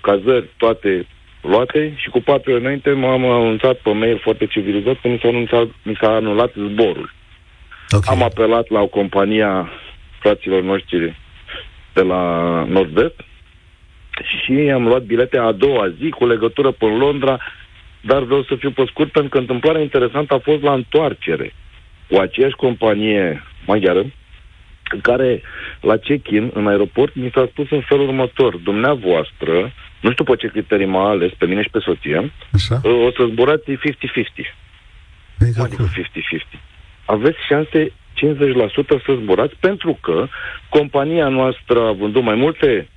cazări 0.00 0.50
toate 0.56 1.06
luate 1.40 1.94
și 1.96 2.08
cu 2.08 2.20
patru 2.20 2.50
ore 2.50 2.60
înainte 2.60 2.90
m-am 2.90 3.24
anunțat 3.24 3.76
pe 3.76 3.92
mail 3.92 4.18
foarte 4.22 4.46
civilizat 4.46 4.96
că 5.02 5.08
mi 5.08 5.18
s-a, 5.22 5.28
anunțat, 5.28 5.66
mi 5.82 5.96
s-a 6.00 6.14
anulat 6.14 6.52
zborul. 6.52 7.14
Okay. 7.90 8.14
Am 8.16 8.22
apelat 8.22 8.68
la 8.68 8.80
o 8.80 8.86
compania 8.86 9.70
fraților 10.26 10.62
noștri 10.62 11.16
de 11.92 12.02
la 12.02 12.22
Nord-Est 12.68 13.18
și 14.32 14.52
am 14.52 14.86
luat 14.86 15.02
bilete 15.02 15.38
a 15.38 15.52
doua 15.52 15.88
zi 16.00 16.08
cu 16.10 16.26
legătură 16.26 16.70
până 16.70 16.92
în 16.92 16.98
Londra, 16.98 17.38
dar 18.00 18.22
vreau 18.22 18.42
să 18.42 18.54
fiu 18.58 18.70
pe 18.70 18.84
scurt 18.86 19.10
pentru 19.12 19.30
că 19.30 19.38
întâmplarea 19.38 19.80
interesantă 19.80 20.34
a 20.34 20.38
fost 20.38 20.62
la 20.62 20.72
întoarcere 20.72 21.54
cu 22.08 22.16
aceeași 22.18 22.54
companie 22.54 23.42
maghiară, 23.66 24.02
în 24.94 25.00
care 25.02 25.42
la 25.80 25.96
check-in 25.96 26.50
în 26.54 26.66
aeroport 26.66 27.14
mi 27.14 27.30
s-a 27.34 27.46
spus 27.50 27.70
în 27.70 27.80
felul 27.80 28.08
următor, 28.08 28.56
dumneavoastră, 28.56 29.72
nu 30.00 30.10
știu 30.10 30.24
pe 30.24 30.36
ce 30.36 30.46
criterii 30.48 30.86
m-a 30.86 31.08
ales 31.08 31.32
pe 31.38 31.46
mine 31.46 31.62
și 31.62 31.70
pe 31.70 31.78
soție, 31.78 32.32
Așa? 32.52 32.80
o 33.06 33.10
să 33.10 33.26
zburați 33.30 33.64
50-50. 33.64 33.74
Adică 35.58 35.88
50-50. 36.54 36.58
Aveți 37.04 37.38
șanse 37.48 37.92
50% 38.16 38.18
să 39.04 39.16
zburați, 39.22 39.54
pentru 39.60 39.98
că 40.02 40.26
compania 40.68 41.28
noastră 41.28 41.80
a 41.86 41.92
vândut 41.92 42.22
mai 42.22 42.34
multe 42.34 42.88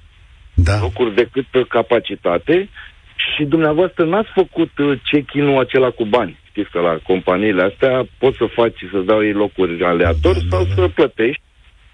da. 0.54 0.80
locuri 0.80 1.16
decât 1.16 1.68
capacitate 1.68 2.70
și 3.16 3.44
dumneavoastră 3.44 4.06
n-ați 4.06 4.30
făcut 4.34 4.78
uh, 4.78 5.00
check-in-ul 5.12 5.60
acela 5.60 5.90
cu 5.90 6.06
bani. 6.06 6.38
Știți 6.44 6.70
că 6.70 6.80
la 6.80 6.98
companiile 7.04 7.64
astea 7.64 8.08
poți 8.18 8.38
să 8.38 8.46
faci 8.46 8.78
și 8.78 8.90
să 8.92 8.98
dau 8.98 9.24
ei 9.24 9.34
locuri 9.34 9.84
aleator 9.84 10.34
da, 10.34 10.40
sau 10.50 10.64
da, 10.64 10.70
da. 10.76 10.82
să 10.82 10.88
plătești 10.88 11.42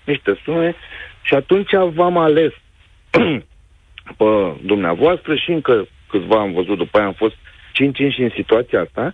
niște 0.03 0.39
sume 0.43 0.75
și 1.21 1.33
atunci 1.33 1.69
v-am 1.93 2.17
ales 2.17 2.51
pe 4.17 4.53
dumneavoastră 4.61 5.35
și 5.35 5.51
încă 5.51 5.87
câțiva 6.09 6.39
am 6.39 6.51
văzut, 6.53 6.77
după 6.77 6.97
aia 6.97 7.07
am 7.07 7.13
fost 7.13 7.35
5 7.73 7.97
și 7.97 8.21
în 8.21 8.31
situația 8.35 8.81
asta, 8.81 9.13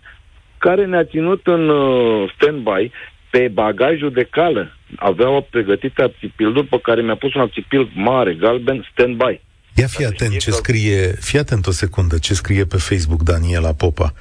care 0.58 0.86
ne-a 0.86 1.04
ținut 1.04 1.48
în 1.48 1.70
uh, 1.70 2.32
stand-by 2.34 2.92
pe 3.32 3.48
bagajul 3.54 4.12
de 4.12 4.28
cală 4.32 4.78
aveau 4.96 5.48
pregătite 5.50 6.02
apțipilduri 6.02 6.68
pe 6.68 6.80
care 6.82 7.02
mi-a 7.02 7.16
pus 7.16 7.34
un 7.34 7.42
apțipil 7.42 7.92
mare, 7.94 8.34
galben, 8.34 8.88
stand-by. 8.92 9.42
Ia 9.76 9.88
fi 9.88 10.06
atent 10.06 10.38
ce 10.38 10.52
scrie, 10.52 11.16
fi 11.20 11.38
atent 11.38 11.68
o 11.68 11.72
secundă, 11.72 12.18
ce 12.18 12.34
scrie 12.34 12.66
pe 12.66 12.78
Facebook 12.78 13.22
Daniela 13.24 13.74
Popa. 13.74 14.14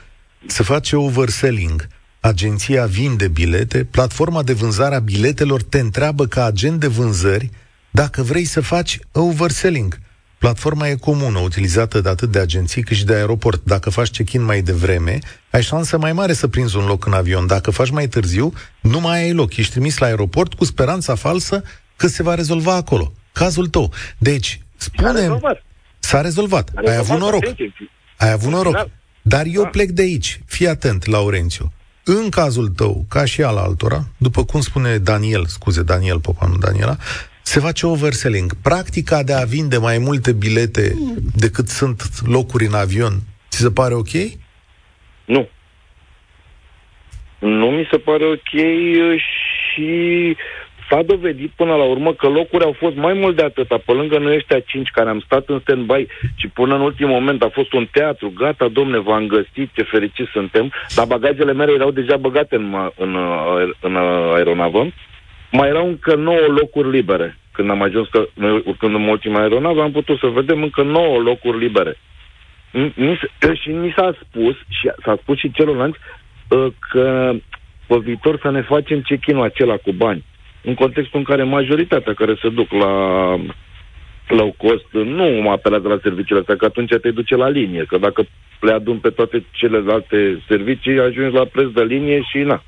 Se 0.47 0.63
face 0.63 0.97
overselling. 0.97 1.87
Agenția 2.21 2.87
vinde 2.87 3.29
bilete, 3.29 3.85
platforma 3.85 4.43
de 4.43 4.53
vânzare 4.53 4.95
a 4.95 4.99
biletelor 4.99 5.63
te 5.63 5.79
întreabă 5.79 6.27
ca 6.27 6.45
agent 6.45 6.81
de 6.81 6.87
vânzări 6.87 7.51
dacă 7.91 8.23
vrei 8.23 8.45
să 8.45 8.61
faci 8.61 8.99
overselling. 9.13 9.99
Platforma 10.41 10.89
e 10.89 10.95
comună, 10.95 11.39
utilizată 11.39 12.01
de 12.01 12.09
atât 12.09 12.31
de 12.31 12.39
agenții 12.39 12.83
cât 12.83 12.97
și 12.97 13.05
de 13.05 13.15
aeroport. 13.15 13.65
Dacă 13.65 13.91
faci 13.91 14.11
check-in 14.11 14.43
mai 14.43 14.63
devreme, 14.63 15.19
ai 15.51 15.63
șansă 15.63 15.99
mai 15.99 16.13
mare 16.13 16.33
să 16.33 16.49
prinzi 16.49 16.77
un 16.77 16.87
loc 16.87 17.07
în 17.07 17.13
avion. 17.13 17.47
Dacă 17.47 17.71
faci 17.71 17.91
mai 17.91 18.09
târziu, 18.09 18.53
nu 18.81 19.01
mai 19.01 19.23
ai 19.23 19.33
loc. 19.33 19.57
Ești 19.57 19.71
trimis 19.71 19.99
la 19.99 20.07
aeroport 20.07 20.55
cu 20.55 20.65
speranța 20.65 21.15
falsă 21.15 21.63
că 21.97 22.07
se 22.07 22.23
va 22.23 22.35
rezolva 22.35 22.75
acolo. 22.75 23.13
Cazul 23.33 23.67
tău. 23.67 23.93
Deci, 24.19 24.61
spune... 24.77 25.09
S-a 25.09 25.21
rezolvat. 25.21 25.63
S-a 25.99 26.21
rezolvat. 26.21 26.71
ai 26.87 26.97
avut 26.97 27.19
noroc. 27.19 27.45
Ai 28.17 28.31
avut 28.31 28.51
noroc. 28.51 28.89
Dar 29.23 29.47
eu 29.47 29.63
da. 29.63 29.69
plec 29.69 29.91
de 29.91 30.03
aici. 30.03 30.41
Fii 30.47 30.69
atent, 30.69 31.07
Laurențiu. 31.07 31.73
În 32.05 32.29
cazul 32.29 32.69
tău, 32.69 33.05
ca 33.09 33.25
și 33.25 33.43
al 33.43 33.57
altora, 33.57 34.07
după 34.17 34.45
cum 34.45 34.61
spune 34.61 34.99
Daniel, 34.99 35.47
scuze, 35.47 35.83
Daniel 35.83 36.21
Popa, 36.21 36.47
nu 36.47 36.57
Daniela, 36.57 36.97
se 37.43 37.61
face 37.61 37.87
overselling. 37.87 38.53
Practica 38.63 39.23
de 39.23 39.33
a 39.33 39.45
vinde 39.45 39.77
mai 39.77 39.99
multe 39.99 40.33
bilete 40.33 40.95
decât 41.37 41.69
sunt 41.69 42.03
locuri 42.27 42.67
în 42.67 42.75
avion, 42.75 43.13
ți 43.51 43.61
se 43.61 43.71
pare 43.71 43.95
ok? 43.95 44.13
Nu. 45.25 45.49
Nu 47.39 47.67
mi 47.67 47.89
se 47.91 47.99
pare 47.99 48.25
ok 48.25 48.53
și 49.73 50.37
s-a 50.91 51.03
dovedit 51.03 51.51
până 51.57 51.75
la 51.75 51.85
urmă 51.85 52.13
că 52.13 52.29
locuri 52.29 52.65
au 52.65 52.75
fost 52.79 52.97
mai 52.97 53.13
mult 53.13 53.37
de 53.37 53.43
atâta, 53.43 53.83
pe 53.85 53.93
lângă 53.93 54.19
noi 54.19 54.35
ăștia 54.35 54.61
cinci 54.61 54.91
care 54.91 55.09
am 55.09 55.21
stat 55.21 55.49
în 55.49 55.61
stand-by 55.61 56.07
și 56.35 56.49
până 56.49 56.75
în 56.75 56.81
ultimul 56.81 57.13
moment 57.13 57.43
a 57.43 57.49
fost 57.53 57.73
un 57.73 57.89
teatru, 57.91 58.33
gata, 58.37 58.69
domne, 58.69 58.99
v-am 58.99 59.27
găsit, 59.27 59.69
ce 59.73 59.83
fericiți 59.83 60.31
suntem, 60.31 60.73
dar 60.95 61.07
bagajele 61.07 61.53
mele 61.53 61.73
erau 61.73 61.91
deja 61.91 62.17
băgate 62.17 62.57
în, 62.57 62.91
în, 62.97 63.17
în, 63.81 63.97
în 63.97 63.97
aeronavă 64.35 64.93
mai 65.53 65.69
erau 65.69 65.87
încă 65.87 66.15
9 66.15 66.39
locuri 66.39 66.91
libere. 66.91 67.37
Când 67.53 67.71
am 67.71 67.83
ajuns, 67.83 68.09
că 68.09 68.27
noi 68.35 68.63
urcând 68.65 68.95
în 68.95 69.09
ultima 69.09 69.41
aeronavă, 69.41 69.83
am 69.83 69.91
putut 69.91 70.19
să 70.19 70.27
vedem 70.27 70.63
încă 70.63 70.83
9 70.83 71.19
locuri 71.19 71.59
libere. 71.59 71.97
Mi, 72.95 73.19
și 73.61 73.69
mi 73.69 73.93
s-a 73.97 74.15
spus, 74.21 74.55
și 74.69 74.91
s-a 75.05 75.19
spus 75.23 75.39
și 75.39 75.53
celorlalți, 75.53 75.99
ă, 76.51 76.71
că 76.91 77.33
pe 77.87 77.99
viitor 77.99 78.39
să 78.43 78.51
ne 78.51 78.63
facem 78.63 79.01
check-in-ul 79.01 79.45
acela 79.45 79.77
cu 79.77 79.93
bani. 79.93 80.25
În 80.63 80.75
contextul 80.75 81.19
în 81.19 81.25
care 81.25 81.43
majoritatea 81.43 82.15
care 82.15 82.35
se 82.43 82.49
duc 82.49 82.71
la 82.73 82.93
low 84.29 84.55
cost 84.57 84.87
nu 84.93 85.25
mă 85.25 85.51
apelează 85.51 85.89
la 85.89 85.99
serviciile 86.03 86.41
astea, 86.41 86.57
că 86.57 86.65
atunci 86.65 86.95
te 87.03 87.11
duce 87.11 87.37
la 87.37 87.49
linie, 87.49 87.85
că 87.85 87.99
dacă 87.99 88.27
le 88.61 88.73
adun 88.73 88.99
pe 88.99 89.11
toate 89.11 89.45
celelalte 89.51 90.43
servicii, 90.49 90.99
ajungi 90.99 91.37
la 91.37 91.45
preț 91.45 91.69
de 91.71 91.83
linie 91.83 92.23
și 92.23 92.39
na. 92.39 92.63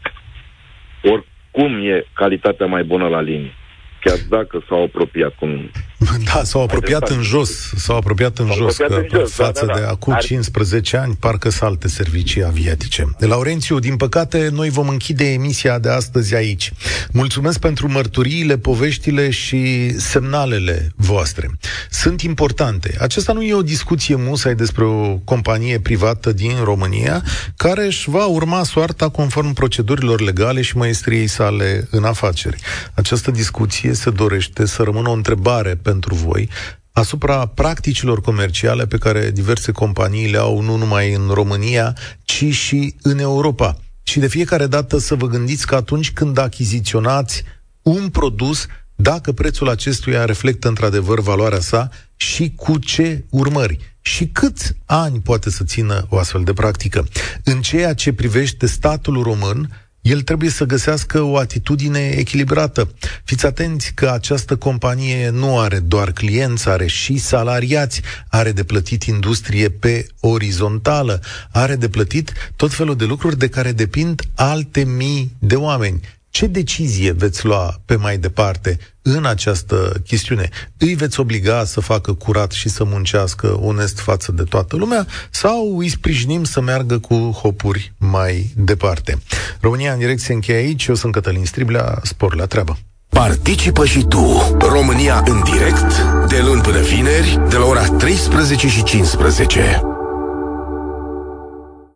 Or, 1.02 1.24
cum 1.52 1.86
e 1.86 2.04
calitatea 2.12 2.66
mai 2.66 2.84
bună 2.84 3.08
la 3.08 3.20
linie 3.20 3.54
chiar 4.00 4.18
dacă 4.28 4.64
s-au 4.68 4.82
apropiat 4.82 5.34
cum 5.34 5.72
Da, 6.34 6.42
s-au 6.44 6.62
apropiat 6.62 7.08
în 7.08 7.22
jos, 7.22 7.50
s-au 7.76 7.96
apropiat 7.96 8.38
în 8.38 8.46
s-au 8.46 8.56
jos, 8.56 8.80
apropiat 8.80 9.08
că 9.10 9.16
în 9.16 9.20
jos 9.20 9.36
da, 9.36 9.44
față 9.44 9.66
da, 9.66 9.72
da, 9.72 9.78
da. 9.78 9.84
de 9.84 9.86
acum 9.86 10.12
Ar... 10.12 10.22
15 10.22 10.96
ani, 10.96 11.16
parcă 11.20 11.50
sunt 11.50 11.62
alte 11.62 11.88
servicii 11.88 12.44
aviatice. 12.44 13.10
Laurențiu, 13.18 13.78
din 13.78 13.96
păcate, 13.96 14.48
noi 14.52 14.70
vom 14.70 14.88
închide 14.88 15.24
emisia 15.24 15.78
de 15.78 15.88
astăzi 15.88 16.34
aici. 16.34 16.72
Mulțumesc 17.10 17.58
pentru 17.58 17.90
mărturiile, 17.90 18.58
poveștile 18.58 19.30
și 19.30 19.92
semnalele 19.98 20.92
voastre. 20.96 21.50
Sunt 21.90 22.20
importante. 22.20 22.96
Acesta 22.98 23.32
nu 23.32 23.42
e 23.42 23.54
o 23.54 23.62
discuție 23.62 24.16
musai 24.16 24.54
despre 24.54 24.84
o 24.84 25.16
companie 25.16 25.78
privată 25.80 26.32
din 26.32 26.54
România 26.64 27.22
care 27.56 27.86
își 27.86 28.10
va 28.10 28.26
urma 28.26 28.62
soarta 28.62 29.08
conform 29.08 29.52
procedurilor 29.52 30.20
legale 30.20 30.62
și 30.62 30.76
maestriei 30.76 31.26
sale 31.26 31.88
în 31.90 32.04
afaceri. 32.04 32.56
Această 32.94 33.30
discuție 33.30 33.92
se 33.92 34.10
dorește 34.10 34.66
să 34.66 34.82
rămână 34.82 35.08
o 35.08 35.12
întrebare 35.12 35.78
pentru 35.92 36.14
voi 36.14 36.48
asupra 36.92 37.46
practicilor 37.46 38.20
comerciale 38.20 38.86
pe 38.86 38.98
care 38.98 39.30
diverse 39.30 39.72
companii 39.72 40.30
le 40.30 40.38
au 40.38 40.60
nu 40.60 40.76
numai 40.76 41.12
în 41.12 41.28
România, 41.28 41.96
ci 42.22 42.44
și 42.44 42.94
în 43.02 43.18
Europa. 43.18 43.76
Și 44.02 44.18
de 44.18 44.26
fiecare 44.26 44.66
dată 44.66 44.98
să 44.98 45.14
vă 45.14 45.26
gândiți 45.26 45.66
că 45.66 45.74
atunci 45.74 46.12
când 46.12 46.38
achiziționați 46.38 47.42
un 47.82 48.08
produs, 48.08 48.66
dacă 48.94 49.32
prețul 49.32 49.68
acestuia 49.68 50.24
reflectă 50.24 50.68
într-adevăr 50.68 51.20
valoarea 51.20 51.60
sa 51.60 51.90
și 52.16 52.52
cu 52.56 52.78
ce 52.78 53.24
urmări 53.30 53.78
și 54.00 54.26
câți 54.26 54.72
ani 54.86 55.20
poate 55.20 55.50
să 55.50 55.64
țină 55.64 56.06
o 56.08 56.18
astfel 56.18 56.42
de 56.44 56.52
practică. 56.52 57.06
În 57.44 57.60
ceea 57.60 57.94
ce 57.94 58.12
privește 58.12 58.66
statul 58.66 59.22
român, 59.22 59.70
el 60.02 60.22
trebuie 60.22 60.50
să 60.50 60.64
găsească 60.64 61.20
o 61.20 61.36
atitudine 61.36 62.08
echilibrată. 62.08 62.90
Fiți 63.24 63.46
atenți 63.46 63.92
că 63.94 64.10
această 64.10 64.56
companie 64.56 65.28
nu 65.30 65.58
are 65.58 65.78
doar 65.78 66.12
clienți, 66.12 66.68
are 66.68 66.86
și 66.86 67.18
salariați, 67.18 68.00
are 68.28 68.52
de 68.52 68.64
plătit 68.64 69.02
industrie 69.02 69.68
pe 69.68 70.06
orizontală, 70.20 71.20
are 71.50 71.76
de 71.76 71.88
plătit 71.88 72.32
tot 72.56 72.72
felul 72.72 72.96
de 72.96 73.04
lucruri 73.04 73.38
de 73.38 73.48
care 73.48 73.72
depind 73.72 74.22
alte 74.34 74.84
mii 74.84 75.36
de 75.38 75.56
oameni. 75.56 76.00
Ce 76.32 76.46
decizie 76.46 77.12
veți 77.12 77.44
lua 77.44 77.80
pe 77.84 77.96
mai 77.96 78.18
departe 78.18 78.78
în 79.02 79.24
această 79.24 79.92
chestiune? 80.06 80.48
Îi 80.76 80.94
veți 80.94 81.20
obliga 81.20 81.64
să 81.64 81.80
facă 81.80 82.12
curat 82.12 82.50
și 82.50 82.68
să 82.68 82.84
muncească 82.84 83.58
onest 83.60 83.98
față 83.98 84.32
de 84.32 84.42
toată 84.42 84.76
lumea 84.76 85.06
sau 85.30 85.78
îi 85.78 85.88
sprijinim 85.88 86.44
să 86.44 86.60
meargă 86.60 86.98
cu 86.98 87.14
hopuri 87.14 87.92
mai 87.98 88.52
departe? 88.56 89.18
România 89.60 89.92
în 89.92 89.98
direct 89.98 90.20
se 90.20 90.32
încheie 90.32 90.58
aici. 90.58 90.86
Eu 90.86 90.94
sunt 90.94 91.12
Cătălin 91.12 91.44
Striblea. 91.44 92.00
Spor 92.02 92.34
la 92.34 92.46
treabă! 92.46 92.78
Participă 93.08 93.84
și 93.84 94.04
tu, 94.08 94.56
România 94.58 95.22
în 95.26 95.42
direct, 95.44 96.02
de 96.28 96.40
luni 96.44 96.60
până 96.60 96.80
vineri, 96.80 97.40
de 97.48 97.56
la 97.56 97.64
ora 97.64 97.84
13 97.84 98.68
și 98.68 98.82
15. 98.82 99.91